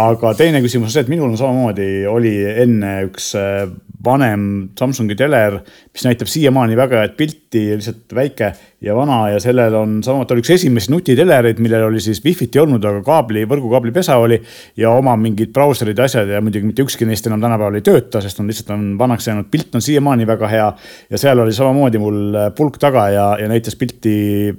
aga 0.00 0.32
teine 0.38 0.62
küsimus 0.64 0.88
on 0.88 0.96
see, 0.96 1.04
et 1.04 1.12
minul 1.12 1.28
on 1.28 1.40
samamoodi 1.40 1.90
oli 2.08 2.34
enne 2.64 2.96
üks 3.10 3.34
äh, 3.38 3.66
vanem 4.04 4.70
Samsungi 4.78 5.16
teler, 5.18 5.60
mis 5.92 6.06
näitab 6.06 6.30
siiamaani 6.32 6.78
väga 6.78 7.04
head 7.04 7.16
pilti, 7.18 7.66
lihtsalt 7.76 8.16
väike 8.16 8.54
ja 8.80 8.94
vana 8.96 9.18
ja 9.28 9.40
sellel 9.40 9.74
on 9.76 9.98
sama, 10.04 10.24
ta 10.24 10.32
oli 10.34 10.40
üks 10.40 10.54
esimesi 10.54 10.88
nutitelereid, 10.92 11.58
millel 11.60 11.84
oli 11.90 12.00
siis 12.00 12.22
wifi't 12.24 12.56
ei 12.56 12.62
olnud, 12.62 12.84
aga 12.88 13.02
kaabli, 13.04 13.42
võrgukaabli 13.48 13.92
pesa 13.92 14.16
oli 14.20 14.38
ja 14.80 14.92
oma 14.96 15.16
mingid 15.20 15.52
brauserid 15.52 15.98
ja 16.00 16.06
asjad 16.08 16.30
ja 16.32 16.40
muidugi 16.40 16.70
mitte 16.70 16.86
ükski 16.86 17.08
neist 17.08 17.28
enam 17.28 17.42
tänapäeval 17.44 17.76
ei 17.76 17.84
tööta, 17.84 18.22
sest 18.24 18.40
on 18.40 18.48
lihtsalt 18.48 18.72
on 18.72 18.86
vanaks 19.00 19.28
jäänud, 19.28 19.50
pilt 19.52 19.76
on 19.76 19.84
siiamaani 19.84 20.26
väga 20.28 20.48
hea. 20.48 20.70
ja 21.10 21.20
seal 21.20 21.44
oli 21.44 21.52
samamoodi 21.52 22.00
mul 22.00 22.38
pulk 22.56 22.78
taga 22.80 23.08
ja, 23.12 23.26
ja 23.40 23.48
näitas 23.52 23.76
pilti 23.76 24.14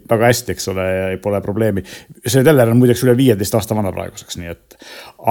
väga 0.10 0.30
hästi, 0.30 0.58
eks 0.58 0.70
ole, 0.74 0.86
pole 1.22 1.42
probleemi. 1.42 1.84
see 2.26 2.46
teler 2.46 2.70
on 2.70 2.78
muideks 2.78 3.02
üle 3.08 3.18
viieteist 3.18 3.58
aasta 3.58 3.76
vana 3.76 3.92
praeguseks, 3.96 4.38
nii 4.38 4.54
et 4.54 4.78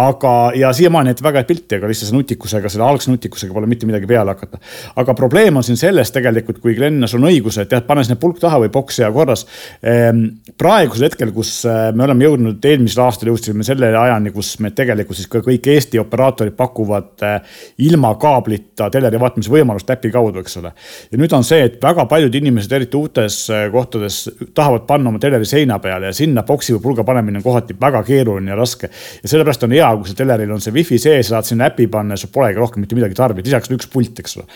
aga, 0.02 0.34
ja 0.54 0.72
siiamaani 0.74 1.10
näitab 1.10 1.30
väga 1.30 1.42
head 1.44 1.48
pilti, 1.48 1.78
aga 1.78 1.88
lihtsalt 1.90 2.10
selle 2.10 2.24
nutikusega, 2.24 2.70
selle 2.70 2.86
algse 2.86 3.10
nutikusega 3.10 3.54
pole 3.54 3.70
mitte 3.70 3.86
midagi 3.86 4.06
peale 4.10 4.34
hakata. 4.34 4.58
aga 4.96 5.14
probleem 5.14 5.56
on 5.56 5.66
siin 5.66 5.78
selles 5.78 6.10
tegelikult, 6.14 6.58
kui 6.62 6.74
Glen, 6.74 7.02
sul 7.06 7.22
on 7.22 7.30
õigus, 7.30 7.58
et 7.62 7.72
jah, 7.72 7.82
pane 7.86 8.04
sinne 8.06 8.18
pulk 8.20 8.38
taha 8.42 8.60
või 8.64 8.70
boksi 8.80 9.04
ja 9.04 9.12
korras. 9.14 9.46
Ehm, 9.84 10.24
praegusel 10.58 11.08
hetkel, 11.08 11.32
kus 11.36 11.52
äh, 11.68 11.90
me 11.96 12.04
oleme 12.06 12.26
jõudnud, 12.26 12.64
eelmisel 12.66 13.04
aastal 13.04 13.30
jõudsime 13.30 13.64
selle 13.66 13.92
ajani, 13.96 14.32
kus 14.34 14.54
me 14.64 14.72
tegelikult 14.76 15.18
siis 15.18 15.30
ka 15.30 15.42
kõik 15.44 15.68
Eesti 15.70 16.00
operaatorid 16.02 16.56
pakuvad 16.58 17.24
äh, 17.26 17.56
ilma 17.86 18.12
kaablita 18.20 18.90
teleri 18.92 19.20
vaatamise 19.20 19.52
võimalust 19.52 19.90
äpi 19.92 20.12
kaudu, 20.14 20.42
eks 20.42 20.58
ole. 20.60 20.72
ja 21.10 21.20
nüüd 21.20 21.34
on 21.36 21.46
see, 21.46 21.62
et 21.68 21.80
väga 21.82 22.06
paljud 22.10 22.34
inimesed, 22.40 22.72
eriti 22.76 22.98
uutes 22.98 23.40
äh, 23.52 23.66
kohtades, 23.72 24.22
tahavad 24.56 24.86
panna 24.88 25.12
oma 25.12 25.22
teleri 25.22 25.48
seina 25.48 25.78
peale 25.82 26.10
ja 26.10 26.16
sinna 26.16 26.44
boksi 26.46 26.76
või 26.76 26.84
pulga 26.90 27.06
panemine 27.06 27.40
on 27.40 27.46
kohati 27.46 27.76
väga 27.80 28.02
keeruline 28.06 28.54
ja 28.54 28.58
raske. 28.58 28.90
ja 29.22 29.32
sellepärast 29.32 29.66
on 29.66 29.76
hea, 29.76 29.90
kui 29.96 30.10
seal 30.10 30.22
teleril 30.22 30.54
on 30.54 30.64
see 30.64 30.74
wifi 30.74 31.00
sees, 31.00 31.32
saad 31.32 31.48
sinna 31.48 31.70
äpi 31.70 31.88
panna 31.90 32.16
ja 32.16 32.24
sul 32.24 32.32
polegi 32.34 32.60
rohkem 32.60 32.84
mitte 32.84 32.98
midagi 32.98 33.18
tarbida, 33.18 33.46
lisaks 33.48 33.72
üks 33.74 33.90
pult, 33.92 34.18
eks 34.22 34.40
ole. 34.40 34.48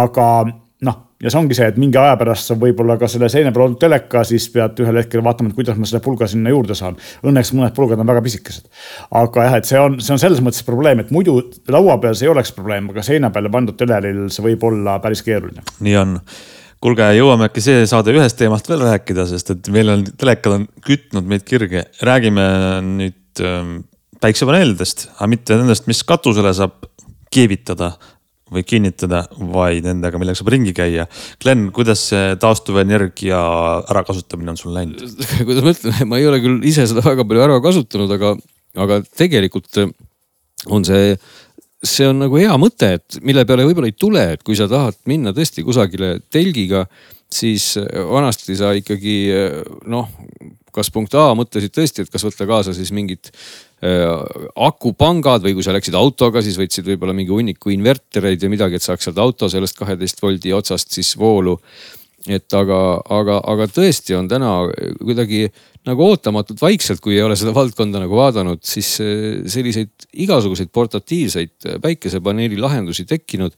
aga 0.00 0.26
noh, 0.86 0.96
ja 1.20 1.30
see 1.32 1.40
ongi 1.40 1.56
see, 1.56 1.66
et 1.68 1.78
mingi 1.80 1.98
aja 2.00 2.14
pärast 2.20 2.48
sa 2.48 2.56
võib-olla 2.58 2.96
ka 3.00 3.08
selle 3.10 3.28
seina 3.32 3.52
peal 3.52 3.66
olnud 3.66 3.80
teleka, 3.80 4.22
siis 4.28 4.46
pead 4.54 4.78
ühel 4.80 5.00
hetkel 5.02 5.22
vaatama, 5.24 5.50
et 5.50 5.58
kuidas 5.58 5.76
ma 5.80 5.88
selle 5.88 6.00
pulga 6.04 6.28
sinna 6.30 6.52
juurde 6.52 6.76
saan. 6.78 6.96
Õnneks 7.26 7.52
mõned 7.56 7.74
pulgad 7.76 8.00
on 8.00 8.08
väga 8.08 8.22
pisikesed. 8.24 8.70
aga 9.20 9.48
jah, 9.48 9.58
et 9.60 9.68
see 9.68 9.80
on, 9.80 9.98
see 10.00 10.14
on 10.16 10.22
selles 10.22 10.40
mõttes 10.44 10.64
probleem, 10.66 11.02
et 11.02 11.12
muidu 11.14 11.36
laua 11.68 11.98
peal 12.00 12.16
see 12.16 12.28
ei 12.28 12.32
oleks 12.32 12.54
probleem, 12.56 12.88
aga 12.94 13.04
seina 13.04 13.32
peale 13.34 13.52
pandud 13.52 13.76
teleril 13.76 14.28
see 14.32 14.46
võib 14.46 14.64
olla 14.70 14.96
päris 15.04 15.24
keeruline. 15.26 15.66
nii 15.84 15.96
on 16.00 16.16
kuulge, 16.80 17.10
jõuame 17.18 17.50
äkki 17.50 17.64
see 17.64 17.84
saade 17.90 18.14
ühest 18.16 18.38
teemast 18.40 18.68
veel 18.70 18.86
rääkida, 18.86 19.26
sest 19.28 19.52
et 19.52 19.68
meil 19.74 19.92
on, 19.92 20.06
telekad 20.16 20.56
on 20.56 20.68
kütnud 20.86 21.28
meid 21.28 21.44
kirge. 21.48 21.84
räägime 22.00 22.46
nüüd 22.86 23.44
ähm, 23.44 23.82
päiksepaneelidest, 24.20 25.10
aga 25.18 25.28
mitte 25.28 25.60
nendest, 25.60 25.86
mis 25.90 26.00
katusele 26.08 26.54
saab 26.56 26.80
keevitada 27.30 27.92
või 28.50 28.64
kinnitada, 28.66 29.24
vaid 29.52 29.86
nendega, 29.86 30.18
millega 30.20 30.38
saab 30.38 30.50
ringi 30.54 30.72
käia. 30.76 31.06
Glen, 31.42 31.68
kuidas 31.74 32.02
see 32.10 32.34
taastuvenergia 32.42 33.40
ärakasutamine 33.92 34.54
on 34.54 34.58
sul 34.60 34.74
läinud? 34.76 35.04
kuidas 35.46 35.66
ma 35.66 35.74
ütlen, 35.74 36.00
ma 36.10 36.20
ei 36.20 36.26
ole 36.30 36.40
küll 36.42 36.66
ise 36.66 36.88
seda 36.90 37.04
väga 37.06 37.26
palju 37.26 37.46
ära 37.46 37.60
kasutanud, 37.64 38.16
aga, 38.16 38.34
aga 38.86 39.00
tegelikult 39.18 39.84
on 40.70 40.84
see, 40.86 41.14
see 41.86 42.10
on 42.10 42.24
nagu 42.26 42.40
hea 42.40 42.58
mõte, 42.60 42.94
et 42.98 43.20
mille 43.24 43.46
peale 43.48 43.68
võib-olla 43.68 43.92
ei 43.92 43.96
tule, 43.96 44.26
et 44.34 44.44
kui 44.46 44.58
sa 44.58 44.68
tahad 44.70 44.98
minna 45.10 45.34
tõesti 45.36 45.64
kusagile 45.66 46.16
telgiga, 46.32 46.84
siis 47.30 47.76
vanasti 48.10 48.58
sa 48.58 48.74
ikkagi 48.74 49.16
noh, 49.88 50.10
kas 50.74 50.90
punkt 50.94 51.14
A 51.18 51.30
mõtlesid 51.38 51.72
tõesti, 51.74 52.02
et 52.02 52.10
kas 52.10 52.26
võtta 52.26 52.46
kaasa 52.46 52.74
siis 52.74 52.90
mingit 52.94 53.30
Äh, 53.30 53.69
akupangad 53.80 55.44
või 55.44 55.54
kui 55.56 55.64
sa 55.64 55.72
läksid 55.72 55.94
autoga, 55.96 56.42
siis 56.44 56.58
võtsid 56.60 56.84
võib-olla 56.84 57.14
mingi 57.16 57.32
hunniku 57.32 57.72
invertereid 57.72 58.42
või 58.44 58.52
midagi, 58.52 58.76
et 58.76 58.84
saaks 58.84 59.08
sealt 59.08 59.20
auto 59.22 59.48
sellest 59.48 59.78
kaheteist 59.78 60.20
voldi 60.20 60.52
otsast 60.52 60.92
siis 60.92 61.14
voolu. 61.16 61.58
et 62.28 62.52
aga, 62.52 63.00
aga, 63.08 63.38
aga 63.48 63.66
tõesti 63.72 64.12
on 64.12 64.26
täna 64.28 64.68
kuidagi 65.00 65.46
nagu 65.88 66.04
ootamatult 66.04 66.60
vaikselt, 66.60 67.00
kui 67.00 67.14
ei 67.14 67.22
ole 67.24 67.36
seda 67.40 67.54
valdkonda 67.56 68.02
nagu 68.02 68.18
vaadanud, 68.18 68.60
siis 68.60 68.98
äh, 69.00 69.40
selliseid 69.48 70.10
igasuguseid 70.12 70.68
portatiivseid 70.68 71.80
päikesepaneeli 71.80 72.60
lahendusi 72.60 73.06
tekkinud 73.08 73.56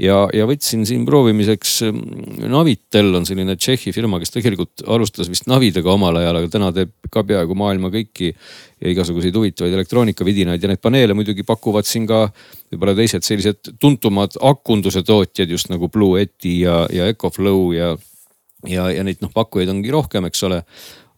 ja, 0.00 0.16
ja 0.32 0.46
võtsin 0.48 0.86
siin 0.88 1.04
proovimiseks 1.08 1.74
mm, 1.88 2.46
Navitel 2.52 3.10
on 3.18 3.26
selline 3.28 3.56
Tšehhi 3.58 3.92
firma, 3.94 4.20
kes 4.22 4.32
tegelikult 4.34 4.84
alustas 4.88 5.28
vist 5.30 5.48
Navidega 5.50 5.92
omal 5.92 6.20
ajal, 6.20 6.38
aga 6.40 6.50
täna 6.52 6.70
teeb 6.76 6.94
ka 7.12 7.24
peaaegu 7.28 7.56
maailma 7.58 7.92
kõiki 7.92 8.30
ja 8.32 8.92
igasuguseid 8.92 9.36
huvitavaid 9.36 9.76
elektroonikavidinaid 9.76 10.62
ja 10.62 10.72
neid 10.72 10.82
paneele 10.82 11.16
muidugi 11.18 11.44
pakuvad 11.48 11.88
siin 11.88 12.08
ka 12.10 12.24
võib-olla 12.72 12.96
teised 12.98 13.26
sellised 13.26 13.74
tuntumad 13.82 14.38
akunduse 14.40 15.04
tootjad 15.06 15.52
just 15.52 15.70
nagu 15.72 15.90
Bluetti 15.92 16.60
ja, 16.64 16.82
ja 16.92 17.10
Ecoflow 17.12 17.70
ja, 17.76 17.92
ja, 18.68 18.88
ja 18.94 19.06
neid 19.06 19.22
noh, 19.24 19.32
pakkujaid 19.34 19.70
ongi 19.72 19.92
rohkem, 19.92 20.28
eks 20.30 20.48
ole. 20.48 20.62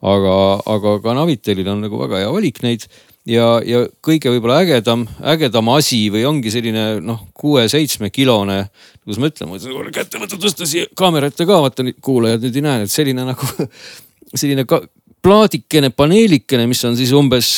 aga, 0.05 0.37
aga 0.69 0.99
ka 1.01 1.15
Navitelil 1.17 1.69
on 1.73 1.87
nagu 1.87 1.99
väga 2.03 2.25
hea 2.25 2.33
valik 2.33 2.63
neid 2.67 2.89
ja, 3.29 3.47
ja 3.65 3.85
kõige 4.05 4.33
võib-olla 4.35 4.61
ägedam, 4.65 5.07
ägedam 5.35 5.71
asi 5.75 6.07
või 6.13 6.25
ongi 6.29 6.53
selline 6.53 6.85
noh, 7.05 7.23
kuue-seitsme 7.37 8.11
kilone, 8.15 8.65
kuidas 9.03 9.21
ma 9.21 9.31
ütlen, 9.31 9.51
ma 9.51 9.61
ütlen 9.61 9.95
kätte 9.95 10.21
võtta, 10.21 10.41
tõsta 10.41 10.69
siia 10.69 10.91
kaamera 10.97 11.31
ette 11.33 11.47
ka, 11.49 11.61
vaata 11.65 11.87
kuulajad 12.05 12.45
nüüd 12.45 12.61
ei 12.61 12.67
näe, 12.67 12.85
et 12.85 12.93
selline 12.93 13.27
nagu 13.31 13.49
selline 14.41 14.67
ka, 14.69 14.83
plaadikene, 15.25 15.89
paneelikene, 15.97 16.67
mis 16.69 16.83
on 16.85 16.99
siis 16.99 17.15
umbes, 17.17 17.57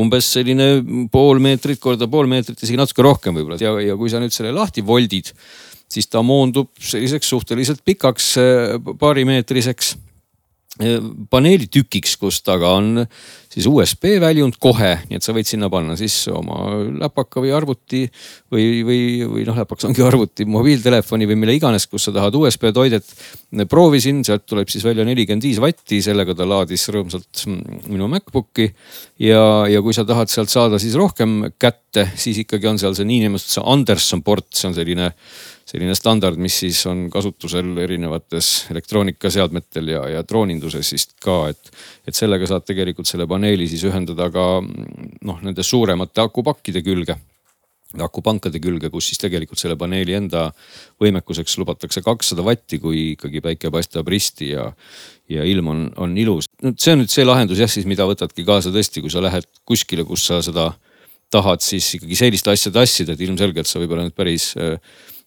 umbes 0.00 0.30
selline 0.38 0.70
pool 1.12 1.42
meetrit 1.42 1.80
korda 1.82 2.08
pool 2.08 2.30
meetrit, 2.30 2.60
isegi 2.62 2.78
natuke 2.80 3.04
rohkem 3.04 3.36
võib-olla. 3.36 3.60
Ja, 3.60 3.74
ja 3.84 3.96
kui 4.00 4.08
sa 4.12 4.22
nüüd 4.22 4.32
selle 4.32 4.54
lahti 4.56 4.84
voldid, 4.86 5.28
siis 5.90 6.08
ta 6.08 6.22
moondub 6.24 6.70
selliseks 6.80 7.34
suhteliselt 7.34 7.84
pikaks 7.84 8.32
paarimeetriseks 9.00 9.92
paneelitükiks, 10.78 12.14
kus 12.20 12.38
taga 12.46 12.70
on 12.78 13.02
siis 13.50 13.66
USB 13.66 14.06
väljund 14.22 14.54
kohe, 14.62 14.92
nii 15.08 15.18
et 15.18 15.24
sa 15.26 15.34
võid 15.34 15.48
sinna 15.48 15.66
panna 15.72 15.96
siis 15.98 16.14
oma 16.30 16.78
läpaka 17.02 17.42
või 17.42 17.50
arvuti 17.52 18.04
või, 18.52 18.84
või, 18.86 19.00
või 19.26 19.46
noh, 19.48 19.58
läpakas 19.58 19.88
ongi 19.88 20.04
arvuti, 20.06 20.46
mobiiltelefoni 20.46 21.26
või 21.26 21.40
mille 21.42 21.58
iganes, 21.58 21.88
kus 21.90 22.06
sa 22.06 22.14
tahad 22.14 22.38
USB 22.38 22.70
toidet. 22.74 23.10
proovisin, 23.68 24.22
sealt 24.24 24.46
tuleb 24.46 24.70
siis 24.70 24.86
välja 24.86 25.04
nelikümmend 25.04 25.42
viis 25.42 25.58
vatti, 25.60 25.98
sellega 26.06 26.38
ta 26.38 26.46
laadis 26.46 26.86
rõõmsalt 26.94 27.44
minu 27.90 28.06
MacBooki. 28.08 28.70
ja, 29.18 29.66
ja 29.66 29.82
kui 29.82 29.92
sa 29.92 30.06
tahad 30.06 30.30
sealt 30.30 30.54
saada 30.54 30.78
siis 30.78 30.94
rohkem 30.94 31.50
kätte, 31.58 32.12
siis 32.14 32.38
ikkagi 32.46 32.70
on 32.70 32.78
seal 32.78 32.94
see 32.94 33.10
niinimetatud 33.10 33.58
see 33.58 33.66
Anderson 33.66 34.22
port, 34.22 34.46
see 34.54 34.70
on 34.70 34.78
selline 34.78 35.10
selline 35.70 35.94
standard, 35.94 36.38
mis 36.42 36.56
siis 36.64 36.80
on 36.90 37.04
kasutusel 37.12 37.76
erinevates 37.84 38.66
elektroonikaseadmetel 38.74 39.92
ja, 39.94 40.04
ja 40.16 40.22
drooninduses 40.26 40.94
siis 40.94 41.06
ka, 41.22 41.44
et. 41.52 41.72
et 42.08 42.16
sellega 42.16 42.48
saad 42.50 42.66
tegelikult 42.66 43.06
selle 43.06 43.28
paneeli 43.30 43.68
siis 43.70 43.84
ühendada 43.86 44.26
ka 44.34 44.46
noh, 44.60 45.42
nende 45.44 45.62
suuremate 45.66 46.24
akupakkide 46.24 46.82
külge 46.86 47.18
akupankade 47.98 48.60
külge, 48.62 48.90
kus 48.92 49.08
siis 49.10 49.18
tegelikult 49.18 49.58
selle 49.58 49.74
paneeli 49.78 50.14
enda 50.14 50.44
võimekuseks 51.02 51.56
lubatakse 51.58 52.02
kakssada 52.06 52.44
vatti, 52.46 52.78
kui 52.78 53.00
ikkagi 53.16 53.42
päike 53.42 53.70
paistab 53.74 54.08
risti 54.10 54.52
ja, 54.52 54.68
ja 55.30 55.46
ilm 55.48 55.72
on, 55.72 55.80
on 55.98 56.14
ilus. 56.18 56.46
no 56.62 56.74
see 56.78 56.94
on 56.94 57.02
nüüd 57.02 57.10
see 57.10 57.26
lahendus 57.26 57.58
jah, 57.58 57.70
siis 57.70 57.88
mida 57.90 58.06
võtadki 58.06 58.46
kaasa 58.46 58.70
tõesti, 58.74 59.02
kui 59.02 59.10
sa 59.10 59.22
lähed 59.24 59.48
kuskile, 59.66 60.06
kus 60.06 60.28
sa 60.30 60.38
seda 60.44 60.70
tahad 61.30 61.62
siis 61.62 61.96
ikkagi 61.98 62.18
sellist 62.18 62.50
asja 62.50 62.72
tassida, 62.74 63.14
et 63.14 63.26
ilmselgelt 63.26 63.66
sa 63.66 63.82
võib-olla 63.82 64.06
nüüd 64.06 64.18
päris 64.18 64.52
äh, 64.58 64.78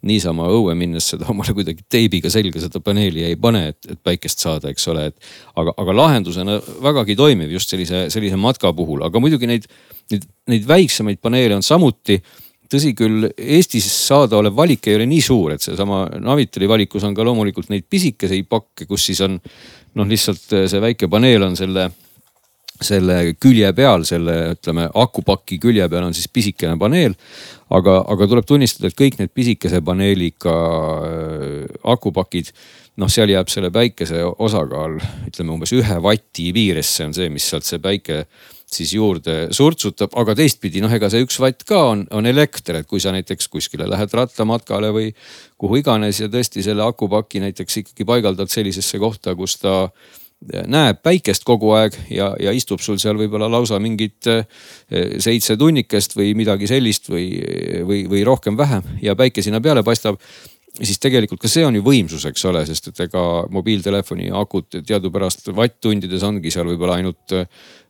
niisama 0.07 0.47
õue 0.51 0.75
minnes 0.77 1.07
seda 1.13 1.27
omale 1.31 1.55
kuidagi 1.55 1.85
teibiga 1.91 2.31
selga 2.33 2.61
seda 2.63 2.81
paneeli 2.83 3.25
ei 3.29 3.37
pane, 3.39 3.65
et, 3.73 3.89
et 3.89 3.99
päikest 4.03 4.43
saada, 4.43 4.71
eks 4.73 4.87
ole, 4.91 5.07
et. 5.11 5.33
aga, 5.59 5.75
aga 5.79 5.97
lahendusena 5.97 6.59
vägagi 6.83 7.15
toimiv 7.19 7.53
just 7.55 7.71
sellise, 7.71 8.07
sellise 8.13 8.39
matka 8.39 8.73
puhul, 8.75 9.05
aga 9.07 9.21
muidugi 9.23 9.49
neid, 9.49 9.67
neid, 10.11 10.27
neid 10.51 10.67
väiksemaid 10.67 11.21
paneele 11.23 11.57
on 11.57 11.65
samuti 11.65 12.19
tõsi 12.73 12.93
küll, 12.97 13.27
Eestis 13.37 13.85
saadaolev 14.07 14.55
valik 14.57 14.87
ei 14.89 14.97
ole 14.97 15.07
nii 15.09 15.21
suur, 15.23 15.53
et 15.55 15.63
seesama 15.63 16.05
Navitali 16.23 16.69
valikus 16.69 17.05
on 17.05 17.15
ka 17.15 17.25
loomulikult 17.25 17.69
neid 17.69 17.85
pisikeseid 17.89 18.49
pakke, 18.49 18.87
kus 18.89 19.09
siis 19.09 19.21
on 19.25 19.37
noh, 19.37 20.07
lihtsalt 20.09 20.57
see 20.71 20.81
väike 20.81 21.09
paneel 21.11 21.45
on 21.49 21.57
selle 21.59 21.91
selle 22.85 23.33
külje 23.41 23.71
peal, 23.75 24.05
selle 24.07 24.37
ütleme 24.53 24.87
akupaki 24.93 25.59
külje 25.61 25.87
peal 25.89 26.07
on 26.07 26.15
siis 26.15 26.29
pisikene 26.31 26.77
paneel. 26.79 27.15
aga, 27.73 28.03
aga 28.13 28.27
tuleb 28.29 28.45
tunnistada, 28.45 28.91
et 28.91 28.97
kõik 28.97 29.17
need 29.17 29.31
pisikese 29.33 29.81
paneeliga 29.81 30.53
äh, 30.53 31.77
akupakid, 31.89 32.51
noh, 33.01 33.09
seal 33.09 33.31
jääb 33.33 33.49
selle 33.49 33.71
päikese 33.73 34.21
osakaal 34.23 34.99
ütleme 35.27 35.55
umbes 35.55 35.73
ühe 35.73 36.01
vati 36.03 36.51
piiresse 36.53 37.07
on 37.07 37.15
see, 37.17 37.31
mis 37.33 37.47
sealt 37.49 37.65
see 37.65 37.81
päike 37.81 38.25
siis 38.73 38.93
juurde 38.95 39.35
surtsutab, 39.53 40.13
aga 40.19 40.35
teistpidi 40.37 40.81
noh, 40.83 40.91
ega 40.93 41.09
see 41.11 41.23
üks 41.25 41.37
vatt 41.41 41.65
ka 41.67 41.79
on, 41.91 42.03
on 42.15 42.27
elekter, 42.29 42.81
et 42.81 42.89
kui 42.89 43.01
sa 43.03 43.13
näiteks 43.15 43.49
kuskile 43.53 43.87
lähed 43.89 44.13
rattamatkale 44.17 44.91
või 44.95 45.11
kuhu 45.61 45.81
iganes 45.81 46.23
ja 46.23 46.29
tõesti 46.31 46.65
selle 46.65 46.85
akupaki 46.85 47.43
näiteks 47.43 47.81
ikkagi 47.83 48.07
paigaldad 48.07 48.51
sellisesse 48.53 49.01
kohta, 49.01 49.35
kus 49.37 49.59
ta 49.61 49.75
näeb 50.67 51.01
päikest 51.03 51.45
kogu 51.47 51.73
aeg 51.77 51.95
ja, 52.11 52.33
ja 52.39 52.53
istub 52.55 52.81
sul 52.83 52.99
seal 53.01 53.17
võib-olla 53.19 53.49
lausa 53.51 53.79
mingit 53.83 54.27
eh, 54.31 54.43
seitse 55.23 55.57
tunnikest 55.59 56.17
või 56.17 56.33
midagi 56.37 56.67
sellist 56.69 57.09
või, 57.11 57.29
või, 57.87 58.03
või 58.11 58.25
rohkem-vähem 58.27 58.97
ja 59.03 59.15
päike 59.19 59.45
sinna 59.45 59.61
peale 59.63 59.83
paistab 59.83 60.19
siis 60.81 60.97
tegelikult 61.01 61.41
ka 61.43 61.51
see 61.51 61.65
on 61.67 61.77
ju 61.77 61.83
võimsus, 61.85 62.25
eks 62.29 62.45
ole, 62.49 62.63
sest 62.65 62.89
et 62.89 63.03
ega 63.05 63.23
mobiiltelefoni 63.53 64.31
akud 64.33 64.81
teadupärast 64.81 65.51
vatt-tundides 65.53 66.25
ongi 66.25 66.53
seal 66.53 66.67
võib-olla 66.71 66.97
ainult 66.99 67.35
eh, 67.37 67.47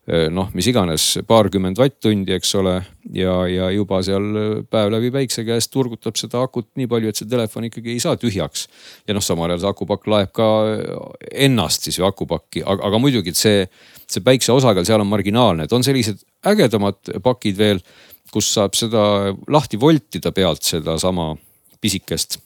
noh, 0.07 0.49
mis 0.51 0.67
iganes 0.67 1.05
paarkümmend 1.27 1.79
vatt-tundi, 1.79 2.33
eks 2.35 2.49
ole. 2.59 2.75
ja, 3.15 3.35
ja 3.47 3.69
juba 3.71 4.01
seal 4.03 4.25
päev 4.71 4.91
läbi 4.91 5.11
päikse 5.15 5.45
käes 5.47 5.69
turgutab 5.71 6.19
seda 6.19 6.41
akut 6.43 6.67
nii 6.79 6.89
palju, 6.91 7.11
et 7.11 7.19
see 7.19 7.29
telefon 7.29 7.69
ikkagi 7.69 7.93
ei 7.95 8.03
saa 8.03 8.19
tühjaks. 8.19 8.67
ja 9.07 9.15
noh, 9.15 9.23
samal 9.23 9.51
ajal 9.51 9.63
see 9.63 9.71
akupakk 9.71 10.09
laeb 10.11 10.33
ka 10.35 10.49
ennast 11.31 11.87
siis 11.87 12.01
ju 12.01 12.07
akupakki, 12.07 12.65
aga, 12.65 12.89
aga 12.89 12.99
muidugi, 12.99 13.35
see, 13.37 13.63
see 14.03 14.25
päikse 14.25 14.51
osakaal 14.51 14.87
seal 14.87 15.03
on 15.03 15.11
marginaalne, 15.11 15.67
et 15.67 15.75
on 15.75 15.87
sellised 15.87 16.19
ägedamad 16.51 17.15
pakid 17.23 17.59
veel, 17.59 17.79
kus 18.33 18.51
saab 18.57 18.75
seda 18.75 19.31
lahti 19.47 19.79
voltida 19.79 20.33
pealt 20.35 20.67
sedasama 20.67 21.31
pisikest 21.83 22.42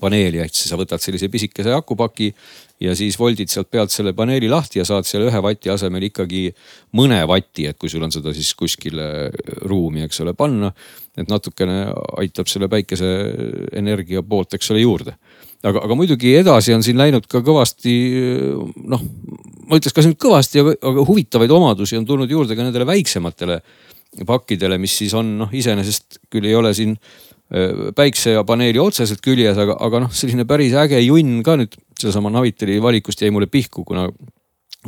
paneeli, 0.00 0.40
ehk 0.42 0.54
siis 0.54 0.70
sa 0.72 0.78
võtad 0.78 1.02
sellise 1.02 1.28
pisikese 1.32 1.72
akupaki 1.74 2.30
ja 2.82 2.94
siis 2.98 3.16
voldid 3.18 3.50
sealt 3.52 3.70
pealt 3.70 3.92
selle 3.94 4.12
paneeli 4.16 4.48
lahti 4.50 4.80
ja 4.80 4.86
saad 4.88 5.06
selle 5.08 5.28
ühe 5.30 5.40
vati 5.44 5.70
asemel 5.72 6.08
ikkagi 6.08 6.48
mõne 6.98 7.20
vati, 7.30 7.68
et 7.70 7.78
kui 7.78 7.92
sul 7.92 8.02
on 8.04 8.12
seda 8.14 8.34
siis 8.34 8.50
kuskile 8.58 9.30
ruumi, 9.68 10.04
eks 10.06 10.20
ole, 10.24 10.34
panna. 10.38 10.72
et 11.16 11.30
natukene 11.30 11.92
aitab 12.18 12.48
selle 12.50 12.66
päikeseenergia 12.68 14.24
poolt, 14.26 14.56
eks 14.58 14.72
ole, 14.74 14.82
juurde. 14.82 15.14
aga, 15.62 15.84
aga 15.86 15.94
muidugi 15.94 16.34
edasi 16.36 16.74
on 16.74 16.82
siin 16.82 16.98
läinud 16.98 17.28
ka 17.30 17.40
kõvasti 17.46 17.94
noh, 18.90 19.04
ma 19.68 19.78
ütleks 19.78 19.94
kas 19.94 20.08
nüüd 20.10 20.18
kõvasti, 20.20 20.64
aga, 20.64 21.04
huvitavaid 21.06 21.50
omadusi 21.50 21.96
on 21.96 22.06
tulnud 22.06 22.30
juurde 22.30 22.56
ka 22.56 22.66
nendele 22.66 22.86
väiksematele 22.86 23.60
pakkidele, 24.26 24.78
mis 24.78 24.94
siis 24.98 25.14
on 25.18 25.36
noh, 25.40 25.54
iseenesest 25.54 26.20
küll 26.30 26.46
ei 26.46 26.54
ole 26.54 26.74
siin 26.74 26.94
päiksepaneeli 27.94 28.80
otseselt 28.82 29.20
küljes, 29.22 29.58
aga, 29.60 29.76
aga 29.86 30.04
noh, 30.06 30.14
selline 30.14 30.46
päris 30.48 30.74
äge 30.78 30.98
junn 31.04 31.42
ka 31.46 31.58
nüüd 31.60 31.76
sedasama 32.00 32.32
Naviteli 32.34 32.80
valikust 32.82 33.22
jäi 33.22 33.30
mulle 33.34 33.46
pihku, 33.50 33.84
kuna 33.86 34.08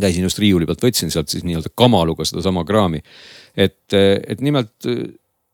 käisin 0.00 0.26
just 0.26 0.40
riiuli 0.42 0.66
pealt, 0.68 0.82
võtsin 0.82 1.12
sealt 1.12 1.30
siis 1.32 1.44
nii-öelda 1.46 1.70
kamaluga 1.78 2.26
sedasama 2.26 2.64
kraami. 2.68 3.02
et, 3.56 3.92
et 3.94 4.42
nimelt 4.44 4.74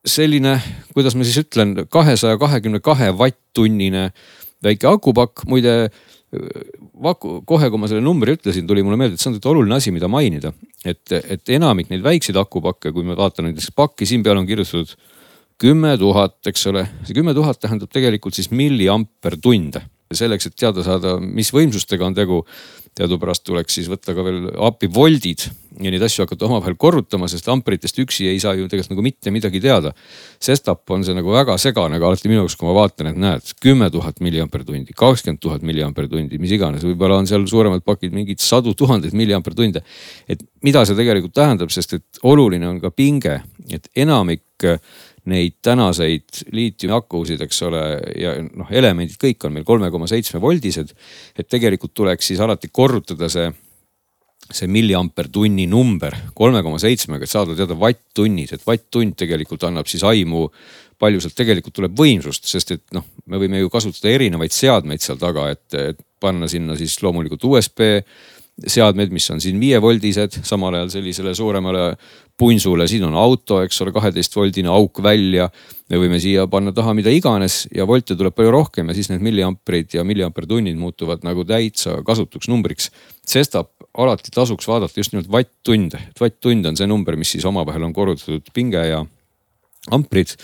selline, 0.08 0.56
kuidas 0.94 1.14
ma 1.14 1.26
siis 1.26 1.44
ütlen, 1.44 1.76
kahesaja 1.90 2.38
kahekümne 2.40 2.80
kahe 2.82 3.12
vatt-tunnine 3.18 4.08
väike 4.64 4.88
akupakk, 4.90 5.44
muide 5.50 5.92
vaku, 7.02 7.42
kohe, 7.46 7.68
kui 7.70 7.80
ma 7.80 7.88
selle 7.90 8.02
numbri 8.04 8.34
ütlesin, 8.38 8.66
tuli 8.66 8.82
mulle 8.84 8.98
meelde, 8.98 9.18
et 9.18 9.22
see 9.22 9.30
on 9.30 9.38
oluline 9.52 9.76
asi, 9.76 9.92
mida 9.94 10.08
mainida. 10.08 10.52
et, 10.84 11.12
et 11.12 11.52
enamik 11.54 11.90
neid 11.92 12.02
väikseid 12.02 12.38
akupakke, 12.40 12.90
kui 12.92 13.04
me 13.06 13.14
vaatame 13.18 13.50
näiteks 13.52 13.70
pakki, 13.76 14.08
siin 14.08 14.24
peal 14.24 14.40
on 14.40 14.48
kirjutatud 14.48 14.96
kümme 15.61 15.96
tuhat, 16.00 16.38
eks 16.46 16.66
ole, 16.70 16.86
see 17.07 17.16
kümme 17.16 17.34
tuhat 17.36 17.61
tähendab 17.62 17.90
tegelikult 17.92 18.36
siis 18.38 18.50
milliampertunde. 18.50 19.88
selleks, 20.12 20.44
et 20.44 20.57
teada 20.61 20.82
saada, 20.84 21.14
mis 21.16 21.48
võimsustega 21.57 22.05
on 22.05 22.12
tegu, 22.12 22.42
teadupärast 22.92 23.46
tuleks 23.46 23.78
siis 23.78 23.86
võtta 23.88 24.12
ka 24.12 24.24
veel 24.24 24.50
appi 24.66 24.88
voldid 24.92 25.46
ja 25.80 25.90
neid 25.92 26.03
asju 26.05 26.26
hakata 26.26 26.44
omavahel 26.44 26.74
korrutama, 26.76 27.28
sest 27.30 27.48
amperitest 27.48 27.96
üksi 28.03 28.26
ei 28.28 28.40
saa 28.42 28.53
ju 28.59 28.66
tegelikult 28.68 28.92
nagu 28.92 29.05
mitte 29.07 29.32
midagi 29.32 29.62
teada. 29.64 29.94
sestap 30.42 30.90
on 30.92 31.05
see 31.05 31.16
nagu 31.16 31.32
väga 31.32 31.57
segane 31.59 31.98
ka 31.98 32.11
alati 32.11 32.28
minu 32.28 32.42
jaoks, 32.42 32.59
kui 32.61 32.68
ma 32.68 32.74
vaatan, 32.76 33.09
et 33.12 33.20
näed, 33.22 33.55
kümme 33.64 33.88
tuhat 33.94 34.20
milliampertundi, 34.20 34.92
kakskümmend 34.92 35.40
tuhat 35.40 35.64
milliampertundi, 35.64 36.38
mis 36.42 36.53
iganes, 36.53 36.84
võib-olla 36.84 37.22
on 37.22 37.30
seal 37.30 37.46
suuremad 37.48 37.84
pakid 37.84 38.12
mingid 38.12 38.44
sadu 38.44 38.74
tuhandeid 38.76 39.16
milliampertunde. 39.16 39.82
et 40.28 40.44
mida 40.62 40.84
see 40.84 40.98
tegelikult 40.98 41.34
tähendab, 41.34 41.72
sest 41.72 41.96
et 41.96 42.22
oluline 42.22 42.68
on 42.68 42.80
ka 42.80 42.90
pinge, 42.90 43.40
et 43.70 43.88
enamik 43.96 44.44
neid 45.30 45.58
tänaseid 45.62 46.46
liitiumiakusid, 46.50 47.42
eks 47.44 47.60
ole, 47.68 47.82
ja 48.18 48.34
noh, 48.42 48.70
elemendid 48.74 49.20
kõik 49.22 49.46
on 49.46 49.54
meil 49.54 49.66
kolme 49.66 49.90
koma 49.94 50.08
seitsme 50.10 50.40
voldised. 50.42 50.94
et 51.38 51.48
tegelikult 51.48 51.94
tuleks 51.94 52.32
siis 52.32 52.40
alati 52.40 52.72
korrutada 52.72 53.28
see, 53.30 53.46
see 54.50 54.66
milliampertunni 54.66 55.68
number 55.70 56.16
kolme 56.34 56.62
koma 56.62 56.80
seitsmega, 56.82 57.24
et 57.24 57.30
saada 57.30 57.54
teada 57.54 57.78
vatt-tunnis, 57.78 58.52
et 58.52 58.66
vatt-tund 58.66 59.14
tegelikult 59.16 59.62
annab 59.68 59.86
siis 59.86 60.02
aimu 60.02 60.48
palju 61.02 61.22
sealt 61.22 61.38
tegelikult 61.38 61.74
tuleb 61.78 61.96
võimsust, 61.98 62.46
sest 62.50 62.74
et 62.74 62.84
noh, 62.94 63.06
me 63.26 63.38
võime 63.38 63.62
ju 63.62 63.70
kasutada 63.70 64.10
erinevaid 64.14 64.54
seadmeid 64.54 65.02
seal 65.02 65.18
taga, 65.22 65.50
et, 65.54 65.66
et 65.74 66.02
panna 66.22 66.50
sinna 66.50 66.76
siis 66.78 66.98
loomulikult 67.02 67.44
USB 67.50 67.82
seadmed, 68.68 69.10
mis 69.14 69.26
on 69.32 69.40
siin 69.42 69.58
viievoldised, 69.60 70.42
samal 70.46 70.76
ajal 70.76 70.90
sellisele 70.92 71.32
suuremale 71.34 71.92
punsule, 72.38 72.86
siin 72.88 73.04
on 73.06 73.16
auto, 73.18 73.60
eks 73.62 73.80
ole, 73.84 73.92
kaheteist 73.94 74.36
voldine 74.36 74.70
auk 74.72 75.02
välja. 75.04 75.48
me 75.92 75.98
võime 76.00 76.16
siia 76.20 76.46
panna 76.48 76.72
taha 76.72 76.94
mida 76.96 77.12
iganes 77.12 77.66
ja 77.74 77.84
volte 77.86 78.16
tuleb 78.16 78.34
palju 78.34 78.50
rohkem 78.54 78.88
ja 78.88 78.94
siis 78.96 79.10
need 79.10 79.20
milliamprid 79.20 79.92
ja 79.92 80.04
milliampertunnid 80.04 80.76
muutuvad 80.80 81.24
nagu 81.26 81.44
täitsa 81.44 81.98
kasutuks 82.06 82.48
numbriks. 82.48 82.90
sestap 83.26 83.70
alati 83.98 84.32
tasuks 84.32 84.68
vaadata 84.68 85.00
just 85.00 85.12
nimelt 85.12 85.30
vatt-tunde, 85.30 86.00
et 86.08 86.20
vatt-tund 86.20 86.66
on 86.66 86.76
see 86.76 86.86
number, 86.88 87.16
mis 87.16 87.34
siis 87.36 87.44
omavahel 87.44 87.84
on 87.84 87.92
korrutatud 87.92 88.48
pinge 88.54 88.86
ja 88.86 89.04
amprid 89.90 90.36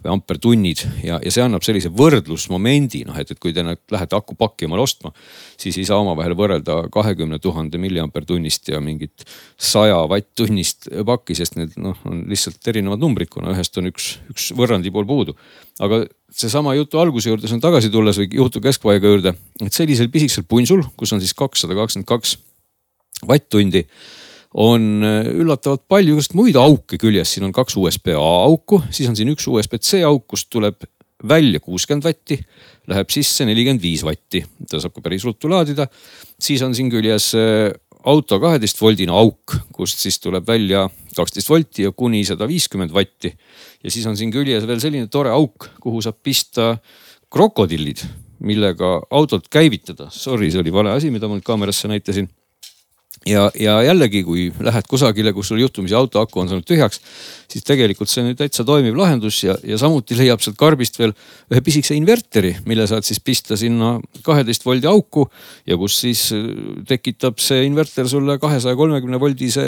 või 0.00 0.12
ampertunnid 0.14 0.80
ja, 1.04 1.18
ja 1.20 1.32
see 1.32 1.42
annab 1.44 1.64
sellise 1.66 1.90
võrdlusmomendi, 1.92 3.02
noh 3.04 3.18
et, 3.20 3.28
et 3.34 3.40
kui 3.42 3.52
te 3.52 3.60
lähete 3.60 4.16
akupakki 4.16 4.64
omale 4.64 4.86
ostma, 4.86 5.12
siis 5.60 5.76
ei 5.76 5.84
saa 5.84 6.00
omavahel 6.00 6.32
võrrelda 6.38 6.78
kahekümne 6.94 7.36
tuhande 7.44 7.76
milliampertunnist 7.82 8.72
ja 8.72 8.80
mingit 8.80 9.26
saja 9.60 9.98
vatt-tunnist 10.08 10.88
pakki, 11.08 11.36
sest 11.36 11.60
need 11.60 11.76
noh, 11.76 11.98
on 12.08 12.24
lihtsalt 12.30 12.72
erinevad 12.72 13.04
numbrid, 13.04 13.28
kuna 13.32 13.52
ühest 13.52 13.76
on 13.76 13.92
üks, 13.92 14.14
üks 14.32 14.48
võrrandi 14.56 14.92
pool 14.94 15.04
puudu. 15.08 15.36
aga 15.84 16.06
seesama 16.32 16.72
jutu 16.78 17.00
alguse 17.02 17.28
juurde 17.28 17.52
saan 17.52 17.60
tagasi 17.60 17.92
tulles 17.92 18.16
või 18.22 18.30
jutu 18.40 18.64
keskpaiga 18.64 19.12
juurde, 19.12 19.36
et 19.60 19.76
sellisel 19.76 20.08
pisikesel 20.08 20.48
punsul, 20.48 20.86
kus 20.96 21.12
on 21.12 21.20
siis 21.20 21.36
kakssada 21.36 21.76
kakskümmend 21.76 22.08
kaks 22.08 22.38
vatt-tundi 23.28 23.84
on 24.56 25.04
äh, 25.04 25.28
üllatavalt 25.36 25.84
palju 25.88 26.16
just 26.16 26.36
muid 26.36 26.56
auke 26.56 26.98
küljes, 27.00 27.34
siin 27.34 27.46
on 27.48 27.54
kaks 27.54 27.76
USB-A 27.76 28.28
auku, 28.46 28.80
siis 28.88 29.08
on 29.10 29.16
siin 29.18 29.30
üks 29.34 29.44
USB-C 29.50 30.00
auk, 30.08 30.24
kust 30.32 30.48
tuleb 30.52 30.86
välja 31.26 31.60
kuuskümmend 31.60 32.04
vatti, 32.04 32.38
läheb 32.88 33.10
sisse 33.12 33.44
nelikümmend 33.48 33.82
viis 33.84 34.04
vatti, 34.04 34.42
ta 34.68 34.80
saab 34.80 34.94
ka 34.96 35.04
päris 35.04 35.24
ruttu 35.28 35.50
laadida. 35.52 35.88
siis 36.40 36.62
on 36.64 36.74
siin 36.76 36.88
küljes 36.92 37.34
äh, 37.36 37.68
auto 38.06 38.38
kaheteist 38.40 38.80
voldine 38.80 39.12
auk, 39.12 39.58
kust 39.76 40.00
siis 40.00 40.18
tuleb 40.22 40.46
välja 40.48 40.86
kaksteist 41.16 41.50
volti 41.50 41.84
ja 41.84 41.92
kuni 41.92 42.24
sada 42.24 42.48
viiskümmend 42.48 42.94
vatti. 42.96 43.32
ja 43.84 43.90
siis 43.90 44.06
on 44.06 44.16
siin 44.16 44.32
küljes 44.32 44.66
veel 44.66 44.80
selline 44.80 45.12
tore 45.12 45.34
auk, 45.36 45.68
kuhu 45.80 46.00
saab 46.00 46.22
pista 46.22 46.78
krokodillid, 47.32 48.00
millega 48.40 49.00
autot 49.10 49.48
käivitada. 49.52 50.08
Sorry, 50.12 50.50
see 50.50 50.60
oli 50.60 50.72
vale 50.72 50.96
asi, 50.96 51.10
mida 51.10 51.28
ma 51.28 51.36
nüüd 51.36 51.44
kaamerasse 51.44 51.88
näitasin 51.88 52.28
ja, 53.26 53.46
ja 53.58 53.76
jällegi, 53.86 54.22
kui 54.26 54.46
lähed 54.62 54.88
kusagile, 54.90 55.32
kus 55.36 55.50
sul 55.50 55.60
juhtumisi 55.60 55.96
auto 55.98 56.20
aku 56.22 56.42
on 56.42 56.50
saanud 56.50 56.66
tühjaks, 56.66 57.00
siis 57.50 57.64
tegelikult 57.66 58.10
see 58.10 58.22
on 58.22 58.30
ju 58.32 58.38
täitsa 58.38 58.64
toimiv 58.66 58.96
lahendus 58.98 59.42
ja, 59.44 59.56
ja 59.66 59.78
samuti 59.80 60.16
leiab 60.18 60.42
sealt 60.44 60.58
karbist 60.60 60.98
veel 61.00 61.14
ühe 61.52 61.62
pisikese 61.66 61.96
inverteri, 61.98 62.54
mille 62.68 62.86
saad 62.90 63.06
siis 63.06 63.20
pista 63.24 63.58
sinna 63.58 63.96
kaheteist 64.26 64.66
voldi 64.66 64.88
auku 64.90 65.26
ja 65.68 65.78
kus 65.80 65.98
siis 66.04 66.28
äh, 66.36 66.46
tekitab 66.88 67.42
see 67.42 67.64
inverter 67.66 68.08
sulle 68.10 68.38
kahesaja 68.42 68.78
kolmekümne 68.78 69.20
voldise 69.22 69.66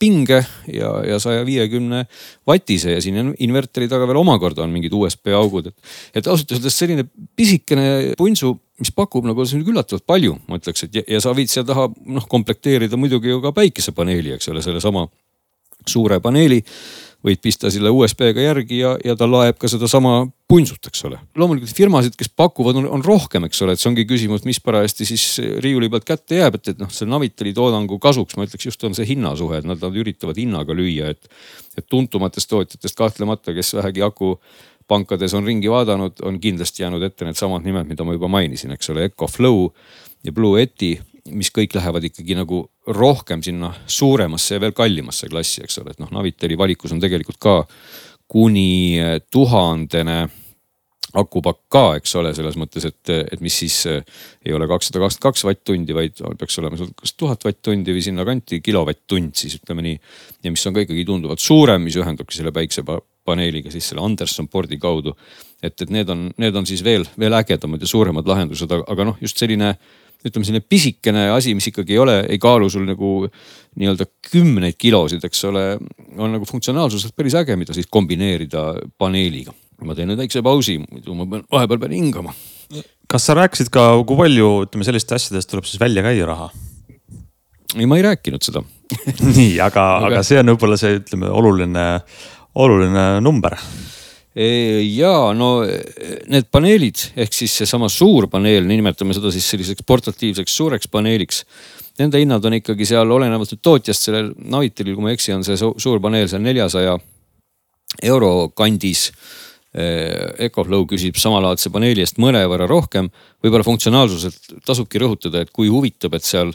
pinge 0.00 0.42
ja, 0.72 0.92
ja 1.08 1.20
saja 1.22 1.46
viiekümne 1.48 2.04
vatise 2.48 2.96
ja 2.96 3.04
siin 3.04 3.32
inverteri 3.38 3.88
taga 3.90 4.08
veel 4.08 4.22
omakorda 4.22 4.66
on 4.66 4.74
mingid 4.74 4.92
USB 4.96 5.32
augud, 5.36 5.72
et, 5.72 5.94
et 6.20 6.28
ausalt 6.28 6.52
öeldes 6.56 6.76
selline 6.78 7.08
pisikene 7.36 8.14
punsu 8.18 8.56
mis 8.82 8.92
pakub 8.94 9.26
nagu 9.28 9.46
üllatavalt 9.46 10.06
palju, 10.08 10.36
ma 10.48 10.58
ütleks, 10.60 10.86
et 10.86 11.00
ja, 11.00 11.04
ja 11.16 11.22
sa 11.22 11.34
võid 11.36 11.52
siia 11.52 11.64
taha 11.66 11.88
noh 11.88 12.26
komplekteerida 12.30 12.98
muidugi 13.00 13.32
ju 13.32 13.40
ka 13.44 13.54
päikesepaneeli, 13.56 14.36
eks 14.36 14.50
ole, 14.52 14.64
sellesama 14.64 15.06
suure 15.88 16.20
paneeli 16.22 16.60
võid 17.22 17.38
pista 17.42 17.70
selle 17.70 17.90
USB-ga 17.94 18.42
järgi 18.42 18.80
ja, 18.80 18.96
ja 19.04 19.14
ta 19.18 19.28
laeb 19.30 19.58
ka 19.60 19.70
sedasama 19.70 20.24
punsut, 20.50 20.88
eks 20.90 21.04
ole. 21.06 21.20
loomulikult 21.38 21.72
firmasid, 21.76 22.16
kes 22.18 22.28
pakuvad, 22.36 22.80
on 22.82 23.04
rohkem, 23.06 23.46
eks 23.46 23.62
ole, 23.64 23.76
et 23.76 23.80
see 23.80 23.88
ongi 23.92 24.04
küsimus, 24.08 24.42
mis 24.48 24.58
parajasti 24.62 25.06
siis 25.08 25.26
riiuli 25.62 25.88
pealt 25.92 26.06
kätte 26.08 26.40
jääb, 26.40 26.58
et, 26.58 26.72
et 26.74 26.82
noh, 26.82 26.90
see 26.92 27.08
Navitali 27.08 27.54
toodangu 27.56 27.98
kasuks 28.02 28.36
ma 28.36 28.46
ütleks 28.48 28.66
just 28.68 28.84
on 28.88 28.96
see 28.98 29.06
hinnasuhe, 29.14 29.62
et 29.62 29.68
nad, 29.68 29.80
nad 29.80 30.00
üritavad 30.02 30.40
hinnaga 30.40 30.76
lüüa, 30.76 31.14
et. 31.14 31.30
et 31.78 31.86
tuntumatest 31.88 32.50
tootjatest 32.50 32.98
kahtlemata, 32.98 33.54
kes 33.56 33.72
vähegi 33.78 34.02
aku 34.04 34.34
pankades 34.88 35.34
on 35.34 35.46
ringi 35.46 35.70
vaadanud, 35.70 36.22
on 36.26 36.40
kindlasti 36.40 36.82
jäänud 36.82 37.02
ette 37.06 37.26
needsamad 37.28 37.64
nimed, 37.66 37.88
mida 37.88 38.04
ma 38.04 38.16
juba 38.16 38.30
mainisin, 38.32 38.74
eks 38.76 38.92
ole, 38.92 39.08
Ecoflow 39.10 39.66
ja 40.24 40.34
Blue 40.34 40.60
Yeti, 40.60 40.94
mis 41.32 41.52
kõik 41.54 41.76
lähevad 41.76 42.04
ikkagi 42.08 42.36
nagu 42.38 42.64
rohkem 42.92 43.42
sinna 43.46 43.72
suuremasse 43.86 44.56
ja 44.56 44.62
veel 44.62 44.74
kallimasse 44.76 45.30
klassi, 45.30 45.62
eks 45.64 45.78
ole, 45.82 45.94
et 45.94 46.02
noh, 46.02 46.10
Naviteli 46.14 46.58
valikus 46.58 46.94
on 46.94 47.02
tegelikult 47.02 47.38
ka 47.42 47.58
kuni 48.32 48.98
tuhandene 49.30 50.22
akupakk 51.18 51.60
ka, 51.72 51.84
eks 52.00 52.14
ole, 52.20 52.32
selles 52.36 52.56
mõttes, 52.60 52.86
et, 52.88 53.12
et 53.12 53.40
mis 53.44 53.54
siis 53.62 53.76
eh, 53.90 54.00
ei 54.46 54.54
ole 54.56 54.68
kakssada 54.70 55.02
kakskümmend 55.02 55.26
kaks 55.28 55.44
vatt-tundi, 55.48 55.96
vaid 55.96 56.22
peaks 56.40 56.58
olema 56.62 56.88
kas 56.98 57.14
tuhat 57.20 57.44
vatt-tundi 57.44 57.92
või 57.92 58.04
sinnakanti 58.04 58.62
kilovatt-tund 58.64 59.36
siis 59.36 59.58
ütleme 59.60 59.84
nii. 59.84 59.98
ja 60.46 60.54
mis 60.54 60.64
on 60.68 60.76
ka 60.76 60.86
ikkagi 60.86 61.04
tunduvalt 61.08 61.42
suurem, 61.42 61.84
mis 61.84 61.98
ühendabki 62.00 62.38
selle 62.38 62.54
päiksepaneeliga 63.22 63.70
siis 63.70 63.88
selle 63.88 64.02
Anderson 64.02 64.48
pordi 64.48 64.78
kaudu. 64.78 65.16
et, 65.62 65.80
et 65.80 65.90
need 65.90 66.08
on, 66.08 66.30
need 66.36 66.54
on 66.56 66.66
siis 66.66 66.82
veel, 66.82 67.04
veel 67.18 67.32
ägedamad 67.32 67.80
ja 67.80 67.86
suuremad 67.86 68.26
lahendused, 68.26 68.70
aga 68.70 69.04
noh, 69.04 69.16
just 69.20 69.38
selline 69.38 69.76
ütleme 70.24 70.44
selline 70.44 70.62
pisikene 70.68 71.30
asi, 71.32 71.54
mis 71.54 71.66
ikkagi 71.66 71.94
ei 71.94 71.98
ole, 71.98 72.20
ei 72.30 72.38
kaalu 72.38 72.68
sul 72.70 72.84
nagu 72.86 73.26
nii-öelda 73.78 74.06
kümneid 74.30 74.76
kilosid, 74.78 75.22
eks 75.24 75.44
ole, 75.48 75.78
on 76.16 76.30
nagu 76.36 76.46
funktsionaalsuselt 76.46 77.14
päris 77.16 77.34
äge, 77.34 77.56
mida 77.58 77.74
siis 77.74 77.88
kombineerida 77.90 78.72
paneeliga. 78.98 79.52
ma 79.82 79.96
teen 79.98 80.12
nüüd 80.12 80.20
väikse 80.20 80.42
pausi, 80.46 80.76
muidu 80.78 81.14
ma 81.18 81.26
pean, 81.26 81.42
vahepeal 81.50 81.80
pean 81.82 81.94
hingama. 81.96 82.34
kas 83.10 83.26
sa 83.26 83.34
rääkisid 83.34 83.70
ka, 83.70 83.88
kui 84.06 84.16
palju, 84.16 84.52
ütleme 84.68 84.86
sellistest 84.86 85.18
asjadest 85.18 85.50
tuleb 85.50 85.66
siis 85.66 85.82
välja 85.82 86.06
käia 86.06 86.26
raha? 86.26 86.52
ei, 87.74 87.86
ma 87.86 87.98
ei 87.98 88.06
rääkinud 88.06 88.46
seda 88.46 88.62
nii, 89.38 89.58
aga, 89.58 89.88
aga, 89.96 90.12
aga 90.12 90.22
see 90.26 90.38
on 90.38 90.52
võib-olla 90.52 90.78
see, 90.78 91.00
ütleme 91.00 91.30
oluline, 91.34 91.86
oluline 92.54 93.20
number 93.24 93.56
ja 94.34 95.32
no 95.36 95.60
need 96.32 96.48
paneelid 96.52 97.02
ehk 97.20 97.34
siis 97.36 97.52
seesama 97.60 97.90
suur 97.92 98.30
paneel, 98.32 98.64
nimetame 98.64 99.12
seda 99.16 99.32
siis 99.32 99.48
selliseks 99.52 99.84
portatiivseks 99.86 100.56
suureks 100.56 100.88
paneeliks. 100.88 101.42
Nende 102.00 102.22
hinnad 102.22 102.44
on 102.48 102.56
ikkagi 102.56 102.86
seal 102.88 103.10
olenevalt 103.12 103.52
nüüd 103.52 103.60
tootjast, 103.60 104.08
sellel 104.08 104.30
Navitelil, 104.48 104.96
kui 104.96 105.04
ma 105.04 105.12
ei 105.12 105.18
eksi, 105.18 105.34
on 105.36 105.44
see 105.44 105.58
suur 105.60 106.00
paneel 106.00 106.30
seal 106.32 106.40
neljasaja 106.44 106.96
euro 108.08 108.48
kandis. 108.56 109.10
Ecoflow 109.72 110.84
küsib 110.88 111.16
samalaadse 111.20 111.70
paneeli 111.72 112.04
eest 112.04 112.18
mõnevõrra 112.20 112.66
rohkem. 112.68 113.08
võib-olla 113.44 113.64
funktsionaalsuselt 113.64 114.64
tasubki 114.64 115.00
rõhutada, 115.00 115.44
et 115.44 115.52
kui 115.52 115.68
huvitab, 115.72 116.16
et 116.16 116.24
seal 116.24 116.52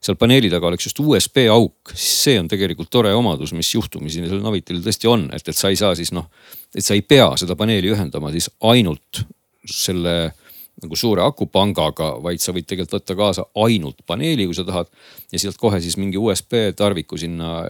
seal 0.00 0.16
paneeli 0.16 0.48
taga 0.52 0.70
oleks 0.70 0.86
just 0.88 1.00
USB 1.02 1.44
auk, 1.52 1.92
siis 1.92 2.22
see 2.24 2.38
on 2.40 2.48
tegelikult 2.48 2.90
tore 2.92 3.12
omadus, 3.14 3.52
mis 3.56 3.68
juhtumisi 3.74 4.22
sellel 4.24 4.40
Navitil 4.44 4.80
tõesti 4.84 5.10
on, 5.10 5.26
et, 5.36 5.44
et 5.44 5.56
sa 5.56 5.68
ei 5.68 5.76
saa 5.76 5.92
siis 5.98 6.12
noh, 6.16 6.30
et 6.74 6.84
sa 6.84 6.96
ei 6.96 7.04
pea 7.04 7.28
seda 7.40 7.56
paneeli 7.58 7.92
ühendama 7.92 8.32
siis 8.32 8.48
ainult 8.70 9.24
selle 9.68 10.32
nagu 10.84 10.96
suure 10.98 11.22
akupangaga, 11.24 12.12
vaid 12.24 12.42
sa 12.42 12.54
võid 12.56 12.66
tegelikult 12.68 12.98
võtta 12.98 13.16
kaasa 13.18 13.44
ainult 13.64 14.00
paneeli, 14.08 14.46
kui 14.48 14.56
sa 14.56 14.64
tahad. 14.66 14.90
ja 15.30 15.38
sealt 15.38 15.58
kohe 15.60 15.78
siis 15.80 15.96
mingi 16.00 16.18
USB 16.18 16.72
tarviku 16.76 17.18
sinna 17.18 17.62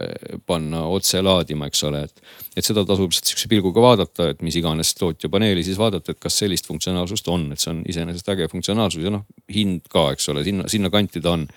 panna 0.45 0.85
otse 0.89 1.21
laadima, 1.21 1.67
eks 1.69 1.83
ole, 1.89 2.03
et. 2.07 2.21
et 2.57 2.65
seda 2.65 2.83
tasub 2.85 3.13
sihukese 3.13 3.47
pilguga 3.51 3.81
vaadata, 3.81 4.29
et 4.33 4.41
mis 4.41 4.55
iganes 4.57 4.93
tootja 4.97 5.29
paneeli 5.29 5.63
siis 5.63 5.77
vaadata, 5.77 6.11
et 6.11 6.19
kas 6.19 6.39
sellist 6.41 6.67
funktsionaalsust 6.67 7.27
on, 7.31 7.51
et 7.53 7.61
see 7.61 7.71
on 7.73 7.83
iseenesest 7.87 8.29
äge 8.33 8.47
funktsionaalsus 8.51 9.03
ja 9.05 9.13
noh, 9.13 9.27
hind 9.53 9.85
ka, 9.91 10.09
eks 10.15 10.29
ole, 10.33 10.43
sinna, 10.47 10.67
sinna 10.71 10.89
kanti 10.93 11.21
ta 11.21 11.35
on. 11.37 11.47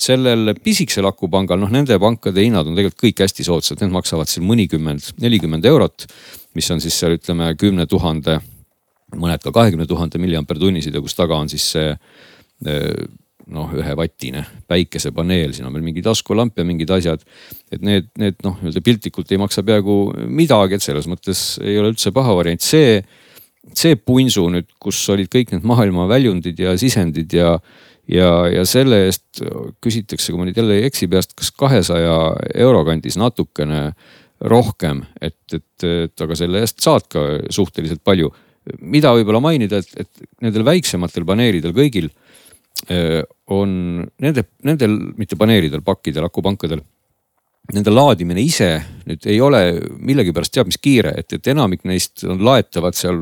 sellel 0.00 0.54
pisikesel 0.64 1.04
akupangal, 1.06 1.60
noh 1.60 1.70
nende 1.70 1.98
pankade 2.00 2.40
hinnad 2.40 2.66
on 2.66 2.78
tegelikult 2.78 3.02
kõik 3.04 3.26
hästi 3.26 3.44
soodsad, 3.44 3.82
need 3.82 3.92
maksavad 3.92 4.30
siin 4.30 4.46
mõnikümmend, 4.48 5.12
nelikümmend 5.20 5.66
eurot, 5.68 6.06
mis 6.56 6.70
on 6.72 6.80
siis 6.80 6.96
seal 6.96 7.18
ütleme 7.18 7.52
kümne 7.60 7.86
tuhande 7.86 8.40
mõned 9.16 9.42
ka 9.42 9.52
kahekümne 9.54 9.86
tuhande 9.90 10.20
milliampertunnisid 10.22 10.94
ja 10.94 11.02
kus 11.02 11.16
taga 11.18 11.38
on 11.40 11.50
siis 11.52 11.66
see 11.74 11.90
eh, 11.90 13.08
noh, 13.50 13.70
ühevatine 13.74 14.44
päikesepaneel, 14.70 15.54
siin 15.54 15.68
on 15.68 15.74
veel 15.74 15.84
mingi 15.86 16.04
taskulamp 16.04 16.58
ja 16.58 16.66
mingid 16.66 16.90
asjad. 16.94 17.22
et 17.72 17.82
need, 17.82 18.10
need 18.18 18.38
noh, 18.44 18.56
nii-öelda 18.60 18.82
piltlikult 18.84 19.32
ei 19.32 19.40
maksa 19.40 19.64
peaaegu 19.66 19.96
midagi, 20.28 20.78
et 20.78 20.84
selles 20.84 21.08
mõttes 21.10 21.58
ei 21.62 21.78
ole 21.80 21.92
üldse 21.94 22.12
paha 22.14 22.34
variant, 22.38 22.62
see, 22.62 23.00
see 23.76 23.96
punsu 23.96 24.46
nüüd, 24.52 24.70
kus 24.82 25.02
olid 25.12 25.30
kõik 25.32 25.54
need 25.54 25.66
maailma 25.66 26.08
väljundid 26.10 26.60
ja 26.62 26.76
sisendid 26.80 27.32
ja, 27.36 27.56
ja, 28.10 28.32
ja 28.50 28.66
selle 28.68 29.04
eest 29.08 29.42
küsitakse, 29.82 30.32
kui 30.32 30.40
ma 30.40 30.48
nüüd 30.48 30.58
jälle 30.60 30.80
ei 30.80 30.88
eksi 30.90 31.10
peast, 31.10 31.34
kas 31.38 31.52
kahesaja 31.54 32.18
euro 32.66 32.84
kandis 32.88 33.18
natukene 33.20 33.90
rohkem, 34.40 35.02
et, 35.20 35.40
et, 35.52 35.84
et 35.84 36.24
aga 36.24 36.38
selle 36.38 36.62
eest 36.64 36.80
saad 36.80 37.04
ka 37.12 37.26
suhteliselt 37.52 38.00
palju 38.04 38.30
mida 38.80 39.12
võib-olla 39.16 39.40
mainida, 39.42 39.80
et, 39.80 40.04
et 40.04 40.44
nendel 40.44 40.64
väiksematel 40.66 41.26
paneelidel 41.28 41.74
kõigil 41.76 42.10
on 43.52 43.72
nende, 44.24 44.44
nendel, 44.64 44.94
mitte 45.20 45.36
paneelidel, 45.36 45.82
pakkidel, 45.84 46.24
akupankadel. 46.24 46.80
Nende 47.74 47.92
laadimine 47.92 48.40
ise 48.40 48.70
nüüd 49.04 49.26
ei 49.28 49.36
ole 49.44 49.60
millegipärast 50.00 50.54
teab 50.54 50.70
mis 50.70 50.80
kiire, 50.80 51.12
et, 51.20 51.28
et 51.36 51.50
enamik 51.52 51.84
neist 51.86 52.24
on 52.24 52.40
laetavad 52.42 52.96
seal 52.96 53.20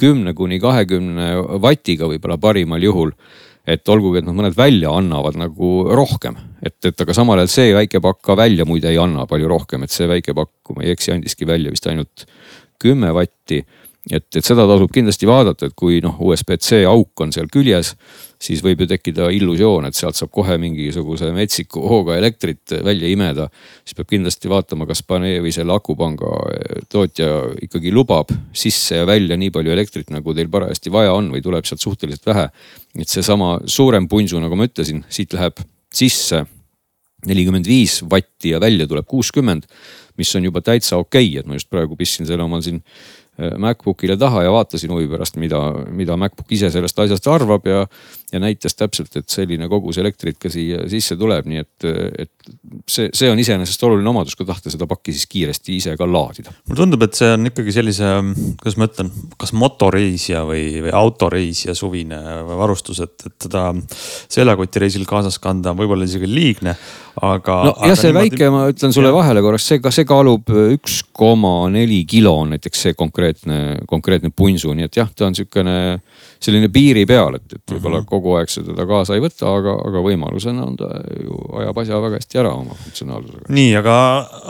kümne 0.00 0.32
kuni 0.34 0.56
kahekümne 0.62 1.34
vatiga 1.62 2.08
võib-olla 2.10 2.38
parimal 2.40 2.82
juhul 2.82 3.12
et 3.64 3.88
olgugi, 3.88 4.20
et 4.20 4.26
nad 4.26 4.36
mõned 4.36 4.56
välja 4.56 4.92
annavad 4.92 5.38
nagu 5.40 5.70
rohkem, 5.96 6.36
et, 6.60 6.76
et 6.84 7.00
aga 7.00 7.16
samal 7.16 7.40
ajal 7.40 7.52
see 7.52 7.70
väike 7.76 8.00
pakk 8.04 8.20
ka 8.28 8.36
välja 8.36 8.66
muide 8.68 8.90
ei 8.90 8.98
anna 9.00 9.24
palju 9.28 9.48
rohkem, 9.48 9.84
et 9.84 9.94
see 9.94 10.08
väike 10.10 10.34
pakk, 10.36 10.52
kui 10.64 10.76
ma 10.76 10.84
ei 10.84 10.92
eksi, 10.92 11.14
andiski 11.14 11.48
välja 11.48 11.72
vist 11.72 11.88
ainult 11.88 12.26
kümme 12.82 13.12
vatti 13.16 13.62
et, 14.10 14.26
et 14.36 14.44
seda 14.44 14.66
tasub 14.68 14.92
kindlasti 14.92 15.28
vaadata, 15.28 15.68
et 15.68 15.76
kui 15.76 16.00
noh, 16.04 16.16
USB-C 16.26 16.82
auk 16.88 17.24
on 17.24 17.32
seal 17.32 17.48
küljes, 17.52 17.94
siis 18.44 18.60
võib 18.64 18.82
ju 18.84 18.88
tekkida 18.90 19.30
illusioon, 19.32 19.86
et 19.88 19.96
sealt 19.96 20.18
saab 20.18 20.32
kohe 20.34 20.56
mingisuguse 20.60 21.30
metsiku 21.32 21.84
hooga 21.88 22.18
elektrit 22.20 22.74
välja 22.84 23.08
imeda. 23.08 23.48
siis 23.84 23.96
peab 23.96 24.10
kindlasti 24.10 24.50
vaatama, 24.52 24.86
kas 24.86 25.02
panee 25.02 25.40
või 25.40 25.52
selle 25.56 25.72
akupanga 25.72 26.32
tootja 26.92 27.30
ikkagi 27.64 27.92
lubab 27.92 28.32
sisse 28.52 29.00
ja 29.00 29.06
välja 29.08 29.38
nii 29.40 29.52
palju 29.54 29.72
elektrit, 29.72 30.10
nagu 30.12 30.34
teil 30.34 30.50
parajasti 30.52 30.92
vaja 30.92 31.14
on 31.16 31.30
või 31.32 31.42
tuleb 31.42 31.64
sealt 31.64 31.80
suhteliselt 31.80 32.26
vähe. 32.26 32.48
et 32.98 33.08
seesama 33.08 33.58
suurem 33.66 34.08
punsu, 34.08 34.40
nagu 34.40 34.56
ma 34.56 34.68
ütlesin, 34.68 35.04
siit 35.08 35.32
läheb 35.32 35.64
sisse 35.94 36.44
nelikümmend 37.24 37.66
viis 37.66 38.02
vatti 38.10 38.52
ja 38.52 38.60
välja 38.60 38.86
tuleb 38.86 39.06
kuuskümmend, 39.08 39.64
mis 40.18 40.34
on 40.36 40.44
juba 40.44 40.60
täitsa 40.60 40.98
okei 41.00 41.30
okay., 41.30 41.40
et 41.40 41.46
ma 41.46 41.56
just 41.56 41.70
praegu 41.72 41.96
pistsin 41.96 42.28
selle 42.28 42.44
omal 42.44 42.62
siin 42.62 42.82
MacBookile 43.38 44.16
taha 44.16 44.44
ja 44.44 44.52
vaatasin 44.54 44.92
huvi 44.94 45.08
pärast, 45.10 45.36
mida, 45.42 45.60
mida 45.90 46.16
MacBook 46.16 46.52
ise 46.54 46.70
sellest 46.70 46.98
asjast 47.02 47.26
arvab 47.32 47.66
ja, 47.66 47.86
ja 48.34 48.40
näitas 48.42 48.74
täpselt, 48.74 49.14
et 49.18 49.30
selline 49.30 49.68
kogus 49.70 49.98
elektrit 50.02 50.38
ka 50.42 50.50
siia 50.52 50.84
sisse 50.90 51.16
tuleb, 51.18 51.46
nii 51.50 51.62
et, 51.62 51.86
et 52.24 52.50
see, 52.90 53.08
see 53.14 53.30
on 53.30 53.40
iseenesest 53.40 53.86
oluline 53.86 54.10
omadus, 54.10 54.34
kui 54.38 54.48
tahta 54.48 54.72
seda 54.72 54.88
pakki 54.90 55.14
siis 55.14 55.28
kiiresti 55.30 55.78
ise 55.78 55.94
ka 56.00 56.08
laadida. 56.08 56.52
mulle 56.66 56.80
tundub, 56.82 57.06
et 57.06 57.18
see 57.18 57.30
on 57.36 57.50
ikkagi 57.50 57.76
sellise, 57.76 58.10
kuidas 58.60 58.78
ma 58.80 58.90
ütlen, 58.90 59.12
kas 59.40 59.54
motoreisija 59.56 60.44
või, 60.48 60.66
või 60.84 60.94
autoreisija 60.98 61.76
suvine 61.78 62.20
varustus, 62.50 63.00
et, 63.06 63.16
et 63.30 63.48
seda 63.48 63.70
seljakotireisil 63.94 65.06
kaasas 65.08 65.38
kanda 65.42 65.72
on 65.72 65.82
võib-olla 65.82 66.08
isegi 66.08 66.30
liigne 66.30 66.74
aga. 67.22 67.56
no 67.68 67.74
aga 67.76 67.90
jah, 67.90 67.98
see 67.98 68.10
niimoodi... 68.10 68.30
väike, 68.32 68.50
ma 68.52 68.62
ütlen 68.70 68.94
sulle 68.94 69.10
ja. 69.10 69.16
vahele 69.16 69.42
korraks, 69.44 69.66
see, 69.70 69.80
see 69.94 70.06
kaalub 70.08 70.50
üks 70.74 71.00
koma 71.14 71.54
neli 71.72 72.02
kilo 72.08 72.34
on 72.42 72.54
näiteks 72.54 72.86
see 72.86 72.96
konkreetne, 72.98 73.60
konkreetne 73.90 74.32
punsu, 74.34 74.72
nii 74.74 74.88
et 74.88 74.98
jah, 74.98 75.10
ta 75.14 75.28
on 75.28 75.36
sihukene 75.36 75.76
selline 76.42 76.70
piiri 76.72 77.04
peal, 77.08 77.38
et, 77.38 77.46
et 77.54 77.74
võib-olla 77.76 78.00
mm 78.00 78.04
-hmm. 78.04 78.10
kogu 78.10 78.23
aeg 78.38 78.50
sa 78.52 78.62
teda 78.64 78.86
kaasa 78.88 79.16
ei 79.16 79.22
võta, 79.22 79.50
aga, 79.50 79.74
aga 79.88 80.02
võimalusena 80.04 80.66
on 80.66 80.76
ta 80.80 80.88
ju 81.20 81.38
ajab 81.60 81.80
asja 81.82 82.00
väga 82.02 82.20
hästi 82.20 82.40
ära 82.42 82.52
oma 82.56 82.76
funktsionaalsusega. 82.80 83.50
nii, 83.54 83.72
aga, 83.80 83.96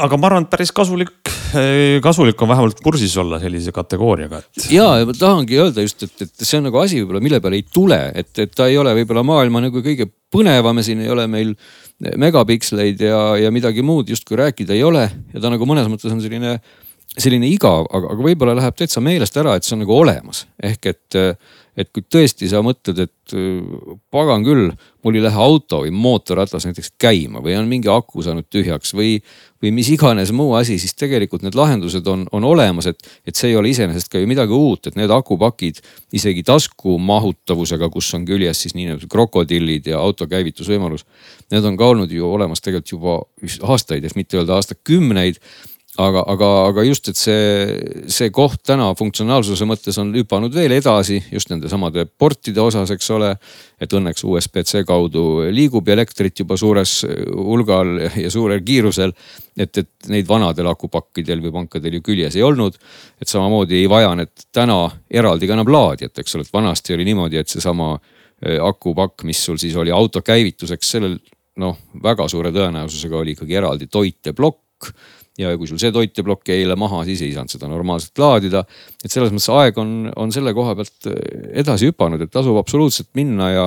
aga 0.07 0.19
ma 0.21 0.31
arvan, 0.31 0.47
et 0.47 0.53
päris 0.55 0.73
kasulik, 0.75 1.15
kasulik 2.07 2.45
on 2.45 2.53
vähemalt 2.53 2.83
kursis 2.85 3.17
olla 3.21 3.41
sellise 3.43 3.75
kategooriaga, 3.75 4.43
et. 4.43 4.69
ja, 4.75 4.89
ja 5.01 5.09
ma 5.09 5.17
tahangi 5.19 5.61
öelda 5.67 5.87
just, 5.87 6.07
et, 6.07 6.27
et 6.27 6.47
see 6.47 6.61
on 6.61 6.69
nagu 6.71 6.83
asi 6.83 7.03
võib-olla, 7.03 7.25
mille 7.25 7.43
peale 7.45 7.61
ei 7.61 7.67
tule, 7.67 8.01
et, 8.15 8.33
et 8.39 8.55
ta 8.55 8.71
ei 8.71 8.79
ole 8.81 8.95
võib-olla 9.01 9.27
maailma 9.27 9.67
nagu 9.67 9.85
kõige 9.85 10.09
põnevam 10.35 10.81
ja 10.81 10.87
siin 10.87 11.03
ei 11.05 11.13
ole 11.15 11.27
meil 11.31 11.53
megapiksleid 12.21 13.03
ja, 13.07 13.21
ja 13.39 13.53
midagi 13.55 13.85
muud 13.87 14.09
justkui 14.11 14.39
rääkida 14.41 14.75
ei 14.75 14.83
ole 14.87 15.05
ja 15.07 15.43
ta 15.43 15.53
nagu 15.53 15.67
mõnes 15.69 15.87
mõttes 15.91 16.11
on 16.13 16.23
selline 16.25 16.59
selline 17.15 17.49
igav, 17.53 17.87
aga, 17.95 18.11
aga 18.15 18.27
võib-olla 18.27 18.57
läheb 18.59 18.77
täitsa 18.79 19.03
meelest 19.05 19.37
ära, 19.39 19.55
et 19.55 19.67
see 19.67 19.77
on 19.77 19.85
nagu 19.85 19.95
olemas. 19.95 20.45
ehk 20.63 20.91
et, 20.91 21.19
et 21.77 21.91
kui 21.95 22.05
tõesti 22.07 22.49
sa 22.51 22.63
mõtled, 22.65 23.01
et 23.03 23.35
pagan 24.13 24.45
küll, 24.45 24.69
mul 25.05 25.17
ei 25.17 25.23
lähe 25.25 25.41
auto 25.41 25.81
või 25.83 25.91
mootorratas 25.97 26.67
näiteks 26.69 26.93
käima 27.01 27.41
või 27.45 27.57
on 27.59 27.69
mingi 27.69 27.89
aku 27.93 28.23
saanud 28.25 28.47
tühjaks 28.53 28.93
või, 28.97 29.17
või 29.63 29.73
mis 29.75 29.89
iganes 29.93 30.33
muu 30.37 30.55
asi, 30.59 30.77
siis 30.81 30.95
tegelikult 30.99 31.45
need 31.45 31.57
lahendused 31.57 32.07
on, 32.11 32.27
on 32.37 32.45
olemas, 32.45 32.89
et, 32.93 33.01
et 33.27 33.37
see 33.37 33.51
ei 33.53 33.59
ole 33.59 33.73
iseenesest 33.73 34.13
ka 34.13 34.21
ju 34.21 34.29
midagi 34.31 34.55
uut, 34.57 34.91
et 34.91 34.99
need 35.01 35.13
akupakid 35.13 35.81
isegi 36.15 36.45
taskumahutavusega, 36.47 37.91
kus 37.93 38.13
on 38.19 38.29
küljes 38.29 38.65
siis 38.65 38.77
niinimetatud 38.77 39.13
krokodillid 39.13 39.89
ja 39.91 40.01
auto 40.05 40.29
käivitusvõimalus. 40.31 41.09
Need 41.53 41.65
on 41.65 41.79
ka 41.81 41.93
olnud 41.95 42.13
ju 42.13 42.29
olemas 42.29 42.65
tegelikult 42.65 42.93
juba 42.95 43.21
aastaid, 43.73 44.05
et 44.05 44.17
mitte 44.21 44.41
öelda 44.41 44.61
aastakümneid 44.61 45.41
aga, 46.01 46.23
aga, 46.27 46.49
aga 46.71 46.85
just, 46.87 47.09
et 47.11 47.19
see, 47.19 47.75
see 48.11 48.31
koht 48.35 48.63
täna 48.67 48.89
funktsionaalsuse 48.99 49.67
mõttes 49.69 49.99
on 50.03 50.11
hüpanud 50.17 50.55
veel 50.55 50.75
edasi 50.75 51.21
just 51.31 51.53
nende 51.53 51.71
samade 51.71 52.07
portide 52.19 52.63
osas, 52.63 52.91
eks 52.95 53.11
ole. 53.15 53.35
et 53.81 53.93
õnneks 53.93 54.25
USB-C 54.25 54.85
kaudu 54.87 55.45
liigub 55.53 55.89
elektrit 55.93 56.39
juba 56.41 56.57
suures 56.57 57.05
hulgal 57.35 57.99
ja 58.25 58.31
suurel 58.31 58.63
kiirusel. 58.65 59.13
et, 59.57 59.79
et 59.79 60.11
neid 60.11 60.27
vanadel 60.29 60.67
akupakkidel 60.73 61.43
või 61.45 61.53
pankadel 61.61 61.99
ju 61.99 62.03
küljes 62.03 62.37
ei 62.37 62.43
olnud. 62.43 62.75
et 63.21 63.29
samamoodi 63.29 63.79
ei 63.83 63.89
vaja 63.91 64.15
need 64.19 64.49
täna 64.53 64.91
eraldi 65.11 65.47
ka 65.47 65.55
enam 65.55 65.71
laadijat, 65.71 66.19
eks 66.19 66.35
ole, 66.35 66.43
et 66.43 66.53
vanasti 66.53 66.95
oli 66.95 67.07
niimoodi, 67.07 67.39
et 67.39 67.49
seesama 67.49 67.95
eh, 68.43 68.59
akupakk, 68.59 69.23
mis 69.25 69.45
sul 69.45 69.59
siis 69.63 69.77
oli 69.77 69.95
auto 69.95 70.23
käivituseks, 70.23 70.91
sellel 70.97 71.19
noh, 71.63 71.77
väga 72.03 72.27
suure 72.29 72.51
tõenäosusega 72.51 73.21
oli 73.21 73.37
ikkagi 73.37 73.55
eraldi 73.63 73.87
toiteplokk 73.87 74.91
ja 75.39 75.51
kui 75.59 75.67
sul 75.67 75.81
see 75.83 75.93
toiteplokk 75.95 76.49
jäi 76.51 76.63
eile 76.63 76.77
maha, 76.79 77.03
siis 77.09 77.25
ei 77.27 77.33
saanud 77.35 77.51
seda 77.51 77.69
normaalselt 77.71 78.19
laadida. 78.23 78.65
et 79.03 79.11
selles 79.11 79.33
mõttes 79.35 79.51
aeg 79.51 79.79
on, 79.83 79.93
on 80.17 80.33
selle 80.35 80.55
koha 80.55 80.77
pealt 80.79 81.11
äh, 81.11 81.21
edasi 81.65 81.91
hüpanud, 81.91 82.23
et 82.23 82.33
tasub 82.33 82.59
absoluutselt 82.61 83.11
minna 83.19 83.51
ja, 83.51 83.67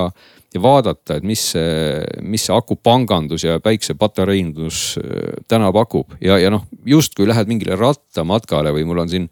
ja 0.54 0.62
vaadata, 0.64 1.18
et 1.18 1.26
mis 1.28 1.42
see, 1.52 2.00
mis 2.24 2.48
see 2.48 2.56
akupangandus 2.56 3.44
ja 3.44 3.58
päiksepatareindus 3.64 4.84
äh, 5.02 5.42
täna 5.48 5.72
pakub 5.76 6.16
ja, 6.24 6.40
ja 6.40 6.52
noh, 6.54 6.64
justkui 6.88 7.28
lähed 7.28 7.50
mingile 7.50 7.76
rattamatkale 7.76 8.72
või 8.72 8.88
mul 8.88 9.04
on 9.04 9.12
siin 9.12 9.28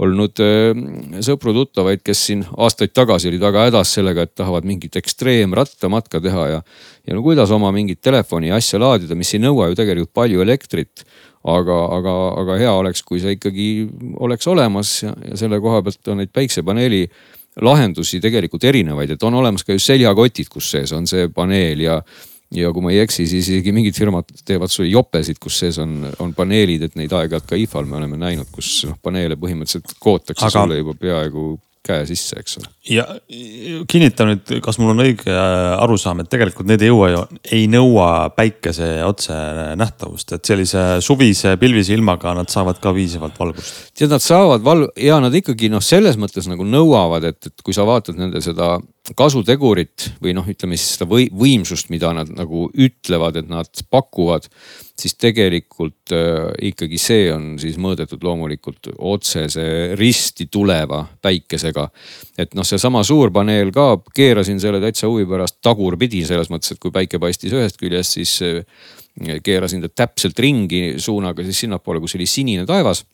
olnud 0.00 0.40
äh, 0.44 0.82
sõpru-tuttavaid, 1.26 2.04
kes 2.04 2.26
siin 2.30 2.44
aastaid 2.56 2.94
tagasi 2.96 3.30
olid 3.30 3.42
väga 3.44 3.66
hädas 3.68 3.94
sellega, 3.98 4.24
et 4.24 4.34
tahavad 4.38 4.68
mingit 4.68 4.96
ekstreemrattamatka 5.00 6.22
teha 6.24 6.46
ja. 6.54 6.60
ja 7.06 7.16
no 7.16 7.24
kuidas 7.26 7.52
oma 7.54 7.72
mingit 7.76 8.00
telefoni 8.04 8.52
asja 8.56 8.80
laadida, 8.80 9.18
mis 9.18 9.34
ei 9.36 9.42
nõua 9.44 9.70
ju 9.70 9.80
tegelikult 9.80 10.14
palju 10.16 10.46
elektrit 10.46 11.04
aga, 11.44 11.76
aga, 11.96 12.14
aga 12.42 12.56
hea 12.60 12.72
oleks, 12.76 13.04
kui 13.06 13.20
see 13.22 13.36
ikkagi 13.38 13.68
oleks 14.20 14.48
olemas 14.50 14.94
ja, 15.04 15.14
ja 15.30 15.38
selle 15.40 15.60
koha 15.62 15.82
pealt 15.86 16.12
on 16.12 16.20
neid 16.20 16.32
päiksepaneeli 16.36 17.04
lahendusi 17.64 18.20
tegelikult 18.22 18.64
erinevaid, 18.68 19.14
et 19.14 19.24
on 19.26 19.36
olemas 19.40 19.64
ka 19.66 19.74
just 19.74 19.90
seljakotid, 19.90 20.50
kus 20.52 20.70
sees 20.76 20.92
on 20.96 21.08
see 21.10 21.28
paneel 21.34 21.82
ja 21.84 21.98
ja 22.54 22.72
kui 22.74 22.84
ma 22.84 22.92
ei 22.94 23.00
eksi, 23.04 23.26
siis 23.30 23.48
isegi 23.48 23.72
mingid 23.74 23.96
firmad 23.96 24.30
teevad 24.46 24.72
sulle 24.72 24.90
jopesid, 24.90 25.38
kus 25.42 25.60
sees 25.62 25.78
on, 25.82 26.02
on 26.22 26.34
paneelid, 26.36 26.88
et 26.88 26.98
neid 26.98 27.12
aeg-ajalt 27.14 27.48
ka 27.50 27.58
IFA-l 27.58 27.88
me 27.88 28.00
oleme 28.00 28.20
näinud, 28.20 28.50
kus 28.54 28.80
noh, 28.88 28.98
paneele 29.02 29.38
põhimõtteliselt 29.40 29.98
kootakse 30.02 30.48
Aga... 30.48 30.56
sulle 30.56 30.80
juba 30.80 30.96
peaaegu 30.98 31.52
käe 31.86 32.02
sisse, 32.08 32.36
eks 32.36 32.58
ole. 32.60 32.68
ja 32.92 33.06
kinnita 33.88 34.26
nüüd, 34.28 34.50
kas 34.64 34.76
mul 34.80 34.92
on 34.92 35.02
õige 35.06 35.32
arusaam, 35.32 36.20
et 36.20 36.28
tegelikult 36.32 36.68
need 36.68 36.82
ei 36.84 36.90
jõua, 36.90 37.24
ei 37.56 37.64
nõua 37.72 38.08
päikese 38.36 38.90
otse 39.06 39.36
nähtavust, 39.80 40.34
et 40.36 40.50
sellise 40.50 40.84
suvise 41.04 41.54
pilvise 41.60 41.94
ilmaga 41.96 42.34
nad 42.36 42.52
saavad 42.52 42.82
ka 42.82 42.92
piisavalt 42.96 43.38
valgust. 43.40 43.80
tead, 43.96 44.12
nad 44.12 44.24
saavad 44.24 44.64
val- 44.66 44.90
ja 45.00 45.22
nad 45.24 45.34
ikkagi 45.40 45.72
noh, 45.72 45.84
selles 45.84 46.20
mõttes 46.20 46.50
nagu 46.50 46.66
nõuavad, 46.68 47.30
et, 47.32 47.48
et 47.48 47.64
kui 47.64 47.76
sa 47.76 47.88
vaatad 47.88 48.20
nende 48.20 48.44
seda 48.44 48.74
kasutegurit 49.16 50.06
või 50.22 50.34
noh, 50.36 50.46
ütleme 50.48 50.76
siis 50.78 50.94
seda 50.94 51.08
või, 51.10 51.26
võimsust, 51.34 51.88
mida 51.92 52.12
nad 52.14 52.30
nagu 52.34 52.66
ütlevad, 52.70 53.38
et 53.40 53.48
nad 53.50 53.82
pakuvad, 53.90 54.46
siis 55.00 55.16
tegelikult 55.18 56.12
äh, 56.14 56.50
ikkagi 56.70 57.00
see 57.00 57.28
on 57.32 57.54
siis 57.62 57.78
mõõdetud 57.80 58.22
loomulikult 58.24 58.92
otsese 58.98 59.96
risti 59.98 60.46
tuleva 60.52 61.02
päikesega. 61.22 61.88
et 62.38 62.54
noh, 62.54 62.66
seesama 62.66 63.02
suur 63.06 63.32
paneel 63.32 63.72
ka, 63.74 63.96
keerasin 64.14 64.60
selle 64.60 64.80
täitsa 64.82 65.08
huvi 65.08 65.26
pärast 65.28 65.60
tagurpidi 65.64 66.24
selles 66.28 66.50
mõttes, 66.52 66.74
et 66.74 66.82
kui 66.82 66.92
päike 66.94 67.18
paistis 67.18 67.56
ühest 67.56 67.80
küljest, 67.80 68.18
siis 68.20 68.36
äh, 68.46 69.40
keerasin 69.42 69.82
ta 69.86 69.90
täpselt 70.04 70.38
ringi 70.38 71.00
suunaga 71.02 71.44
siis 71.44 71.64
sinnapoole, 71.64 72.00
kus 72.04 72.14
oli 72.18 72.28
sinine 72.30 72.68
taevas 72.68 73.04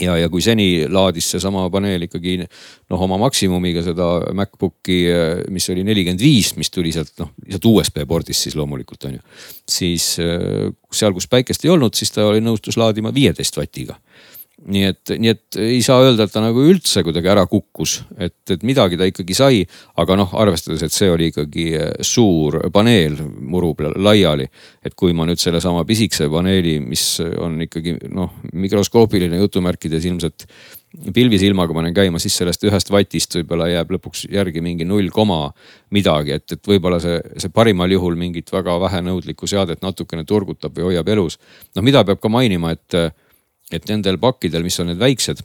ja, 0.00 0.16
ja 0.16 0.28
kui 0.32 0.42
seni 0.44 0.86
laadis 0.88 1.30
seesama 1.34 1.64
paneel 1.72 2.06
ikkagi 2.06 2.38
noh, 2.42 3.00
oma 3.00 3.18
maksimumiga 3.20 3.84
seda 3.84 4.08
MacBooki, 4.36 4.98
mis 5.52 5.68
oli 5.74 5.84
nelikümmend 5.86 6.22
viis, 6.22 6.54
mis 6.56 6.72
tuli 6.72 6.94
sealt 6.94 7.12
noh, 7.20 7.32
sealt 7.48 7.68
USB 7.68 8.02
pordist 8.08 8.48
siis 8.48 8.56
loomulikult 8.58 9.08
on 9.10 9.18
ju. 9.18 9.24
siis 9.68 10.14
seal, 10.16 11.12
kus 11.12 11.28
päikest 11.28 11.66
ei 11.66 11.74
olnud, 11.74 11.94
siis 11.98 12.14
ta 12.14 12.26
oli 12.30 12.40
nõustus 12.44 12.80
laadima 12.80 13.12
viieteist 13.14 13.56
vatiga 13.60 13.98
nii 14.62 14.82
et, 14.86 15.12
nii 15.18 15.30
et 15.32 15.58
ei 15.60 15.80
saa 15.82 16.02
öelda, 16.04 16.26
et 16.26 16.32
ta 16.34 16.42
nagu 16.42 16.62
üldse 16.70 17.02
kuidagi 17.02 17.30
ära 17.32 17.44
kukkus, 17.50 17.96
et, 18.14 18.38
et 18.54 18.62
midagi 18.66 18.98
ta 18.98 19.08
ikkagi 19.08 19.34
sai. 19.36 19.62
aga 19.98 20.16
noh, 20.18 20.34
arvestades, 20.38 20.82
et 20.86 20.94
see 20.94 21.10
oli 21.10 21.30
ikkagi 21.32 21.64
eh, 21.78 21.88
suur 22.06 22.60
paneel 22.74 23.18
muru 23.22 23.72
peal 23.78 23.96
laiali. 23.96 24.46
et 24.84 24.94
kui 24.94 25.12
ma 25.12 25.26
nüüd 25.26 25.40
sellesama 25.42 25.84
pisikese 25.88 26.28
paneeli, 26.30 26.78
mis 26.80 27.20
on 27.20 27.60
ikkagi 27.66 27.96
noh, 28.10 28.38
mikroskoopiline 28.52 29.40
jutumärkides 29.42 30.06
ilmselt 30.06 30.46
pilvisilmaga 31.14 31.74
panen 31.74 31.94
käima, 31.96 32.20
siis 32.20 32.36
sellest 32.36 32.64
ühest 32.68 32.90
vatist 32.92 33.38
võib-olla 33.38 33.66
jääb 33.70 33.94
lõpuks 33.94 34.26
järgi 34.30 34.60
mingi 34.60 34.84
null 34.84 35.08
koma 35.14 35.46
midagi, 35.96 36.36
et, 36.36 36.46
et 36.52 36.68
võib-olla 36.68 37.00
see, 37.00 37.18
see 37.40 37.52
parimal 37.54 37.90
juhul 37.90 38.18
mingit 38.20 38.52
väga 38.52 38.76
vähenõudlikku 38.82 39.48
seadet 39.48 39.82
natukene 39.82 40.26
turgutab 40.28 40.76
või 40.76 40.90
hoiab 40.90 41.08
elus. 41.08 41.38
noh, 41.74 41.82
mida 41.82 42.04
peab 42.04 42.20
ka 42.20 42.28
mainima, 42.28 42.76
et 42.76 43.00
et 43.72 43.88
nendel 43.88 44.18
pakkidel, 44.22 44.62
mis 44.66 44.78
on 44.80 44.92
need 44.92 45.00
väiksed 45.00 45.42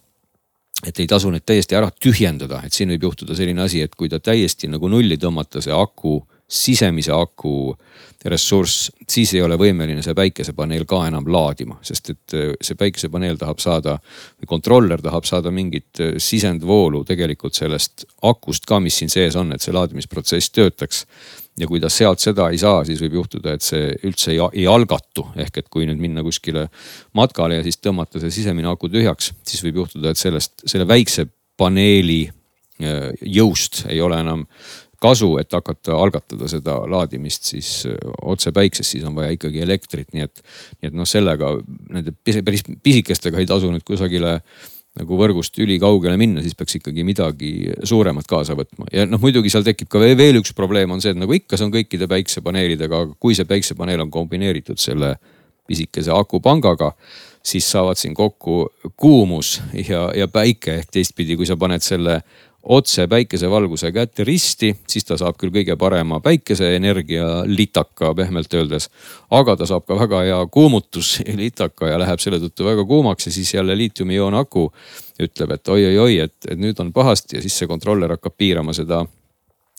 et 0.85 0.99
ei 1.01 1.07
tasu 1.09 1.31
neid 1.33 1.45
täiesti 1.47 1.77
ära 1.77 1.89
tühjendada, 1.89 2.61
et 2.65 2.75
siin 2.75 2.91
võib 2.93 3.07
juhtuda 3.09 3.35
selline 3.37 3.63
asi, 3.63 3.81
et 3.81 3.95
kui 3.97 4.09
ta 4.11 4.19
täiesti 4.21 4.69
nagu 4.69 4.89
nulli 4.91 5.17
tõmmata, 5.17 5.61
see 5.63 5.73
aku, 5.73 6.19
sisemise 6.47 7.11
aku 7.11 7.73
ressurss, 8.29 8.91
siis 9.09 9.33
ei 9.35 9.41
ole 9.43 9.57
võimeline 9.59 10.03
see 10.05 10.15
päikesepaneel 10.15 10.85
ka 10.87 11.01
enam 11.09 11.27
laadima, 11.31 11.79
sest 11.85 12.13
et 12.13 12.37
äh, 12.37 12.53
see 12.61 12.77
päikesepaneel 12.79 13.39
tahab 13.41 13.59
saada 13.63 13.97
kontroller 14.47 15.01
tahab 15.03 15.27
saada 15.27 15.51
mingit 15.51 16.01
äh, 16.03 16.13
sisendvoolu 16.21 17.03
tegelikult 17.07 17.57
sellest 17.57 18.05
akust 18.29 18.69
ka, 18.69 18.79
mis 18.83 19.01
siin 19.01 19.11
sees 19.11 19.35
on, 19.35 19.51
et 19.53 19.65
see 19.65 19.75
laadimisprotsess 19.75 20.53
töötaks 20.55 21.03
ja 21.57 21.67
kui 21.69 21.81
ta 21.81 21.89
sealt 21.91 22.21
seda 22.21 22.49
ei 22.53 22.59
saa, 22.61 22.83
siis 22.87 23.01
võib 23.01 23.19
juhtuda, 23.21 23.55
et 23.57 23.65
see 23.65 23.91
üldse 24.07 24.33
ei, 24.33 24.41
ei 24.61 24.67
algatu. 24.69 25.27
ehk 25.35 25.61
et 25.63 25.69
kui 25.73 25.87
nüüd 25.89 26.01
minna 26.01 26.23
kuskile 26.25 26.67
matkale 27.17 27.59
ja 27.59 27.65
siis 27.65 27.79
tõmmata 27.81 28.21
see 28.21 28.33
sisemine 28.41 28.69
aku 28.71 28.89
tühjaks, 28.93 29.33
siis 29.47 29.63
võib 29.65 29.83
juhtuda, 29.83 30.13
et 30.13 30.21
sellest, 30.21 30.59
selle 30.65 30.87
väikse 30.89 31.27
paneeli 31.57 32.27
äh, 32.27 33.09
jõust 33.21 33.85
ei 33.89 34.01
ole 34.01 34.21
enam 34.21 34.45
kasu, 35.01 35.35
et 35.37 35.53
hakata 35.53 35.93
algatada 35.97 36.47
seda 36.49 36.79
laadimist 36.89 37.49
siis 37.51 37.71
äh, 37.89 37.97
otse 38.21 38.53
päiksest, 38.53 38.95
siis 38.95 39.05
on 39.09 39.17
vaja 39.17 39.33
ikkagi 39.35 39.61
elektrit, 39.65 40.09
nii 40.13 40.25
et, 40.25 40.41
nii 40.81 40.91
et 40.91 40.97
noh, 40.97 41.09
sellega 41.09 41.55
nende 41.93 42.13
päris 42.23 42.65
pisikestega 42.83 43.41
ei 43.41 43.49
tasu 43.49 43.71
nüüd 43.73 43.85
kusagile 43.87 44.39
nagu 44.97 45.19
võrgust 45.19 45.57
ülikaugele 45.61 46.17
minna, 46.19 46.41
siis 46.45 46.57
peaks 46.57 46.79
ikkagi 46.79 47.05
midagi 47.07 47.51
suuremat 47.87 48.27
kaasa 48.29 48.57
võtma. 48.57 48.89
ja 48.93 49.05
noh, 49.09 49.21
muidugi 49.21 49.51
seal 49.53 49.65
tekib 49.67 49.89
ka 49.93 50.01
veel 50.01 50.41
üks 50.41 50.55
probleem 50.57 50.91
on 50.93 51.03
see, 51.03 51.13
et 51.13 51.19
nagu 51.19 51.33
ikka, 51.33 51.57
see 51.57 51.67
on 51.67 51.73
kõikide 51.75 52.09
päiksepaneelidega, 52.11 53.03
aga 53.05 53.17
kui 53.21 53.37
see 53.37 53.47
päiksepaneel 53.49 54.05
on 54.07 54.13
kombineeritud 54.13 54.81
selle 54.81 55.15
pisikese 55.67 56.13
akupangaga, 56.15 56.93
siis 57.43 57.67
saavad 57.71 57.99
siin 57.99 58.15
kokku 58.15 58.67
kuumus 58.99 59.57
ja, 59.87 60.07
ja 60.15 60.27
päike 60.31 60.79
ehk 60.81 60.91
teistpidi, 60.91 61.37
kui 61.39 61.47
sa 61.47 61.57
paned 61.59 61.83
selle 61.83 62.21
otse 62.67 63.07
päikesevalguse 63.07 63.91
kätte 63.91 64.23
risti, 64.27 64.73
siis 64.87 65.05
ta 65.07 65.17
saab 65.17 65.37
küll 65.39 65.53
kõige 65.55 65.77
parema 65.79 66.19
päikeseenergia 66.23 67.43
litaka 67.47 68.13
pehmelt 68.15 68.53
öeldes. 68.53 68.89
aga 69.31 69.55
ta 69.55 69.65
saab 69.65 69.85
ka 69.87 69.99
väga 69.99 70.21
hea 70.27 70.39
kuumutuslitaka 70.51 71.87
ja 71.87 71.99
läheb 71.99 72.19
selle 72.19 72.39
tõttu 72.43 72.65
väga 72.65 72.85
kuumaks 72.85 73.25
ja 73.25 73.31
siis 73.31 73.53
jälle 73.53 73.77
liitiumioon 73.77 74.33
aku 74.33 74.71
ütleb, 75.19 75.51
et 75.51 75.67
oi-oi-oi, 75.67 76.19
et, 76.19 76.35
et 76.49 76.59
nüüd 76.59 76.79
on 76.79 76.91
pahasti 76.93 77.37
ja 77.37 77.41
siis 77.41 77.57
see 77.57 77.67
kontroller 77.67 78.17
hakkab 78.17 78.35
piirama 78.37 78.73
seda 78.73 79.05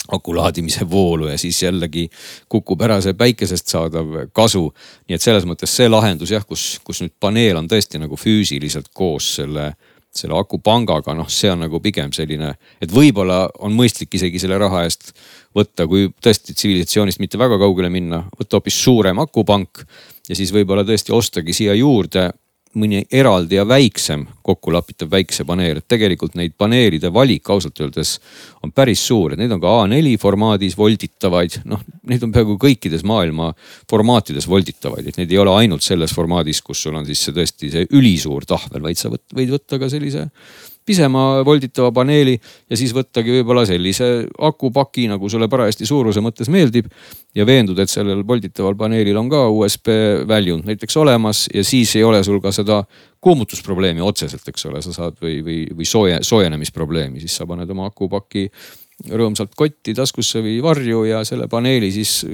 aku 0.09 0.37
laadimise 0.37 0.91
voolu 0.91 1.29
ja 1.29 1.39
siis 1.39 1.63
jällegi 1.63 2.09
kukub 2.49 2.81
ära 2.83 3.01
see 3.05 3.13
päikesest 3.15 3.69
saadav 3.69 4.31
kasu. 4.33 4.73
nii 5.09 5.15
et 5.15 5.23
selles 5.23 5.45
mõttes 5.45 5.75
see 5.77 5.89
lahendus 5.89 6.33
jah, 6.33 6.47
kus, 6.47 6.79
kus 6.85 7.03
nüüd 7.05 7.13
paneel 7.21 7.61
on 7.61 7.69
tõesti 7.69 8.01
nagu 8.01 8.17
füüsiliselt 8.17 8.89
koos 8.95 9.35
selle 9.41 9.75
selle 10.15 10.39
akupangaga, 10.39 11.15
noh, 11.15 11.29
see 11.31 11.51
on 11.53 11.63
nagu 11.67 11.81
pigem 11.85 12.13
selline, 12.17 12.55
et 12.83 12.93
võib-olla 12.93 13.45
on 13.65 13.75
mõistlik 13.77 14.15
isegi 14.19 14.41
selle 14.43 14.59
raha 14.61 14.85
eest 14.87 15.13
võtta, 15.57 15.87
kui 15.91 16.09
tõesti 16.23 16.55
tsivilisatsioonist 16.57 17.21
mitte 17.23 17.41
väga 17.41 17.59
kaugele 17.61 17.91
minna, 17.93 18.25
võtta 18.39 18.59
hoopis 18.59 18.79
suurem 18.83 19.21
akupank 19.23 19.85
ja 20.29 20.37
siis 20.37 20.53
võib-olla 20.55 20.85
tõesti 20.89 21.15
ostagi 21.15 21.55
siia 21.57 21.77
juurde 21.79 22.31
mõni 22.79 23.03
eraldi 23.13 23.57
ja 23.57 23.65
väiksem 23.69 24.27
kokkulapitav 24.45 25.11
päikesepaneel, 25.13 25.81
et 25.81 25.89
tegelikult 25.89 26.37
neid 26.39 26.55
paneelide 26.59 27.11
valik 27.15 27.49
ausalt 27.51 27.81
öeldes 27.81 28.17
on 28.65 28.73
päris 28.73 29.03
suur, 29.07 29.33
et 29.33 29.41
neid 29.41 29.53
on 29.55 29.63
ka 29.63 29.75
A4 29.85 30.15
formaadis 30.21 30.77
volditavaid, 30.79 31.61
noh, 31.69 31.83
neid 32.11 32.25
on 32.27 32.33
peaaegu 32.35 32.59
kõikides 32.61 33.05
maailma 33.09 33.53
formaatides 33.91 34.49
volditavaid, 34.49 35.09
et 35.09 35.21
neid 35.21 35.33
ei 35.33 35.43
ole 35.43 35.55
ainult 35.63 35.87
selles 35.87 36.15
formaadis, 36.15 36.63
kus 36.65 36.83
sul 36.85 36.99
on 36.99 37.07
siis 37.09 37.25
see 37.25 37.37
tõesti 37.37 37.73
see 37.75 37.91
ülisuur 37.95 38.49
tahvel, 38.49 38.83
vaid 38.85 39.01
sa 39.01 39.13
võt, 39.13 39.25
võid 39.37 39.55
võtta 39.57 39.81
ka 39.81 39.91
sellise 39.93 40.29
pisema 40.89 41.43
volditava 41.47 41.91
paneeli 41.95 42.35
ja 42.39 42.79
siis 42.79 42.95
võttagi 42.97 43.39
võib-olla 43.39 43.67
sellise 43.69 44.09
akupaki, 44.49 45.07
nagu 45.11 45.29
sulle 45.31 45.49
parajasti 45.51 45.89
suuruse 45.89 46.23
mõttes 46.25 46.51
meeldib. 46.53 46.89
ja 47.37 47.45
veenduda, 47.47 47.85
et 47.85 47.93
sellel 47.93 48.25
volditaval 48.27 48.75
paneelil 48.75 49.17
on 49.21 49.29
ka 49.31 49.45
USB 49.53 49.93
väljund 50.27 50.67
näiteks 50.67 50.97
olemas 50.99 51.47
ja 51.55 51.63
siis 51.65 51.95
ei 51.97 52.05
ole 52.05 52.23
sul 52.25 52.41
ka 52.43 52.53
seda 52.53 52.83
kuumutusprobleemi 53.21 54.03
otseselt, 54.03 54.49
eks 54.49 54.67
ole, 54.67 54.83
sa 54.83 54.95
saad 54.95 55.19
või, 55.23 55.39
või, 55.45 55.59
või 55.77 55.87
sooje, 55.87 56.19
soojenemisprobleemi, 56.27 57.21
siis 57.23 57.37
sa 57.39 57.47
paned 57.47 57.71
oma 57.71 57.91
akupaki 57.93 58.49
rõõmsalt 59.07 59.55
kotti 59.55 59.95
taskusse 59.95 60.43
või 60.43 60.59
varju 60.63 61.05
ja 61.07 61.23
selle 61.29 61.47
paneeli 61.51 61.93
siis 61.95 62.25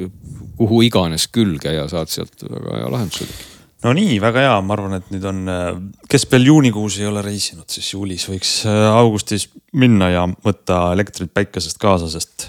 kuhu 0.57 0.85
iganes 0.87 1.29
külge 1.29 1.75
ja 1.75 1.89
saad 1.91 2.13
sealt 2.13 2.47
väga 2.49 2.79
hea 2.79 2.95
lahenduse 2.95 3.54
no 3.85 3.93
nii, 3.97 4.17
väga 4.23 4.45
hea, 4.47 4.57
ma 4.65 4.77
arvan, 4.77 4.99
et 4.99 5.13
nüüd 5.13 5.25
on, 5.29 5.45
kes 6.11 6.27
veel 6.33 6.49
juunikuus 6.51 6.99
ei 7.01 7.09
ole 7.09 7.23
reisinud, 7.25 7.69
siis 7.71 7.93
juulis 7.93 8.27
võiks 8.31 8.57
äh, 8.69 8.85
augustis 8.95 9.49
minna 9.77 10.11
ja 10.13 10.27
võtta 10.45 10.87
elektrit 10.97 11.33
päikesest 11.35 11.81
kaasa, 11.83 12.09
sest 12.13 12.49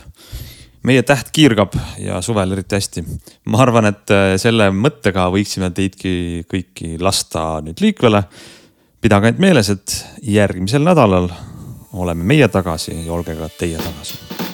meie 0.86 1.04
täht 1.08 1.32
kiirgab 1.36 1.76
ja 2.02 2.22
suvel 2.26 2.56
eriti 2.56 2.78
hästi. 2.78 3.06
ma 3.52 3.64
arvan, 3.66 3.90
et 3.92 4.16
äh, 4.16 4.36
selle 4.42 4.70
mõttega 4.74 5.28
võiksime 5.34 5.72
teidki 5.76 6.46
kõiki 6.52 6.96
lasta 7.02 7.60
nüüd 7.66 7.84
liikvele. 7.84 8.24
pidage 9.02 9.32
ainult 9.32 9.44
meeles, 9.44 9.70
et 9.70 10.00
järgmisel 10.22 10.86
nädalal 10.86 11.30
oleme 11.96 12.24
meie 12.24 12.48
tagasi 12.48 13.06
ja 13.06 13.14
olge 13.14 13.36
ka 13.36 13.52
teie 13.60 13.78
tagasi 13.78 14.45